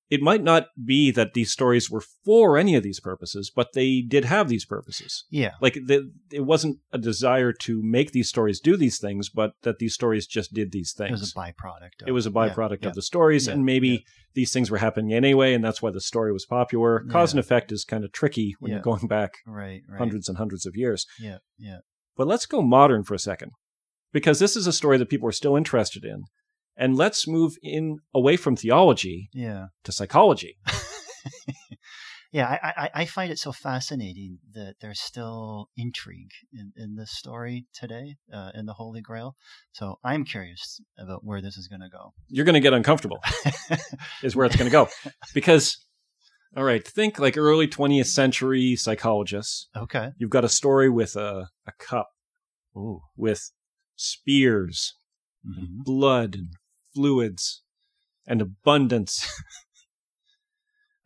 it 0.08 0.22
might 0.22 0.42
not 0.42 0.66
be 0.84 1.10
that 1.10 1.34
these 1.34 1.50
stories 1.50 1.90
were 1.90 2.02
for 2.24 2.56
any 2.56 2.76
of 2.76 2.82
these 2.82 3.00
purposes, 3.00 3.50
but 3.54 3.72
they 3.74 4.02
did 4.06 4.24
have 4.24 4.48
these 4.48 4.64
purposes. 4.64 5.24
yeah, 5.30 5.52
Like, 5.60 5.74
the, 5.74 6.12
it 6.30 6.44
wasn't 6.44 6.78
a 6.92 6.98
desire 6.98 7.52
to 7.52 7.82
make 7.82 8.12
these 8.12 8.28
stories 8.28 8.60
do 8.60 8.76
these 8.76 8.98
things, 8.98 9.28
but 9.28 9.52
that 9.62 9.78
these 9.78 9.94
stories 9.94 10.26
just 10.26 10.52
did 10.52 10.70
these 10.70 10.92
things. 10.96 11.10
it 11.10 11.12
was 11.12 11.32
a 11.32 11.34
byproduct. 11.34 12.02
Of, 12.02 12.08
It 12.08 12.12
was 12.12 12.26
a 12.26 12.30
byproduct 12.30 12.82
yeah. 12.82 12.88
of 12.88 12.94
the 12.94 13.02
stories, 13.02 13.46
Yeah, 13.46 13.54
and 13.54 13.64
maybe 13.64 14.04
these 14.34 14.52
things 14.52 14.70
were 14.70 14.78
happening 14.78 15.12
anyway, 15.12 15.54
and 15.54 15.64
that's 15.64 15.82
why 15.82 15.90
the 15.90 16.00
story 16.00 16.32
was 16.32 16.46
popular. 16.46 17.04
Cause 17.10 17.32
and 17.32 17.40
effect 17.40 17.72
is 17.72 17.84
kind 17.84 18.04
of 18.04 18.12
tricky 18.12 18.54
when 18.60 18.70
you're 18.70 18.80
going 18.80 19.08
back 19.08 19.32
Right, 19.46 19.82
right. 19.88 19.98
hundreds 19.98 20.28
and 20.28 20.38
hundreds 20.38 20.66
of 20.66 20.76
years. 20.76 21.06
Yeah, 21.18 21.38
yeah. 21.58 21.78
But 22.16 22.28
let's 22.28 22.46
go 22.46 22.62
modern 22.62 23.02
for 23.02 23.14
a 23.14 23.18
second, 23.18 23.52
because 24.12 24.38
this 24.38 24.56
is 24.56 24.66
a 24.66 24.72
story 24.72 24.98
that 24.98 25.08
people 25.10 25.28
are 25.28 25.32
still 25.32 25.56
interested 25.56 26.04
in. 26.04 26.24
And 26.76 26.94
let's 26.96 27.26
move 27.26 27.56
in 27.62 27.98
away 28.14 28.36
from 28.36 28.56
theology 28.56 29.30
Yeah. 29.32 29.66
to 29.84 29.92
psychology. 29.92 30.58
yeah, 32.32 32.48
I, 32.62 32.68
I, 32.84 32.90
I 33.02 33.04
find 33.06 33.30
it 33.32 33.38
so 33.38 33.50
fascinating 33.52 34.38
that 34.52 34.74
there's 34.80 35.00
still 35.00 35.68
intrigue 35.76 36.30
in, 36.52 36.72
in 36.76 36.96
this 36.96 37.12
story 37.12 37.66
today, 37.72 38.16
uh, 38.32 38.50
in 38.54 38.66
the 38.66 38.74
Holy 38.74 39.00
Grail. 39.00 39.36
So 39.72 39.98
I'm 40.04 40.24
curious 40.24 40.80
about 40.98 41.24
where 41.24 41.40
this 41.40 41.56
is 41.56 41.66
going 41.68 41.80
to 41.80 41.88
go. 41.88 42.12
You're 42.28 42.44
going 42.44 42.54
to 42.54 42.60
get 42.60 42.74
uncomfortable, 42.74 43.20
is 44.22 44.36
where 44.36 44.44
it's 44.46 44.56
going 44.56 44.70
to 44.70 44.72
go. 44.72 44.88
Because, 45.34 45.78
all 46.56 46.64
right, 46.64 46.86
think 46.86 47.18
like 47.18 47.36
early 47.38 47.68
20th 47.68 48.06
century 48.06 48.76
psychologists. 48.76 49.68
okay. 49.76 50.10
You've 50.18 50.30
got 50.30 50.44
a 50.44 50.48
story 50.48 50.90
with 50.90 51.16
a, 51.16 51.48
a 51.66 51.72
cup 51.78 52.08
Ooh. 52.76 53.00
with 53.16 53.50
spears, 53.96 54.94
Mhm. 55.46 55.84
blood, 55.84 56.34
and 56.34 56.48
fluids, 56.96 57.62
and 58.26 58.40
abundance. 58.40 59.30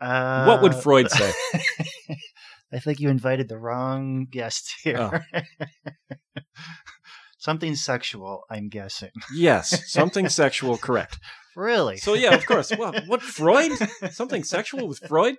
Uh, 0.01 0.45
what 0.47 0.63
would 0.63 0.75
Freud 0.75 1.11
say? 1.11 1.33
I 2.73 2.79
think 2.79 3.01
you 3.01 3.11
invited 3.11 3.49
the 3.49 3.59
wrong 3.59 4.29
guest 4.31 4.73
here. 4.85 5.27
Something 7.39 7.75
sexual, 7.75 8.45
I'm 8.49 8.69
guessing. 8.69 9.11
yes, 9.35 9.91
something 9.91 10.29
sexual, 10.29 10.77
correct. 10.77 11.19
Really? 11.57 11.97
So, 11.97 12.13
yeah, 12.13 12.35
of 12.35 12.45
course. 12.45 12.71
Well, 12.79 12.93
what, 13.07 13.23
Freud? 13.23 13.73
Something 14.11 14.45
sexual 14.45 14.87
with 14.87 14.99
Freud? 14.99 15.37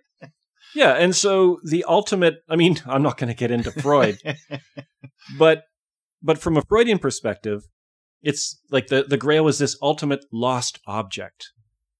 Yeah, 0.73 0.93
and 0.93 1.15
so 1.15 1.59
the 1.63 1.85
ultimate, 1.87 2.37
I 2.49 2.55
mean, 2.55 2.77
I'm 2.87 3.03
not 3.03 3.17
going 3.17 3.27
to 3.27 3.35
get 3.35 3.51
into 3.51 3.71
Freud, 3.71 4.17
but 5.37 5.65
but 6.23 6.39
from 6.39 6.57
a 6.57 6.63
Freudian 6.63 6.97
perspective, 6.97 7.67
it's 8.23 8.59
like 8.69 8.87
the, 8.87 9.03
the 9.03 9.17
grail 9.17 9.47
is 9.47 9.57
this 9.57 9.77
ultimate 9.81 10.25
lost 10.31 10.79
object, 10.85 11.51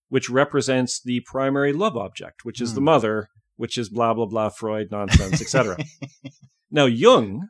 which 0.10 0.30
represents 0.30 1.02
the 1.02 1.22
primary 1.26 1.74
love 1.74 1.96
object, 1.98 2.44
which 2.46 2.62
is 2.62 2.74
the 2.74 2.82
Hmm. 2.82 2.86
mother, 2.86 3.28
which 3.56 3.78
is 3.78 3.90
blah 3.90 4.14
blah 4.14 4.26
blah 4.28 4.50
Freud 4.50 4.88
nonsense, 4.92 5.42
etc. 5.42 5.78
now 6.72 6.86
Jung, 6.86 7.48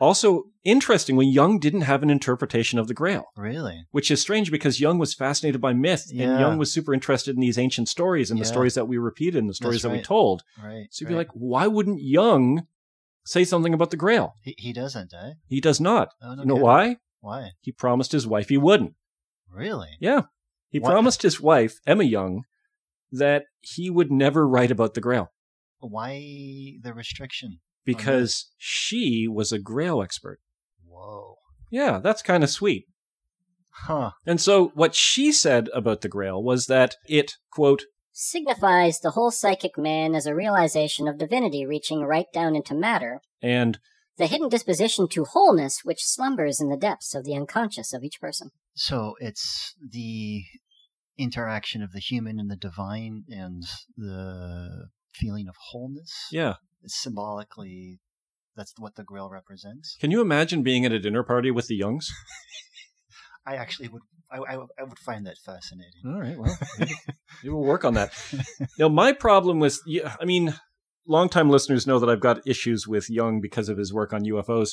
also 0.00 0.44
interestingly, 0.64 1.26
Jung 1.26 1.58
didn't 1.58 1.82
have 1.82 2.02
an 2.02 2.10
interpretation 2.10 2.78
of 2.78 2.86
the 2.86 2.94
grail, 2.94 3.24
really? 3.36 3.86
which 3.92 4.10
is 4.10 4.20
strange 4.20 4.50
because 4.50 4.78
Jung 4.80 4.98
was 4.98 5.14
fascinated 5.14 5.60
by 5.60 5.72
myth 5.72 6.10
and 6.10 6.38
Jung 6.40 6.58
was 6.58 6.72
super 6.72 6.92
interested 6.92 7.34
in 7.34 7.40
these 7.40 7.56
ancient 7.58 7.88
stories 7.88 8.30
and 8.30 8.38
the 8.40 8.44
stories 8.44 8.74
that 8.74 8.86
we 8.88 8.98
repeated 8.98 9.38
and 9.38 9.48
the 9.48 9.54
stories 9.54 9.82
That's 9.82 9.92
that 9.92 9.98
we 9.98 10.02
told. 10.02 10.42
Right. 10.62 10.86
So 10.90 11.02
you'd 11.04 11.08
be 11.08 11.14
like, 11.14 11.30
why 11.32 11.66
wouldn't 11.66 12.00
Jung 12.02 12.66
say 13.24 13.44
something 13.44 13.72
about 13.72 13.90
the 13.90 13.96
grail? 13.96 14.34
he, 14.42 14.54
he 14.58 14.72
doesn't, 14.74 15.14
eh? 15.14 15.32
He 15.48 15.60
does 15.62 15.80
not. 15.80 16.08
Oh, 16.22 16.34
no 16.34 16.42
You 16.42 16.46
know 16.48 16.54
kidding. 16.54 16.62
why? 16.64 16.96
Why? 17.26 17.50
He 17.60 17.72
promised 17.72 18.12
his 18.12 18.24
wife 18.24 18.48
he 18.50 18.56
wouldn't. 18.56 18.94
Really? 19.52 19.96
Yeah. 19.98 20.22
He 20.68 20.78
What? 20.78 20.90
promised 20.92 21.22
his 21.22 21.40
wife, 21.40 21.80
Emma 21.84 22.04
Jung, 22.04 22.42
that 23.10 23.46
he 23.62 23.90
would 23.90 24.12
never 24.12 24.46
write 24.46 24.70
about 24.70 24.94
the 24.94 25.00
Grail 25.00 25.32
Why 25.80 26.74
the 26.80 26.94
restriction? 26.94 27.58
because 27.84 28.52
she 28.56 29.26
was 29.28 29.50
a 29.50 29.58
Grail 29.58 30.02
expert. 30.02 30.38
Whoa. 30.86 31.36
Yeah, 31.68 31.98
that's 31.98 32.22
kind 32.22 32.44
of 32.44 32.50
sweet. 32.50 32.86
Huh. 33.70 34.12
And 34.24 34.40
so 34.40 34.68
what 34.74 34.94
she 34.94 35.32
said 35.32 35.68
about 35.74 36.02
the 36.02 36.08
Grail 36.08 36.40
was 36.40 36.66
that 36.66 36.94
it, 37.08 37.32
quote, 37.50 37.82
signifies 38.12 39.00
the 39.00 39.10
whole 39.10 39.32
psychic 39.32 39.76
man 39.76 40.14
as 40.14 40.26
a 40.26 40.34
realization 40.34 41.08
of 41.08 41.18
divinity 41.18 41.66
reaching 41.66 42.02
right 42.02 42.26
down 42.32 42.54
into 42.54 42.74
matter, 42.74 43.20
and 43.42 43.78
the 44.18 44.26
hidden 44.26 44.48
disposition 44.48 45.08
to 45.08 45.24
wholeness 45.24 45.80
which 45.84 46.04
slumbers 46.04 46.60
in 46.60 46.68
the 46.68 46.76
depths 46.76 47.14
of 47.14 47.24
the 47.24 47.34
unconscious 47.34 47.92
of 47.92 48.02
each 48.02 48.20
person. 48.20 48.50
So 48.74 49.14
it's 49.20 49.74
the 49.80 50.42
interaction 51.18 51.82
of 51.82 51.92
the 51.92 52.00
human 52.00 52.38
and 52.38 52.50
the 52.50 52.56
divine 52.56 53.24
and 53.28 53.62
the 53.96 54.88
feeling 55.14 55.48
of 55.48 55.54
wholeness. 55.70 56.12
yeah. 56.30 56.54
Symbolically, 56.88 57.98
that's 58.54 58.72
what 58.78 58.94
the 58.94 59.02
grail 59.02 59.28
represents. 59.28 59.96
Can 60.00 60.12
you 60.12 60.20
imagine 60.20 60.62
being 60.62 60.84
at 60.84 60.92
a 60.92 61.00
dinner 61.00 61.24
party 61.24 61.50
with 61.50 61.66
the 61.66 61.80
Jungs? 61.80 62.04
I 63.46 63.56
actually 63.56 63.88
would. 63.88 64.02
I, 64.30 64.38
I, 64.38 64.54
I 64.54 64.84
would 64.84 64.98
find 64.98 65.26
that 65.26 65.36
fascinating. 65.44 66.02
All 66.04 66.20
right, 66.20 66.38
well, 66.38 66.56
maybe, 66.78 66.94
maybe 67.42 67.52
we'll 67.52 67.64
work 67.64 67.84
on 67.84 67.94
that. 67.94 68.12
Now, 68.78 68.88
my 68.88 69.12
problem 69.12 69.58
was, 69.58 69.80
yeah, 69.86 70.14
I 70.20 70.24
mean, 70.24 70.54
longtime 71.06 71.50
listeners 71.50 71.86
know 71.86 71.98
that 71.98 72.08
I've 72.10 72.20
got 72.20 72.46
issues 72.46 72.86
with 72.86 73.08
Jung 73.10 73.40
because 73.40 73.68
of 73.68 73.78
his 73.78 73.92
work 73.92 74.12
on 74.12 74.24
UFOs. 74.24 74.70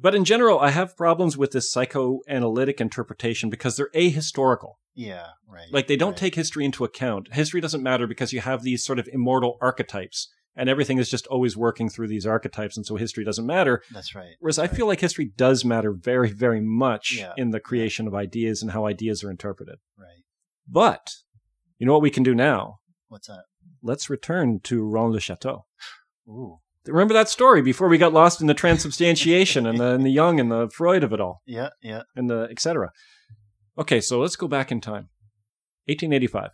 But 0.00 0.14
in 0.14 0.24
general, 0.24 0.60
I 0.60 0.70
have 0.70 0.96
problems 0.96 1.36
with 1.36 1.50
this 1.50 1.72
psychoanalytic 1.72 2.80
interpretation 2.80 3.50
because 3.50 3.76
they're 3.76 3.90
ahistorical. 3.94 4.74
Yeah, 4.94 5.26
right. 5.46 5.66
Like 5.72 5.86
they 5.86 5.96
don't 5.96 6.10
right. 6.10 6.16
take 6.16 6.34
history 6.34 6.64
into 6.64 6.84
account. 6.84 7.32
History 7.32 7.60
doesn't 7.60 7.82
matter 7.82 8.06
because 8.06 8.32
you 8.32 8.40
have 8.40 8.62
these 8.62 8.84
sort 8.84 8.98
of 8.98 9.08
immortal 9.12 9.58
archetypes, 9.60 10.28
and 10.56 10.68
everything 10.68 10.98
is 10.98 11.10
just 11.10 11.26
always 11.28 11.56
working 11.56 11.88
through 11.88 12.08
these 12.08 12.26
archetypes, 12.26 12.76
and 12.76 12.84
so 12.86 12.96
history 12.96 13.24
doesn't 13.24 13.46
matter. 13.46 13.82
That's 13.92 14.14
right. 14.14 14.34
Whereas 14.40 14.58
I 14.58 14.62
Right. 14.66 14.70
feel 14.76 14.86
like 14.86 15.00
history 15.00 15.32
does 15.36 15.64
matter 15.64 15.92
very, 15.92 16.30
very 16.32 16.60
much 16.60 17.16
Yeah. 17.16 17.32
in 17.36 17.50
the 17.50 17.60
creation 17.60 18.06
of 18.06 18.14
ideas 18.14 18.62
and 18.62 18.72
how 18.72 18.86
ideas 18.86 19.24
are 19.24 19.30
interpreted. 19.30 19.76
Right. 19.96 20.22
But 20.66 21.10
you 21.78 21.86
know 21.86 21.92
what 21.92 22.02
we 22.02 22.10
can 22.10 22.22
do 22.22 22.34
now? 22.34 22.78
What's 23.08 23.28
that? 23.28 23.44
Let's 23.82 24.10
return 24.10 24.60
to 24.64 24.84
Rennes-le-Château. 24.84 25.62
Ooh. 26.28 26.58
Remember 26.86 27.14
that 27.14 27.28
story 27.28 27.60
before 27.60 27.88
we 27.88 27.98
got 27.98 28.12
lost 28.12 28.40
in 28.40 28.46
the 28.46 28.54
transubstantiation 28.54 29.66
and 29.66 29.78
the, 29.78 29.88
and 29.94 30.06
the 30.06 30.10
Jung 30.10 30.40
and 30.40 30.50
the 30.50 30.70
Freud 30.70 31.04
of 31.04 31.12
it 31.12 31.20
all 31.20 31.42
Yeah, 31.46 31.70
yeah. 31.82 32.02
and 32.16 32.30
the 32.30 32.48
etc. 32.50 32.90
Okay, 33.76 34.00
so 34.00 34.20
let's 34.20 34.36
go 34.36 34.48
back 34.48 34.72
in 34.72 34.80
time. 34.80 35.08
1885. 35.86 36.50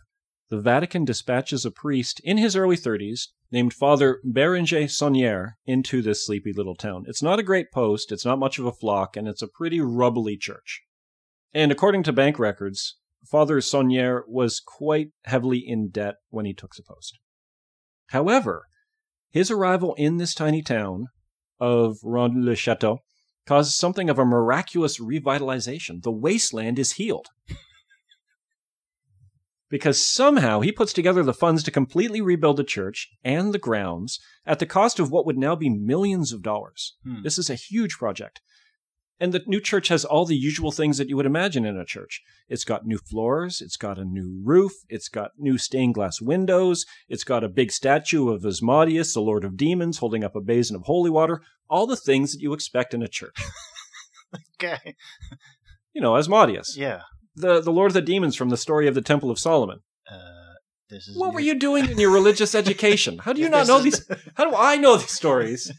The 0.49 0.59
Vatican 0.59 1.05
dispatches 1.05 1.65
a 1.65 1.71
priest 1.71 2.21
in 2.23 2.37
his 2.37 2.55
early 2.55 2.77
30s 2.77 3.29
named 3.51 3.73
Father 3.73 4.19
Berenger 4.23 4.83
Saunière 4.83 5.53
into 5.65 6.01
this 6.01 6.25
sleepy 6.25 6.53
little 6.53 6.75
town. 6.75 7.05
It's 7.07 7.23
not 7.23 7.39
a 7.39 7.43
great 7.43 7.71
post, 7.71 8.11
it's 8.11 8.25
not 8.25 8.37
much 8.37 8.59
of 8.59 8.65
a 8.65 8.71
flock, 8.71 9.15
and 9.17 9.27
it's 9.27 9.41
a 9.41 9.47
pretty 9.47 9.79
rubbly 9.81 10.37
church. 10.37 10.83
And 11.53 11.71
according 11.71 12.03
to 12.03 12.13
bank 12.13 12.37
records, 12.37 12.97
Father 13.29 13.57
Saunière 13.57 14.21
was 14.27 14.59
quite 14.59 15.09
heavily 15.25 15.59
in 15.59 15.89
debt 15.89 16.15
when 16.29 16.45
he 16.45 16.53
took 16.53 16.75
the 16.75 16.83
post. 16.83 17.19
However, 18.07 18.65
his 19.29 19.51
arrival 19.51 19.95
in 19.95 20.17
this 20.17 20.33
tiny 20.33 20.61
town 20.61 21.07
of 21.59 21.97
Rennes-le-Château 22.03 22.99
causes 23.45 23.75
something 23.75 24.09
of 24.09 24.19
a 24.19 24.25
miraculous 24.25 24.99
revitalization. 24.99 26.01
The 26.01 26.11
wasteland 26.11 26.79
is 26.79 26.93
healed. 26.93 27.27
because 29.69 30.01
somehow 30.01 30.61
he 30.61 30.71
puts 30.71 30.93
together 30.93 31.23
the 31.23 31.33
funds 31.33 31.63
to 31.63 31.71
completely 31.71 32.21
rebuild 32.21 32.57
the 32.57 32.63
church 32.63 33.09
and 33.23 33.53
the 33.53 33.59
grounds 33.59 34.19
at 34.45 34.59
the 34.59 34.65
cost 34.65 34.99
of 34.99 35.11
what 35.11 35.25
would 35.25 35.37
now 35.37 35.55
be 35.55 35.69
millions 35.69 36.31
of 36.31 36.41
dollars. 36.41 36.95
Hmm. 37.03 37.23
This 37.23 37.37
is 37.37 37.49
a 37.49 37.55
huge 37.55 37.97
project. 37.97 38.41
And 39.19 39.33
the 39.33 39.41
new 39.47 39.61
church 39.61 39.87
has 39.87 40.03
all 40.03 40.25
the 40.25 40.35
usual 40.35 40.71
things 40.71 40.97
that 40.97 41.07
you 41.07 41.15
would 41.15 41.25
imagine 41.25 41.65
in 41.65 41.77
a 41.77 41.85
church. 41.85 42.21
It's 42.49 42.65
got 42.65 42.85
new 42.85 42.97
floors, 42.97 43.61
it's 43.61 43.77
got 43.77 43.97
a 43.97 44.03
new 44.03 44.41
roof, 44.43 44.73
it's 44.89 45.07
got 45.07 45.31
new 45.37 45.57
stained 45.57 45.93
glass 45.93 46.19
windows, 46.19 46.85
it's 47.07 47.23
got 47.23 47.43
a 47.43 47.47
big 47.49 47.71
statue 47.71 48.29
of 48.29 48.45
Asmodeus, 48.45 49.13
the 49.13 49.21
Lord 49.21 49.45
of 49.45 49.55
Demons, 49.55 49.99
holding 49.99 50.23
up 50.25 50.35
a 50.35 50.41
basin 50.41 50.75
of 50.75 50.83
holy 50.83 51.09
water, 51.09 51.41
all 51.69 51.87
the 51.87 51.95
things 51.95 52.33
that 52.33 52.41
you 52.41 52.51
expect 52.53 52.93
in 52.93 53.01
a 53.01 53.07
church. 53.07 53.37
Okay. 54.61 54.95
You 55.93 56.01
know, 56.01 56.17
Asmodeus, 56.17 56.75
Yeah. 56.75 57.01
the, 57.35 57.61
the 57.61 57.71
Lord 57.71 57.91
of 57.91 57.93
the 57.93 58.01
Demons 58.01 58.35
from 58.35 58.49
the 58.49 58.57
story 58.57 58.87
of 58.87 58.95
the 58.95 59.01
Temple 59.01 59.31
of 59.31 59.39
Solomon. 59.39 59.79
Uh, 60.11 60.17
this 60.89 61.07
is 61.07 61.17
What 61.17 61.33
were 61.33 61.39
you 61.39 61.57
doing 61.57 61.89
in 61.89 61.97
your 61.97 62.11
religious 62.11 62.53
education? 62.61 63.19
How 63.19 63.31
do 63.31 63.39
you 63.41 63.47
not 63.55 63.67
know 63.67 63.79
these? 63.79 64.05
How 64.35 64.49
do 64.49 64.55
I 64.57 64.75
know 64.75 64.97
these 64.97 65.11
stories? 65.11 65.71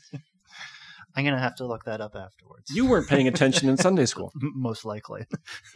I'm 1.17 1.25
gonna 1.25 1.41
have 1.41 1.57
to 1.57 1.67
look 1.67 1.85
that 1.85 2.01
up 2.01 2.15
afterwards. 2.15 2.71
You 2.71 2.87
weren't 2.87 3.09
paying 3.09 3.27
attention 3.33 3.69
in 3.69 3.77
Sunday 3.77 4.07
school. 4.07 4.33
Most 4.35 4.85
likely. 4.85 5.27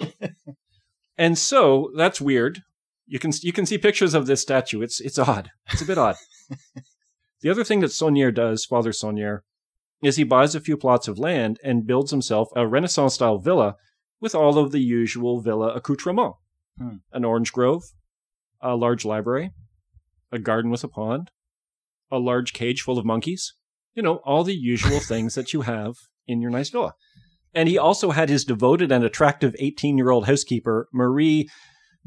And 1.21 1.37
so 1.37 1.91
that's 1.95 2.19
weird. 2.19 2.63
You 3.07 3.19
can 3.19 3.31
you 3.43 3.53
can 3.53 3.67
see 3.67 3.77
pictures 3.77 4.15
of 4.15 4.27
this 4.27 4.41
statue. 4.41 4.81
It's 4.81 5.01
it's 5.01 5.19
odd. 5.19 5.51
It's 5.71 5.83
a 5.83 5.87
bit 5.87 5.99
odd. 5.99 6.17
The 7.43 7.49
other 7.49 7.65
thing 7.65 7.81
that 7.81 7.87
Saunière 7.87 8.35
does, 8.35 8.67
Father 8.67 8.91
Saunière, 8.91 9.39
is 10.03 10.17
he 10.17 10.25
buys 10.25 10.55
a 10.55 10.61
few 10.61 10.77
plots 10.77 11.09
of 11.09 11.19
land 11.19 11.59
and 11.65 11.87
builds 11.87 12.11
himself 12.11 12.51
a 12.55 12.67
Renaissance 12.67 13.15
style 13.15 13.39
villa 13.39 13.77
with 14.21 14.35
all 14.35 14.59
of 14.59 14.73
the 14.73 14.79
usual 14.79 15.41
villa 15.41 15.73
accoutrements. 15.73 16.37
Hmm. 16.77 16.97
An 17.13 17.25
orange 17.25 17.51
grove, 17.51 17.85
a 18.61 18.77
large 18.77 19.07
library, 19.07 19.53
a 20.31 20.39
garden 20.39 20.71
with 20.71 20.85
a 20.85 20.89
pond, 20.89 21.31
a 22.11 22.19
large 22.19 22.53
cage 22.53 22.83
full 22.83 22.99
of 22.99 23.07
monkeys. 23.07 23.55
You 23.95 24.03
know, 24.03 24.17
all 24.25 24.45
the 24.45 24.55
usual 24.55 25.01
things 25.09 25.35
that 25.35 25.53
you 25.53 25.63
have 25.63 25.95
in 26.27 26.41
your 26.41 26.51
nice 26.51 26.71
villa. 26.71 26.95
And 27.55 27.69
he 27.69 27.77
also 27.79 28.11
had 28.11 28.29
his 28.29 28.45
devoted 28.45 28.93
and 28.93 29.03
attractive 29.05 29.57
18 29.59 29.99
year 29.99 30.11
old 30.11 30.27
housekeeper, 30.27 30.89
Marie 30.93 31.49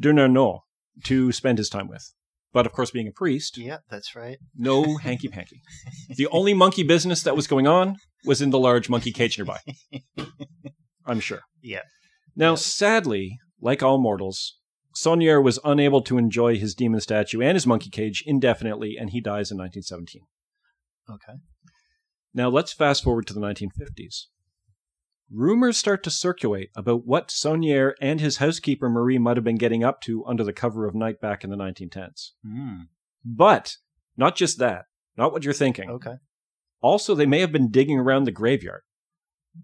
Dénarnaud, 0.01 0.59
to 1.03 1.31
spend 1.31 1.57
his 1.57 1.69
time 1.69 1.87
with. 1.89 2.13
But 2.53 2.65
of 2.65 2.71
course, 2.71 2.91
being 2.91 3.07
a 3.07 3.11
priest, 3.11 3.57
Yeah, 3.57 3.79
that's 3.89 4.15
right. 4.15 4.37
no 4.55 4.97
hanky 4.97 5.27
panky. 5.27 5.61
The 6.15 6.27
only 6.27 6.53
monkey 6.53 6.83
business 6.83 7.23
that 7.23 7.35
was 7.35 7.47
going 7.47 7.67
on 7.67 7.97
was 8.25 8.41
in 8.41 8.51
the 8.51 8.59
large 8.59 8.89
monkey 8.89 9.11
cage 9.11 9.37
nearby. 9.37 9.59
I'm 11.05 11.19
sure. 11.19 11.41
Yeah. 11.61 11.81
Now, 12.35 12.55
sadly, 12.55 13.39
like 13.59 13.83
all 13.83 13.97
mortals, 13.99 14.59
Saunière 14.95 15.43
was 15.43 15.59
unable 15.65 16.01
to 16.03 16.17
enjoy 16.17 16.57
his 16.57 16.75
demon 16.75 17.01
statue 17.01 17.41
and 17.41 17.55
his 17.55 17.65
monkey 17.67 17.89
cage 17.89 18.23
indefinitely, 18.25 18.95
and 18.99 19.09
he 19.09 19.19
dies 19.19 19.51
in 19.51 19.57
1917. 19.57 20.21
Okay. 21.09 21.39
Now 22.33 22.49
let's 22.49 22.73
fast 22.73 23.03
forward 23.03 23.27
to 23.27 23.33
the 23.33 23.39
1950s. 23.41 24.25
Rumors 25.31 25.77
start 25.77 26.03
to 26.03 26.11
circulate 26.11 26.69
about 26.75 27.05
what 27.05 27.29
Saunière 27.29 27.93
and 28.01 28.19
his 28.19 28.37
housekeeper 28.37 28.89
Marie 28.89 29.17
might 29.17 29.37
have 29.37 29.43
been 29.43 29.57
getting 29.57 29.83
up 29.83 30.01
to 30.01 30.25
under 30.25 30.43
the 30.43 30.53
cover 30.53 30.87
of 30.87 30.93
night 30.93 31.19
back 31.21 31.43
in 31.43 31.49
the 31.49 31.55
1910s. 31.55 32.31
Hmm. 32.45 32.81
But 33.25 33.77
not 34.17 34.35
just 34.35 34.59
that, 34.59 34.85
not 35.17 35.31
what 35.31 35.43
you're 35.43 35.53
thinking. 35.53 35.89
Okay. 35.89 36.15
Also, 36.81 37.15
they 37.15 37.25
may 37.25 37.39
have 37.39 37.51
been 37.51 37.71
digging 37.71 37.97
around 37.97 38.25
the 38.25 38.31
graveyard, 38.31 38.81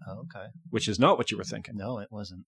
Okay. 0.08 0.46
which 0.70 0.88
is 0.88 0.98
not 0.98 1.18
what 1.18 1.30
you 1.30 1.36
were 1.36 1.44
thinking. 1.44 1.76
No, 1.76 1.98
it 1.98 2.08
wasn't. 2.10 2.46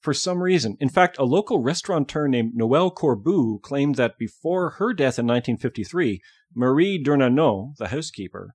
For 0.00 0.14
some 0.14 0.42
reason. 0.42 0.76
In 0.80 0.88
fact, 0.88 1.18
a 1.18 1.24
local 1.24 1.60
restaurateur 1.62 2.26
named 2.26 2.54
Noël 2.58 2.92
Corbu 2.94 3.60
claimed 3.62 3.94
that 3.96 4.18
before 4.18 4.70
her 4.70 4.92
death 4.92 5.18
in 5.18 5.26
1953, 5.26 6.20
Marie 6.54 7.02
Dénarnaud, 7.02 7.76
the 7.76 7.88
housekeeper, 7.88 8.54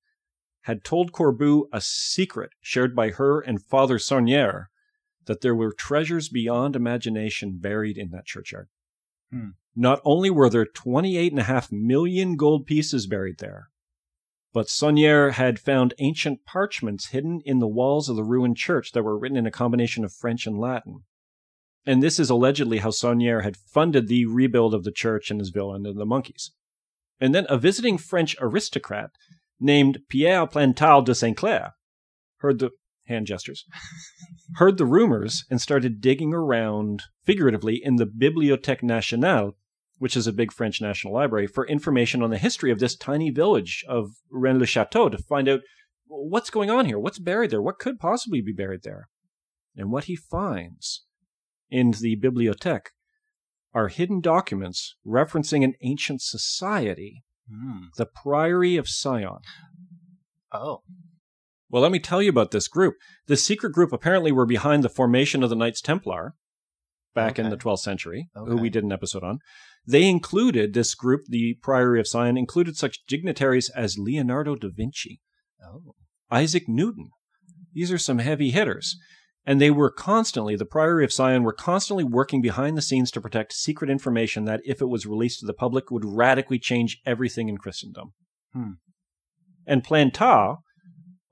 had 0.61 0.83
told 0.83 1.11
Corbu 1.11 1.67
a 1.71 1.81
secret 1.81 2.51
shared 2.61 2.95
by 2.95 3.11
her 3.11 3.39
and 3.39 3.63
Father 3.63 3.97
Saunière 3.97 4.65
that 5.25 5.41
there 5.41 5.55
were 5.55 5.71
treasures 5.71 6.29
beyond 6.29 6.75
imagination 6.75 7.57
buried 7.57 7.97
in 7.97 8.09
that 8.11 8.25
churchyard. 8.25 8.67
Hmm. 9.31 9.49
Not 9.75 10.01
only 10.03 10.29
were 10.29 10.49
there 10.49 10.65
28.5 10.65 11.71
million 11.71 12.35
gold 12.35 12.65
pieces 12.65 13.07
buried 13.07 13.37
there, 13.37 13.69
but 14.51 14.67
Saunière 14.67 15.33
had 15.33 15.59
found 15.59 15.93
ancient 15.99 16.43
parchments 16.45 17.07
hidden 17.07 17.41
in 17.45 17.59
the 17.59 17.67
walls 17.67 18.09
of 18.09 18.15
the 18.15 18.23
ruined 18.23 18.57
church 18.57 18.91
that 18.93 19.03
were 19.03 19.17
written 19.17 19.37
in 19.37 19.45
a 19.45 19.51
combination 19.51 20.03
of 20.03 20.11
French 20.11 20.47
and 20.47 20.57
Latin. 20.57 21.03
And 21.85 22.01
this 22.01 22.19
is 22.19 22.29
allegedly 22.29 22.79
how 22.79 22.89
Saunière 22.89 23.43
had 23.43 23.55
funded 23.55 24.07
the 24.07 24.25
rebuild 24.25 24.73
of 24.73 24.83
the 24.83 24.91
church 24.91 25.29
and 25.29 25.39
his 25.39 25.49
villa 25.49 25.75
and 25.75 25.85
the 25.85 26.05
monkeys. 26.05 26.51
And 27.19 27.35
then 27.35 27.45
a 27.49 27.57
visiting 27.57 27.97
French 27.97 28.35
aristocrat 28.39 29.11
named 29.59 29.99
Pierre 30.09 30.47
Plantard 30.47 31.05
de 31.05 31.15
Saint 31.15 31.35
Clair 31.35 31.73
heard 32.37 32.59
the 32.59 32.71
hand 33.05 33.27
gestures, 33.27 33.65
heard 34.55 34.77
the 34.77 34.85
rumors, 34.85 35.45
and 35.49 35.59
started 35.59 36.01
digging 36.01 36.33
around 36.33 37.03
figuratively 37.23 37.81
in 37.83 37.97
the 37.97 38.05
Bibliothèque 38.05 38.83
Nationale, 38.83 39.55
which 39.97 40.15
is 40.15 40.27
a 40.27 40.33
big 40.33 40.53
French 40.53 40.79
national 40.81 41.13
library, 41.13 41.47
for 41.47 41.67
information 41.67 42.21
on 42.21 42.29
the 42.29 42.37
history 42.37 42.71
of 42.71 42.79
this 42.79 42.95
tiny 42.95 43.29
village 43.29 43.83
of 43.87 44.11
Rennes-le-Château 44.31 45.11
to 45.11 45.17
find 45.17 45.49
out 45.49 45.61
what's 46.07 46.49
going 46.49 46.69
on 46.69 46.85
here, 46.85 46.97
what's 46.97 47.19
buried 47.19 47.51
there, 47.51 47.61
what 47.61 47.79
could 47.79 47.99
possibly 47.99 48.41
be 48.41 48.53
buried 48.53 48.83
there. 48.83 49.09
And 49.75 49.91
what 49.91 50.05
he 50.05 50.15
finds 50.15 51.05
in 51.69 51.91
the 51.91 52.15
bibliothèque 52.15 52.87
are 53.73 53.87
hidden 53.87 54.19
documents 54.19 54.95
referencing 55.05 55.63
an 55.63 55.73
ancient 55.81 56.21
society, 56.21 57.23
Hmm. 57.49 57.85
the 57.97 58.05
Priory 58.05 58.77
of 58.77 58.87
Sion. 58.87 59.39
Oh. 60.51 60.81
Well, 61.69 61.81
let 61.81 61.91
me 61.91 61.99
tell 61.99 62.21
you 62.21 62.29
about 62.29 62.51
this 62.51 62.67
group. 62.67 62.95
This 63.27 63.45
secret 63.45 63.71
group 63.73 63.91
apparently 63.93 64.31
were 64.31 64.45
behind 64.45 64.83
the 64.83 64.89
formation 64.89 65.43
of 65.43 65.49
the 65.49 65.55
Knights 65.55 65.81
Templar, 65.81 66.33
back 67.13 67.37
in 67.37 67.49
the 67.49 67.57
12th 67.57 67.79
century, 67.79 68.29
who 68.33 68.57
we 68.57 68.69
did 68.69 68.83
an 68.83 68.91
episode 68.91 69.23
on. 69.23 69.39
They 69.85 70.07
included 70.07 70.73
this 70.73 70.95
group, 70.95 71.21
the 71.27 71.57
Priory 71.61 71.99
of 71.99 72.07
Sion, 72.07 72.37
included 72.37 72.77
such 72.77 73.05
dignitaries 73.07 73.69
as 73.69 73.97
Leonardo 73.97 74.55
da 74.55 74.69
Vinci, 74.75 75.21
Oh, 75.63 75.95
Isaac 76.31 76.67
Newton. 76.67 77.09
These 77.73 77.91
are 77.91 77.97
some 77.97 78.19
heavy 78.19 78.51
hitters. 78.51 78.97
And 79.49 79.59
they 79.59 79.71
were 79.71 79.89
constantly, 79.89 80.55
the 80.55 80.63
Priory 80.63 81.03
of 81.03 81.11
Sion 81.11 81.41
were 81.41 81.53
constantly 81.53 82.03
working 82.03 82.39
behind 82.39 82.77
the 82.77 82.83
scenes 82.83 83.09
to 83.09 83.19
protect 83.19 83.51
secret 83.51 83.89
information 83.89 84.45
that, 84.45 84.61
if 84.63 84.79
it 84.79 84.89
was 84.89 85.07
released 85.07 85.39
to 85.39 85.47
the 85.47 85.55
public, 85.55 85.89
would 85.89 86.05
radically 86.05 86.59
change 86.59 87.01
everything 87.03 87.49
in 87.49 87.57
Christendom. 87.57 88.13
Hmm. 88.53 88.73
And 89.65 89.83
Plantard 89.83 90.57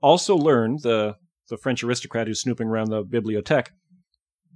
also 0.00 0.34
learned, 0.36 0.80
the, 0.82 1.14
the 1.48 1.56
French 1.58 1.84
aristocrat 1.84 2.26
who's 2.26 2.40
snooping 2.40 2.66
around 2.66 2.90
the 2.90 3.04
bibliothèque, 3.04 3.68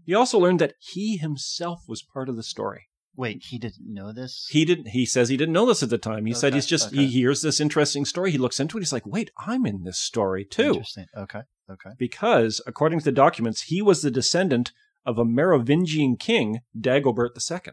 he 0.04 0.12
also 0.12 0.40
learned 0.40 0.58
that 0.58 0.74
he 0.80 1.18
himself 1.18 1.82
was 1.86 2.02
part 2.02 2.28
of 2.28 2.34
the 2.34 2.42
story. 2.42 2.88
wait, 3.16 3.44
he 3.48 3.58
didn't 3.58 3.92
know 3.92 4.12
this. 4.12 4.48
He 4.50 4.64
didn't. 4.64 4.88
He 4.88 5.06
says 5.06 5.28
he 5.28 5.36
didn't 5.36 5.52
know 5.52 5.66
this 5.66 5.82
at 5.82 5.90
the 5.90 5.98
time. 5.98 6.26
He 6.26 6.34
said 6.34 6.54
he's 6.54 6.66
just 6.66 6.88
okay. 6.88 6.96
he 6.96 7.06
hears 7.06 7.42
this 7.42 7.60
interesting 7.60 8.04
story. 8.04 8.30
He 8.30 8.38
looks 8.38 8.60
into 8.60 8.76
it. 8.76 8.80
He's 8.80 8.92
like, 8.92 9.06
wait, 9.06 9.30
I'm 9.38 9.66
in 9.66 9.84
this 9.84 9.98
story 9.98 10.44
too 10.44 10.68
Interesting. 10.68 11.06
Okay. 11.16 11.42
Okay. 11.72 11.90
because, 11.98 12.60
according 12.66 12.98
to 13.00 13.04
the 13.04 13.12
documents, 13.12 13.62
he 13.62 13.80
was 13.82 14.02
the 14.02 14.10
descendant 14.10 14.72
of 15.04 15.18
a 15.18 15.24
Merovingian 15.24 16.16
king, 16.16 16.60
Dagobert 16.78 17.30
II, 17.50 17.72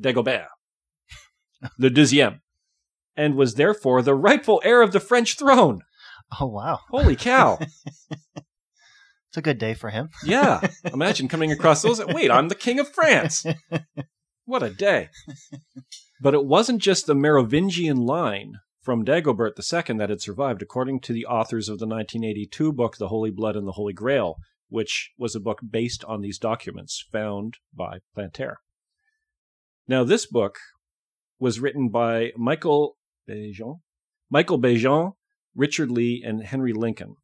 Dagobert, 0.00 0.46
the 1.78 1.88
deuxième, 1.90 2.40
and 3.16 3.34
was 3.34 3.54
therefore 3.54 4.02
the 4.02 4.14
rightful 4.14 4.60
heir 4.64 4.82
of 4.82 4.92
the 4.92 5.00
French 5.00 5.38
throne. 5.38 5.80
Oh 6.40 6.46
wow, 6.46 6.80
Holy 6.90 7.16
cow! 7.16 7.58
it's 8.36 9.36
a 9.36 9.42
good 9.42 9.58
day 9.58 9.74
for 9.74 9.90
him. 9.90 10.08
yeah, 10.24 10.60
imagine 10.92 11.28
coming 11.28 11.52
across 11.52 11.82
those. 11.82 12.04
Wait, 12.04 12.30
I'm 12.30 12.48
the 12.48 12.54
king 12.54 12.78
of 12.78 12.88
France. 12.92 13.44
What 14.44 14.64
a 14.64 14.70
day! 14.70 15.08
But 16.20 16.34
it 16.34 16.44
wasn't 16.44 16.82
just 16.82 17.06
the 17.06 17.14
Merovingian 17.14 17.96
line 17.96 18.54
from 18.82 19.04
Dagobert 19.04 19.52
II 19.56 19.96
that 19.98 20.10
had 20.10 20.20
survived, 20.20 20.60
according 20.60 21.00
to 21.00 21.12
the 21.12 21.24
authors 21.24 21.68
of 21.68 21.78
the 21.78 21.86
1982 21.86 22.72
book, 22.72 22.96
The 22.96 23.08
Holy 23.08 23.30
Blood 23.30 23.56
and 23.56 23.66
the 23.66 23.72
Holy 23.72 23.92
Grail, 23.92 24.38
which 24.68 25.12
was 25.16 25.36
a 25.36 25.40
book 25.40 25.60
based 25.68 26.04
on 26.04 26.20
these 26.20 26.38
documents 26.38 27.06
found 27.12 27.58
by 27.72 27.98
Plantard. 28.16 28.56
Now, 29.86 30.02
this 30.02 30.26
book 30.26 30.58
was 31.38 31.60
written 31.60 31.90
by 31.90 32.32
Michael 32.36 32.96
Baigent, 33.28 33.80
Michael 34.28 34.58
Baigent, 34.58 35.14
Richard 35.54 35.90
Leigh, 35.90 36.22
and 36.24 36.42
Henry 36.42 36.72
Lincoln. 36.72 37.16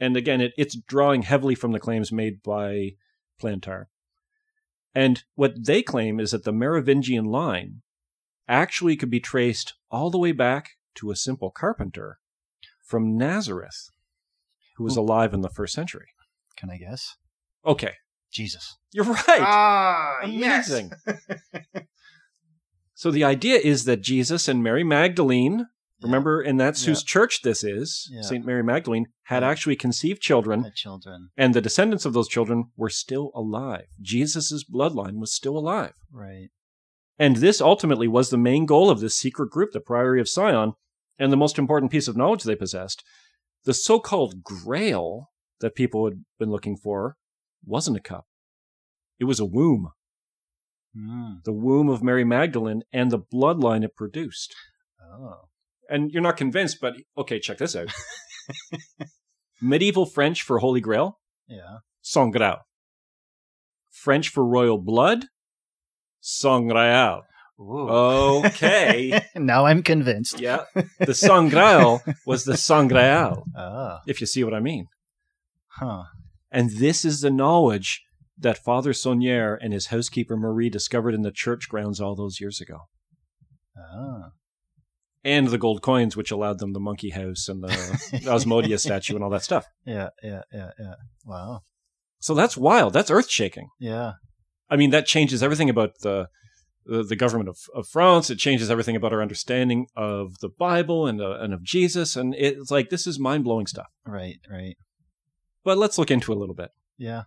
And 0.00 0.16
again, 0.16 0.40
it, 0.40 0.52
it's 0.58 0.76
drawing 0.76 1.22
heavily 1.22 1.54
from 1.54 1.72
the 1.72 1.80
claims 1.80 2.12
made 2.12 2.42
by 2.42 2.90
Plantard. 3.40 3.86
And 4.94 5.22
what 5.36 5.64
they 5.64 5.82
claim 5.82 6.20
is 6.20 6.32
that 6.32 6.44
the 6.44 6.52
Merovingian 6.52 7.24
line 7.24 7.82
actually 8.46 8.96
could 8.96 9.10
be 9.10 9.20
traced 9.20 9.74
all 9.90 10.10
the 10.10 10.18
way 10.18 10.32
back 10.32 10.70
to 10.96 11.10
a 11.10 11.16
simple 11.16 11.50
carpenter 11.50 12.18
from 12.84 13.16
Nazareth 13.16 13.90
who 14.76 14.84
was 14.84 14.96
Ooh. 14.96 15.00
alive 15.02 15.34
in 15.34 15.40
the 15.42 15.50
first 15.50 15.74
century. 15.74 16.06
Can 16.56 16.70
I 16.70 16.76
guess? 16.78 17.16
Okay, 17.66 17.92
Jesus. 18.32 18.76
you're 18.92 19.04
right. 19.04 19.40
Ah, 19.40 20.16
Amazing. 20.22 20.92
so 22.94 23.10
the 23.10 23.24
idea 23.24 23.56
is 23.58 23.84
that 23.84 24.00
Jesus 24.00 24.48
and 24.48 24.62
Mary 24.62 24.84
Magdalene, 24.84 25.66
remember, 26.02 26.40
and 26.40 26.58
that's 26.58 26.84
whose 26.84 27.02
church 27.02 27.42
this 27.42 27.62
is, 27.62 28.08
Yeah. 28.12 28.22
St. 28.22 28.44
Mary 28.44 28.62
Magdalene, 28.62 29.06
had 29.24 29.42
Yeah. 29.42 29.50
actually 29.50 29.76
conceived 29.76 30.20
children, 30.22 30.64
Had 30.64 30.74
children. 30.74 31.30
and 31.36 31.54
the 31.54 31.60
descendants 31.60 32.04
of 32.04 32.12
those 32.12 32.28
children 32.28 32.70
were 32.76 32.90
still 32.90 33.30
alive. 33.34 33.86
Jesus' 34.00 34.64
bloodline 34.64 35.18
was 35.18 35.34
still 35.34 35.56
alive. 35.58 35.94
Right. 36.12 36.48
And 37.18 37.36
this 37.36 37.60
ultimately 37.60 38.06
was 38.08 38.30
the 38.30 38.38
main 38.38 38.64
goal 38.66 38.90
of 38.90 39.00
this 39.00 39.18
secret 39.18 39.50
group, 39.50 39.72
the 39.72 39.80
Priory 39.80 40.20
of 40.20 40.28
Sion, 40.28 40.74
and 41.18 41.32
the 41.32 41.36
most 41.36 41.58
important 41.58 41.90
piece 41.90 42.06
of 42.08 42.16
knowledge 42.16 42.44
they 42.44 42.54
possessed. 42.54 43.02
The 43.64 43.74
so 43.74 43.98
called 43.98 44.42
grail 44.44 45.30
that 45.60 45.74
people 45.74 46.04
had 46.04 46.24
been 46.38 46.50
looking 46.50 46.76
for 46.76 47.16
wasn't 47.64 47.96
a 47.96 48.00
cup, 48.00 48.26
it 49.18 49.24
was 49.24 49.40
a 49.40 49.44
womb, 49.44 49.90
Mm. 50.96 51.44
the 51.44 51.52
womb 51.52 51.88
of 51.90 52.02
Mary 52.02 52.24
Magdalene 52.24 52.82
and 52.92 53.10
the 53.10 53.18
bloodline 53.18 53.84
it 53.84 53.94
produced. 53.94 54.54
Oh. 55.02 55.48
And 55.90 56.10
you're 56.10 56.22
not 56.22 56.36
convinced, 56.38 56.78
but 56.80 56.94
okay, 57.16 57.38
check 57.38 57.58
this 57.58 57.76
out. 57.76 57.92
Medieval 59.60 60.06
French 60.06 60.42
for 60.42 60.58
Holy 60.60 60.80
Grail, 60.80 61.18
Yeah. 61.46 61.78
sang. 62.00 62.32
French 63.90 64.28
for 64.28 64.44
royal 64.46 64.78
blood, 64.78 65.26
sang 66.20 66.68
graal. 66.68 67.22
Ooh. 67.60 67.88
Okay. 68.46 69.20
now 69.34 69.66
I'm 69.66 69.82
convinced. 69.82 70.38
Yeah, 70.40 70.64
the 71.00 71.14
Sang 71.14 71.48
Graal 71.50 72.00
was 72.24 72.44
the 72.44 72.56
Sang 72.56 72.88
Graal, 72.88 73.42
Oh. 73.48 73.50
Ah. 73.56 74.00
if 74.06 74.20
you 74.20 74.26
see 74.28 74.44
what 74.44 74.54
I 74.54 74.60
mean. 74.60 74.86
Huh. 75.66 76.04
And 76.52 76.70
this 76.70 77.04
is 77.04 77.20
the 77.20 77.30
knowledge 77.32 78.02
that 78.38 78.58
Father 78.62 78.92
Saunière 78.92 79.58
and 79.60 79.72
his 79.72 79.86
housekeeper 79.86 80.36
Marie 80.36 80.70
discovered 80.70 81.14
in 81.14 81.22
the 81.22 81.32
church 81.32 81.68
grounds 81.68 82.00
all 82.00 82.14
those 82.14 82.40
years 82.40 82.60
ago. 82.60 82.78
Oh. 83.76 84.26
And 85.24 85.48
the 85.48 85.58
gold 85.58 85.82
coins, 85.82 86.16
which 86.16 86.30
allowed 86.30 86.60
them 86.60 86.72
the 86.72 86.80
monkey 86.80 87.10
house 87.10 87.48
and 87.48 87.62
the 87.62 88.22
Asmodeus 88.30 88.84
statue 88.84 89.16
and 89.16 89.24
all 89.24 89.30
that 89.30 89.42
stuff. 89.42 89.66
Yeah. 89.84 90.10
Yeah. 90.22 90.42
Yeah. 90.52 90.70
Yeah. 90.78 90.94
Wow. 91.24 91.62
So 92.20 92.34
that's 92.34 92.56
wild. 92.56 92.92
That's 92.92 93.10
earth 93.10 93.28
shaking. 93.28 93.68
Yeah. 93.80 94.12
I 94.70 94.76
mean, 94.76 94.90
that 94.90 95.06
changes 95.06 95.42
everything 95.42 95.70
about 95.70 96.00
the 96.00 96.28
the, 96.88 97.02
the 97.02 97.16
government 97.16 97.50
of, 97.50 97.58
of 97.74 97.86
France. 97.86 98.30
It 98.30 98.38
changes 98.38 98.70
everything 98.70 98.96
about 98.96 99.12
our 99.12 99.20
understanding 99.20 99.88
of 99.94 100.38
the 100.40 100.48
Bible 100.48 101.06
and, 101.06 101.20
uh, 101.20 101.38
and 101.38 101.52
of 101.52 101.62
Jesus. 101.62 102.16
And 102.16 102.34
it's 102.34 102.70
like, 102.70 102.88
this 102.88 103.06
is 103.06 103.18
mind 103.18 103.44
blowing 103.44 103.66
stuff. 103.66 103.88
Right. 104.06 104.38
Right. 104.50 104.76
But 105.64 105.76
let's 105.76 105.98
look 105.98 106.10
into 106.10 106.32
it 106.32 106.36
a 106.36 106.38
little 106.38 106.54
bit. 106.54 106.70
Yeah. 106.96 107.24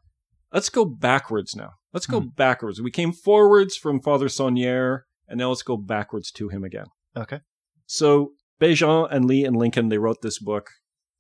Let's 0.52 0.70
go 0.70 0.84
backwards 0.84 1.56
now. 1.56 1.74
Let's 1.94 2.08
go 2.08 2.22
Hmm. 2.22 2.30
backwards. 2.36 2.82
We 2.82 2.90
came 2.90 3.12
forwards 3.12 3.78
from 3.78 4.02
Father 4.02 4.30
Saunière, 4.30 5.02
and 5.28 5.38
now 5.38 5.50
let's 5.50 5.62
go 5.64 5.78
backwards 5.78 6.32
to 6.32 6.50
him 6.50 6.64
again. 6.64 6.88
Okay. 7.16 7.42
So 7.86 8.32
Baigent 8.60 9.10
and 9.12 9.26
Leigh 9.26 9.46
and 9.46 9.56
Lincoln, 9.56 9.90
they 9.90 10.00
wrote 10.00 10.24
this 10.24 10.40
book, 10.40 10.72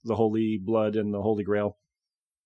The 0.03 0.15
Holy 0.15 0.57
Blood 0.59 0.95
and 0.95 1.13
the 1.13 1.21
Holy 1.21 1.43
Grail, 1.43 1.77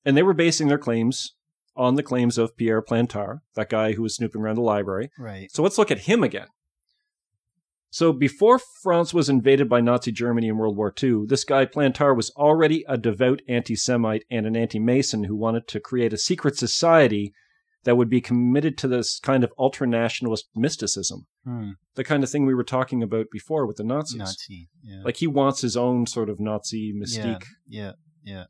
and 0.03 0.17
they 0.17 0.23
were 0.23 0.33
basing 0.33 0.67
their 0.67 0.77
claims 0.77 1.35
on 1.75 1.95
the 1.95 2.03
claims 2.03 2.37
of 2.37 2.55
Pierre 2.57 2.81
Plantard, 2.81 3.39
that 3.55 3.69
guy 3.69 3.93
who 3.93 4.01
was 4.03 4.15
snooping 4.15 4.41
around 4.41 4.55
the 4.55 4.61
library. 4.61 5.09
Right. 5.19 5.51
So 5.51 5.61
let's 5.63 5.77
look 5.77 5.91
at 5.91 5.99
him 5.99 6.23
again. 6.23 6.47
So 7.89 8.11
before 8.11 8.59
France 8.83 9.13
was 9.13 9.29
invaded 9.29 9.69
by 9.69 9.79
Nazi 9.79 10.11
Germany 10.11 10.49
in 10.49 10.57
World 10.57 10.75
War 10.75 10.93
II, 11.01 11.23
this 11.27 11.45
guy 11.45 11.65
Plantard 11.65 12.17
was 12.17 12.29
already 12.31 12.83
a 12.89 12.97
devout 12.97 13.41
anti-Semite 13.47 14.25
and 14.29 14.45
an 14.45 14.57
anti-Mason 14.57 15.23
who 15.25 15.35
wanted 15.35 15.67
to 15.69 15.79
create 15.79 16.11
a 16.11 16.17
secret 16.17 16.57
society 16.57 17.33
that 17.85 17.95
would 17.95 18.09
be 18.09 18.19
committed 18.19 18.77
to 18.79 18.87
this 18.87 19.19
kind 19.19 19.43
of 19.43 19.53
ultranationalist 19.57 20.43
mysticism, 20.55 21.27
Hmm. 21.45 21.71
the 21.93 22.03
kind 22.03 22.23
of 22.23 22.29
thing 22.29 22.45
we 22.45 22.55
were 22.55 22.63
talking 22.63 23.01
about 23.03 23.27
before 23.31 23.65
with 23.67 23.77
the 23.77 23.83
Nazis. 23.83 24.17
Nazi. 24.17 24.67
Yeah. 24.83 25.03
Like 25.05 25.17
he 25.17 25.27
wants 25.27 25.61
his 25.61 25.77
own 25.77 26.05
sort 26.07 26.29
of 26.29 26.39
Nazi 26.39 26.91
mystique. 26.93 27.43
Yeah. 27.67 27.93
Yeah. 28.23 28.45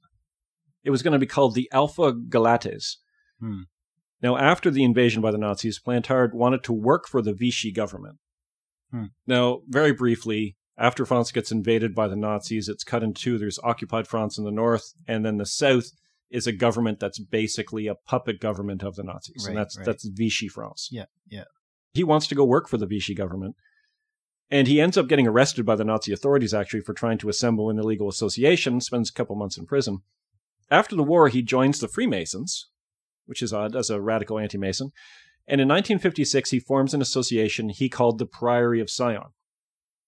It 0.84 0.90
was 0.90 1.04
going 1.04 1.12
to 1.14 1.20
be 1.20 1.26
called 1.28 1.54
the 1.54 1.70
Alpha 1.74 2.14
Galates. 2.14 2.96
Hmm. 3.40 3.62
Now, 4.22 4.38
after 4.38 4.72
the 4.72 4.84
invasion 4.84 5.22
by 5.22 5.32
the 5.32 5.38
Nazis, 5.38 5.80
Plantard 5.80 6.34
wanted 6.34 6.64
to 6.64 6.74
work 6.74 7.08
for 7.08 7.22
the 7.22 7.34
Vichy 7.34 7.72
government. 7.72 8.18
Hmm. 8.92 9.06
Now, 9.28 9.62
very 9.68 9.92
briefly, 9.94 10.56
after 10.78 11.06
France 11.06 11.32
gets 11.32 11.52
invaded 11.52 11.94
by 11.96 12.08
the 12.08 12.16
Nazis, 12.16 12.68
it's 12.68 12.84
cut 12.84 13.04
in 13.04 13.14
two. 13.14 13.38
There's 13.38 13.60
occupied 13.64 14.08
France 14.08 14.38
in 14.38 14.44
the 14.44 14.52
north, 14.52 14.94
and 15.08 15.26
then 15.26 15.38
the 15.38 15.46
south 15.46 15.86
is 16.32 16.48
a 16.48 16.52
government 16.52 17.00
that's 17.00 17.20
basically 17.20 17.88
a 17.88 17.96
puppet 17.96 18.40
government 18.40 18.84
of 18.84 18.96
the 18.96 19.04
Nazis, 19.04 19.44
Right, 19.46 19.50
and 19.50 19.58
that's 19.58 19.78
right. 19.78 19.86
that's 19.86 20.06
Vichy 20.08 20.48
France. 20.48 20.90
Yeah. 20.92 21.06
Yeah. 21.30 21.44
He 21.94 22.04
wants 22.04 22.28
to 22.28 22.36
go 22.36 22.44
work 22.44 22.68
for 22.68 22.78
the 22.78 22.88
Vichy 22.88 23.14
government, 23.14 23.56
and 24.50 24.68
he 24.68 24.82
ends 24.82 24.98
up 24.98 25.08
getting 25.08 25.28
arrested 25.28 25.66
by 25.66 25.76
the 25.76 25.86
Nazi 25.86 26.12
authorities 26.12 26.54
actually 26.54 26.82
for 26.82 26.94
trying 26.94 27.18
to 27.20 27.30
assemble 27.30 27.70
an 27.70 27.80
illegal 27.80 28.10
association. 28.10 28.82
Spends 28.82 29.10
a 29.10 29.14
couple 29.14 29.36
months 29.36 29.58
in 29.58 29.66
prison. 29.66 30.00
After 30.70 30.96
the 30.96 31.04
war, 31.04 31.30
he 31.30 31.42
joins 31.42 31.80
the 31.80 31.88
Freemasons, 31.88 32.70
which 33.26 33.42
is 33.42 33.54
uh, 33.54 33.60
odd 33.60 33.76
as 33.76 33.90
a 33.90 34.02
radical 34.02 34.40
anti-Mason. 34.40 34.92
And 35.48 35.62
in 35.62 35.68
1956, 35.68 36.50
he 36.52 36.60
forms 36.60 36.94
an 36.94 37.02
association 37.02 37.70
he 37.70 37.90
called 37.90 38.18
the 38.18 38.26
Priory 38.26 38.80
of 38.82 38.90
Sion. 38.90 39.32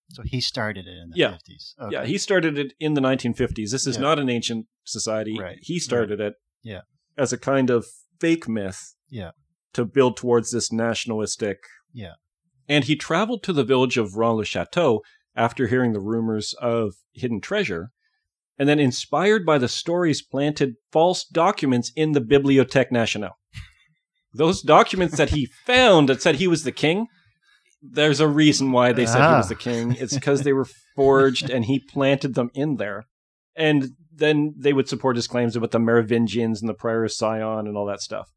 So 0.09 0.24
he 0.26 0.39
started 0.41 0.88
it 0.88 0.97
in 0.97 1.09
the 1.11 1.18
Yeah. 1.18 1.32
50s. 1.34 1.74
Okay. 1.80 1.93
Yeah, 1.93 2.05
he 2.05 2.18
started 2.18 2.57
it 2.57 2.74
in 2.80 2.93
the 2.93 3.01
1950s. 3.01 3.72
This 3.72 3.86
is 3.86 3.97
Yeah. 3.97 4.01
not 4.01 4.20
an 4.20 4.30
ancient 4.30 4.68
society. 4.84 5.38
Right, 5.38 5.57
He 5.61 5.80
started 5.80 6.20
it 6.22 6.36
Yeah. 6.63 6.82
as 7.18 7.34
a 7.34 7.38
kind 7.38 7.70
of 7.70 7.86
fake 8.20 8.47
myth 8.47 8.95
Yeah. 9.09 9.32
to 9.74 9.86
build 9.86 10.15
towards 10.18 10.51
this 10.51 10.72
nationalistic. 10.72 11.59
Yeah. 11.93 12.13
And 12.70 12.86
he 12.86 12.95
traveled 12.95 13.43
to 13.43 13.53
the 13.53 13.63
village 13.65 13.97
of 13.97 14.15
Rennes-le-Château 14.15 15.01
after 15.36 15.68
hearing 15.68 15.93
the 15.93 15.99
rumors 15.99 16.53
of 16.53 16.95
hidden 17.13 17.41
treasure, 17.41 17.91
and 18.60 18.68
then 18.68 18.80
inspired 18.80 19.45
by 19.45 19.58
the 19.58 19.68
stories 19.68 20.22
planted 20.22 20.76
false 20.91 21.24
documents 21.24 21.91
in 21.95 22.14
the 22.14 22.22
Bibliothèque 22.22 22.91
Nationale. 22.91 23.38
Those 24.34 24.62
documents 24.62 25.18
that 25.18 25.30
he 25.32 25.45
found 25.66 26.10
that 26.10 26.22
said 26.22 26.36
he 26.36 26.47
was 26.47 26.64
the 26.64 26.72
king, 26.72 27.08
there's 27.82 28.20
a 28.20 28.28
reason 28.28 28.72
why 28.72 28.91
they 28.91 29.05
said 29.05 29.20
he 29.30 29.36
was 29.38 29.45
Ah. 29.45 29.49
the 29.49 29.55
king. 29.55 29.95
It's 29.99 30.14
because 30.16 30.41
they 30.43 30.53
were 30.53 30.68
forged 30.95 31.49
and 31.49 31.66
he 31.66 31.80
planted 31.80 32.34
them 32.36 32.49
in 32.53 32.76
there. 32.78 33.05
And 33.55 33.91
then 34.14 34.53
they 34.58 34.74
would 34.74 34.89
support 34.89 35.16
his 35.16 35.28
claims 35.28 35.55
about 35.55 35.72
the 35.72 35.80
Merovingians 35.80 36.62
and 36.62 36.68
the 36.70 36.74
Prior 36.74 37.03
of 37.05 37.12
Sion 37.12 37.68
and 37.68 37.78
all 37.78 37.86
that 37.86 38.01
stuff. 38.01 38.32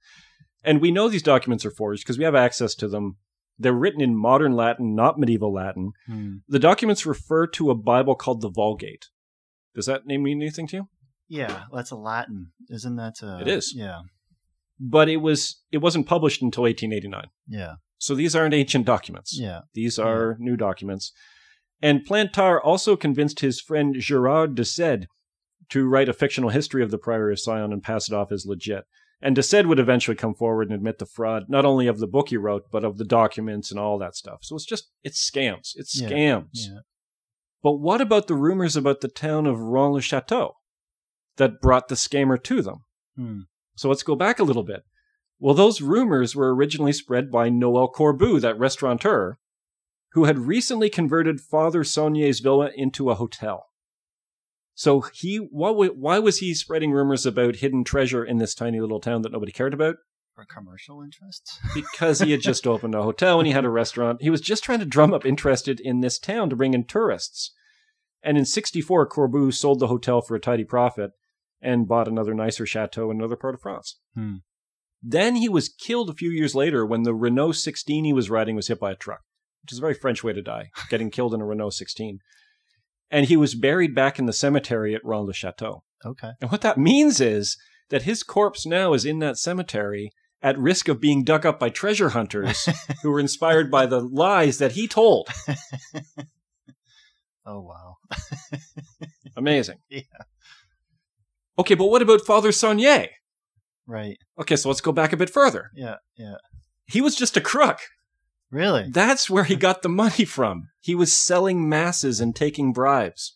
And 0.62 0.80
we 0.80 0.90
know 0.90 1.08
these 1.08 1.22
documents 1.22 1.64
are 1.64 1.70
forged 1.70 2.04
because 2.04 2.18
we 2.18 2.24
have 2.24 2.34
access 2.34 2.74
to 2.76 2.88
them. 2.88 3.16
They're 3.58 3.72
written 3.72 4.00
in 4.02 4.14
modern 4.16 4.52
Latin, 4.52 4.94
not 4.94 5.18
medieval 5.18 5.52
Latin. 5.52 5.92
Hmm. 6.06 6.36
The 6.48 6.58
documents 6.58 7.04
refer 7.06 7.46
to 7.48 7.70
a 7.70 7.74
Bible 7.74 8.14
called 8.14 8.40
the 8.42 8.50
Vulgate. 8.50 9.06
Does 9.74 9.86
that 9.86 10.06
name 10.06 10.22
mean 10.22 10.40
anything 10.42 10.66
to 10.68 10.76
you? 10.76 10.88
Yeah, 11.28 11.64
that's 11.72 11.90
a 11.90 11.96
Latin, 11.96 12.52
isn't 12.70 12.96
that? 12.96 13.14
Uh, 13.22 13.38
It 13.40 13.48
is. 13.48 13.72
Yeah, 13.74 14.00
But 14.80 15.08
it 15.08 15.18
was 15.18 15.62
it 15.70 15.78
wasn't 15.78 16.06
published 16.06 16.42
until 16.42 16.64
1889. 16.64 17.30
yeah, 17.46 17.74
So 17.98 18.14
these 18.14 18.34
aren't 18.34 18.54
ancient 18.54 18.84
documents. 18.86 19.38
yeah. 19.38 19.60
These 19.74 19.98
are 19.98 20.36
new 20.40 20.56
documents. 20.56 21.12
And 21.82 22.04
Plantard 22.06 22.60
also 22.64 22.96
convinced 22.96 23.40
his 23.40 23.60
friend 23.60 23.94
Gerard 23.98 24.54
de 24.54 24.64
Sede 24.64 25.06
to 25.70 25.86
write 25.88 26.08
a 26.08 26.12
fictional 26.12 26.50
history 26.50 26.82
of 26.82 26.90
the 26.90 26.98
Priory 26.98 27.32
of 27.32 27.38
Sion 27.38 27.72
and 27.72 27.82
pass 27.82 28.08
it 28.10 28.14
off 28.14 28.32
as 28.32 28.44
legit. 28.44 28.84
And 29.22 29.36
de 29.36 29.42
Sede 29.42 29.66
would 29.66 29.78
eventually 29.78 30.16
come 30.16 30.34
forward 30.34 30.68
and 30.68 30.74
admit 30.74 30.98
the 30.98 31.06
fraud, 31.06 31.44
not 31.48 31.64
only 31.64 31.86
of 31.86 31.98
the 32.00 32.06
book 32.08 32.30
he 32.30 32.36
wrote, 32.36 32.64
but 32.72 32.84
of 32.84 32.98
the 32.98 33.04
documents 33.04 33.70
and 33.70 33.78
all 33.78 33.98
that 33.98 34.16
stuff. 34.16 34.40
So 34.42 34.56
it's 34.56 34.64
just, 34.66 34.90
it's 35.04 35.30
scams. 35.30 35.72
It's 35.76 35.98
Yeah, 36.00 36.08
scams. 36.08 36.48
Yeah. 36.54 36.78
But 37.62 37.72
what 37.72 38.00
about 38.00 38.26
the 38.26 38.34
rumors 38.34 38.76
about 38.76 39.00
the 39.00 39.08
town 39.08 39.46
of 39.46 39.60
Rennes-le-Château 39.60 40.52
that 41.36 41.60
brought 41.60 41.88
the 41.88 41.94
scammer 41.94 42.42
to 42.44 42.62
them? 42.62 42.84
Hmm. 43.16 43.40
So 43.76 43.88
let's 43.88 44.02
go 44.02 44.14
back 44.14 44.38
a 44.38 44.44
little 44.44 44.62
bit. 44.62 44.82
Well, 45.38 45.54
those 45.54 45.80
rumors 45.80 46.36
were 46.36 46.54
originally 46.54 46.92
spread 46.92 47.30
by 47.30 47.48
Noel 47.48 47.90
Corbu, 47.90 48.40
that 48.40 48.58
restaurateur, 48.58 49.38
who 50.12 50.24
had 50.24 50.38
recently 50.38 50.90
converted 50.90 51.40
Father 51.40 51.82
Saunière's 51.82 52.40
villa 52.40 52.70
into 52.74 53.10
a 53.10 53.14
hotel. 53.14 53.66
So 54.74 55.02
he, 55.14 55.36
why 55.36 56.18
was 56.18 56.38
he 56.38 56.54
spreading 56.54 56.92
rumors 56.92 57.26
about 57.26 57.56
hidden 57.56 57.84
treasure 57.84 58.24
in 58.24 58.38
this 58.38 58.54
tiny 58.54 58.80
little 58.80 59.00
town 59.00 59.22
that 59.22 59.32
nobody 59.32 59.52
cared 59.52 59.74
about? 59.74 59.96
For 60.40 60.46
commercial 60.46 61.02
interests. 61.02 61.58
Because 61.74 62.20
he 62.20 62.30
had 62.30 62.40
just 62.40 62.66
opened 62.66 62.94
a 62.94 63.02
hotel 63.02 63.38
and 63.38 63.46
he 63.46 63.52
had 63.52 63.66
a 63.66 63.70
restaurant. 63.70 64.22
He 64.22 64.30
was 64.30 64.40
just 64.40 64.64
trying 64.64 64.78
to 64.78 64.86
drum 64.86 65.12
up 65.12 65.26
interest 65.26 65.68
in 65.68 66.00
this 66.00 66.18
town 66.18 66.48
to 66.48 66.56
bring 66.56 66.72
in 66.72 66.84
tourists. 66.84 67.52
And 68.22 68.38
in 68.38 68.46
64, 68.46 69.08
Corbu 69.10 69.52
sold 69.52 69.80
the 69.80 69.88
hotel 69.88 70.22
for 70.22 70.34
a 70.34 70.40
tidy 70.40 70.64
profit 70.64 71.10
and 71.60 71.86
bought 71.86 72.08
another 72.08 72.32
nicer 72.32 72.64
chateau 72.64 73.10
in 73.10 73.18
another 73.18 73.36
part 73.36 73.54
of 73.54 73.60
France. 73.60 73.98
Hmm. 74.14 74.36
Then 75.02 75.36
he 75.36 75.48
was 75.48 75.68
killed 75.68 76.08
a 76.08 76.14
few 76.14 76.30
years 76.30 76.54
later 76.54 76.86
when 76.86 77.02
the 77.02 77.14
Renault 77.14 77.52
16 77.52 78.04
he 78.04 78.12
was 78.14 78.30
riding 78.30 78.56
was 78.56 78.68
hit 78.68 78.80
by 78.80 78.92
a 78.92 78.96
truck, 78.96 79.20
which 79.62 79.72
is 79.72 79.78
a 79.78 79.82
very 79.82 79.94
French 79.94 80.24
way 80.24 80.32
to 80.32 80.42
die, 80.42 80.70
getting 80.88 81.10
killed 81.10 81.34
in 81.34 81.42
a 81.42 81.46
Renault 81.46 81.70
16. 81.70 82.18
And 83.10 83.26
he 83.26 83.36
was 83.36 83.54
buried 83.54 83.94
back 83.94 84.18
in 84.18 84.24
the 84.24 84.32
cemetery 84.32 84.94
at 84.94 85.04
Rennes-le-Château. 85.04 85.82
Okay. 86.04 86.30
And 86.40 86.50
what 86.50 86.62
that 86.62 86.78
means 86.78 87.20
is 87.20 87.58
that 87.90 88.02
his 88.02 88.22
corpse 88.22 88.64
now 88.64 88.94
is 88.94 89.04
in 89.04 89.18
that 89.18 89.36
cemetery 89.36 90.12
at 90.42 90.58
risk 90.58 90.88
of 90.88 91.00
being 91.00 91.24
dug 91.24 91.44
up 91.44 91.60
by 91.60 91.68
treasure 91.68 92.10
hunters 92.10 92.68
who 93.02 93.10
were 93.10 93.20
inspired 93.20 93.70
by 93.70 93.86
the 93.86 94.00
lies 94.00 94.58
that 94.58 94.72
he 94.72 94.88
told. 94.88 95.28
Oh 97.46 97.60
wow. 97.60 97.96
Amazing. 99.36 99.78
Yeah. 99.88 100.02
Okay, 101.58 101.74
but 101.74 101.86
what 101.86 102.02
about 102.02 102.20
Father 102.20 102.50
Saunière? 102.50 103.08
Right. 103.86 104.18
Okay, 104.38 104.56
so 104.56 104.68
let's 104.68 104.80
go 104.80 104.92
back 104.92 105.12
a 105.12 105.16
bit 105.16 105.30
further. 105.30 105.70
Yeah. 105.74 105.96
Yeah. 106.16 106.36
He 106.86 107.00
was 107.00 107.16
just 107.16 107.36
a 107.36 107.40
crook. 107.40 107.78
Really? 108.50 108.88
That's 108.90 109.28
where 109.30 109.44
he 109.44 109.56
got 109.56 109.82
the 109.82 109.88
money 109.88 110.24
from. 110.24 110.68
He 110.80 110.94
was 110.94 111.18
selling 111.18 111.68
masses 111.68 112.20
and 112.20 112.36
taking 112.36 112.72
bribes. 112.72 113.32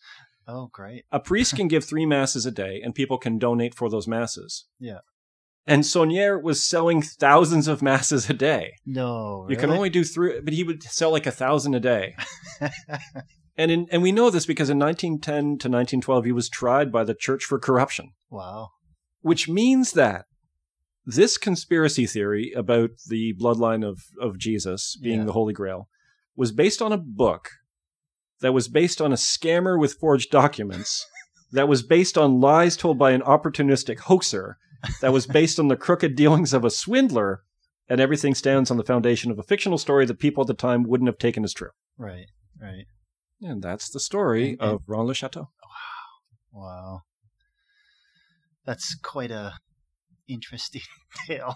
Oh, 0.47 0.69
great. 0.71 1.05
A 1.11 1.19
priest 1.19 1.55
can 1.55 1.67
give 1.67 1.83
three 1.83 2.05
masses 2.05 2.45
a 2.45 2.51
day, 2.51 2.79
and 2.83 2.93
people 2.93 3.17
can 3.17 3.39
donate 3.39 3.73
for 3.73 3.89
those 3.89 4.07
masses. 4.07 4.65
Yeah. 4.79 4.99
And 5.67 5.81
Saunière 5.83 6.41
was 6.41 6.63
selling 6.63 7.01
thousands 7.01 7.67
of 7.67 7.81
masses 7.81 8.29
a 8.29 8.33
day. 8.33 8.73
No. 8.85 9.47
You 9.49 9.57
can 9.57 9.71
only 9.71 9.89
do 9.89 10.03
three, 10.03 10.39
but 10.39 10.53
he 10.53 10.63
would 10.63 10.83
sell 10.83 11.11
like 11.11 11.25
a 11.25 11.31
thousand 11.31 11.73
a 11.73 11.79
day. 11.79 12.15
and 13.57 13.71
in, 13.71 13.87
and 13.91 14.01
we 14.03 14.11
know 14.11 14.29
this 14.29 14.45
because 14.45 14.69
in 14.69 14.77
1910 14.77 15.43
to 15.43 15.49
1912 15.69 16.25
he 16.25 16.31
was 16.31 16.49
tried 16.49 16.91
by 16.91 17.03
the 17.03 17.15
Church 17.15 17.43
for 17.45 17.57
corruption, 17.59 18.11
Wow. 18.29 18.69
which 19.21 19.49
means 19.49 19.93
that 19.93 20.25
this 21.05 21.37
conspiracy 21.37 22.05
theory 22.05 22.51
about 22.55 22.91
the 23.09 23.33
bloodline 23.39 23.83
of 23.87 24.03
of 24.19 24.37
Jesus 24.37 24.95
being 25.01 25.19
Yeah. 25.19 25.25
the 25.25 25.33
Holy 25.33 25.53
Grail 25.53 25.87
was 26.35 26.51
based 26.51 26.81
on 26.81 26.91
a 26.91 26.97
book 26.97 27.49
that 28.41 28.53
was 28.53 28.67
based 28.67 29.01
on 29.01 29.11
a 29.11 29.15
scammer 29.15 29.79
with 29.79 29.93
forged 29.93 30.29
documents. 30.31 31.05
That 31.51 31.67
was 31.69 31.83
based 31.83 32.17
on 32.17 32.41
lies 32.41 32.75
told 32.75 32.97
by 32.97 33.11
an 33.11 33.21
opportunistic 33.21 33.99
hoaxer. 33.99 34.57
That 35.01 35.13
was 35.13 35.27
based 35.27 35.59
on 35.59 35.67
the 35.67 35.75
crooked 35.77 36.15
dealings 36.15 36.53
of 36.53 36.63
a 36.65 36.69
swindler. 36.69 37.41
And 37.87 38.01
everything 38.01 38.33
stands 38.33 38.71
on 38.71 38.77
the 38.77 38.83
foundation 38.83 39.29
of 39.29 39.37
a 39.37 39.43
fictional 39.43 39.77
story 39.77 40.05
that 40.07 40.17
people 40.17 40.41
at 40.41 40.47
the 40.47 40.55
time 40.55 40.83
wouldn't 40.83 41.07
have 41.07 41.19
taken 41.19 41.43
as 41.43 41.53
true. 41.53 41.69
Right. 41.97 42.25
Right. 42.59 42.85
And 43.41 43.61
that's 43.61 43.89
the 43.89 43.99
story 43.99 44.51
And- 44.51 44.61
and- 44.61 44.71
of 44.71 44.81
Rennes-le-Château. 44.87 45.47
Wow. 45.61 46.61
Wow. 46.63 47.01
That's 48.65 48.95
quite 48.95 49.31
a 49.31 49.53
interesting 50.27 50.81
tale. 51.27 51.53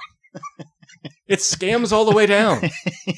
It 1.27 1.39
scams 1.39 1.91
all 1.91 2.05
the 2.05 2.15
way 2.15 2.27
down. 2.27 2.69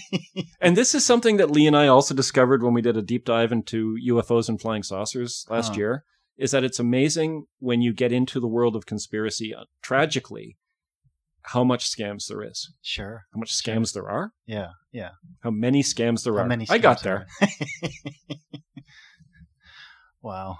and 0.62 0.78
this 0.78 0.95
is 0.95 1.05
something 1.05 1.36
that 1.38 1.51
Lee 1.51 1.68
and 1.68 1.76
I 1.76 1.88
also 1.88 2.16
discovered 2.16 2.64
when 2.64 2.74
we 2.74 2.82
did 2.82 2.95
a 2.95 3.01
deep 3.01 3.26
dive 3.26 3.51
into 3.51 3.97
UFOs 4.07 4.47
and 4.47 4.62
flying 4.62 4.84
saucers 4.84 5.45
last 5.49 5.70
Huh. 5.70 5.78
year. 5.78 6.05
Is 6.38 6.51
that 6.51 6.63
it's 6.63 6.79
amazing 6.79 7.45
when 7.59 7.82
you 7.82 7.93
get 7.93 8.11
into 8.11 8.39
the 8.39 8.47
world 8.47 8.75
of 8.75 8.86
conspiracy, 8.86 9.53
uh, 9.53 9.65
tragically, 9.84 10.57
how 11.43 11.63
much 11.63 11.89
scams 11.89 12.27
there 12.27 12.43
is, 12.43 12.71
Sure. 12.82 13.23
how 13.34 13.39
much 13.39 13.51
scams 13.53 13.93
there 13.93 14.09
are, 14.09 14.32
Yeah. 14.45 14.69
Yeah. 14.91 15.11
how 15.41 15.51
many 15.51 15.84
scams 15.84 16.23
there 16.23 16.34
How 16.36 16.41
are. 16.43 16.47
many 16.47 16.65
I 16.69 16.77
got 16.77 17.03
there. 17.03 17.27
wow. 20.21 20.57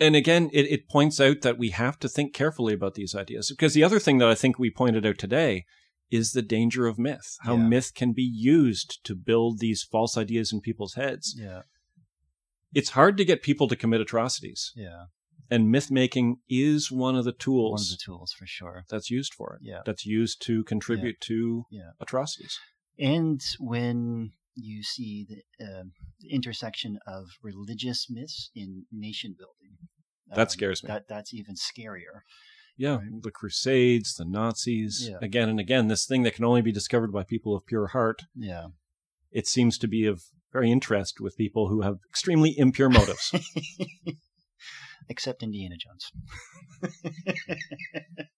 And 0.00 0.14
again, 0.14 0.50
it, 0.52 0.66
it 0.70 0.88
points 0.88 1.20
out 1.20 1.40
that 1.40 1.58
we 1.58 1.70
have 1.70 1.98
to 2.00 2.08
think 2.08 2.32
carefully 2.32 2.72
about 2.74 2.94
these 2.94 3.14
ideas. 3.14 3.50
Because 3.50 3.74
the 3.74 3.82
other 3.84 3.98
thing 3.98 4.18
that 4.18 4.28
I 4.28 4.34
think 4.34 4.58
we 4.58 4.70
pointed 4.70 5.04
out 5.04 5.18
today 5.18 5.64
is 6.10 6.32
the 6.32 6.42
danger 6.42 6.86
of 6.86 6.98
myth, 6.98 7.36
how 7.40 7.56
Yeah. 7.56 7.66
myth 7.66 7.92
can 7.94 8.12
be 8.12 8.22
used 8.22 9.00
to 9.04 9.14
build 9.14 9.58
these 9.58 9.82
false 9.82 10.16
ideas 10.16 10.52
in 10.52 10.60
people's 10.60 10.94
heads. 10.94 11.34
Yeah. 11.38 11.62
It's 12.74 12.90
hard 12.90 13.16
to 13.16 13.24
get 13.24 13.42
people 13.42 13.68
to 13.68 13.76
commit 13.76 14.00
atrocities, 14.00 14.72
Yeah. 14.76 15.06
and 15.50 15.70
myth 15.70 15.90
making 15.90 16.36
is 16.48 16.90
one 16.92 17.16
of 17.16 17.24
the 17.24 17.32
tools. 17.32 17.80
One 17.80 17.80
of 17.80 17.98
the 17.98 18.02
tools 18.04 18.32
for 18.32 18.46
sure. 18.46 18.84
that's 18.90 19.10
used 19.10 19.34
for 19.34 19.54
it. 19.56 19.60
Yeah. 19.64 19.80
That's 19.84 20.04
used 20.04 20.42
to 20.42 20.64
contribute 20.64 21.20
to 21.22 21.64
Yeah. 21.70 21.90
atrocities. 22.00 22.58
And 22.98 23.40
when 23.58 24.32
you 24.54 24.82
see 24.82 25.24
the, 25.28 25.64
uh, 25.64 25.84
the 26.20 26.30
intersection 26.30 26.98
of 27.06 27.28
religious 27.42 28.10
myths 28.10 28.50
in 28.54 28.86
nation 28.90 29.34
building, 29.38 29.54
That 30.34 30.50
scares 30.50 30.82
me. 30.82 30.88
That 30.88 31.08
that's 31.08 31.32
even 31.32 31.54
scarier. 31.54 32.20
Yeah, 32.76 32.96
Right. 32.96 33.22
the 33.22 33.30
Crusades, 33.30 34.14
the 34.14 34.26
Nazis, 34.26 35.08
Yeah. 35.08 35.16
again 35.22 35.48
and 35.48 35.58
again, 35.58 35.88
this 35.88 36.06
thing 36.06 36.22
that 36.24 36.34
can 36.34 36.44
only 36.44 36.60
be 36.60 36.70
discovered 36.70 37.12
by 37.12 37.22
people 37.24 37.56
of 37.56 37.64
pure 37.64 37.88
heart. 37.88 38.24
Yeah. 38.34 38.68
It 39.30 39.46
seems 39.46 39.78
to 39.78 39.88
be 39.88 40.04
of 40.04 40.24
very 40.52 40.70
interest 40.70 41.20
with 41.20 41.36
people 41.36 41.68
who 41.68 41.82
have 41.82 41.98
extremely 42.08 42.54
impure 42.56 42.88
motives. 42.88 43.32
Except 45.08 45.42
Indiana 45.42 45.76
Jones. 45.76 46.12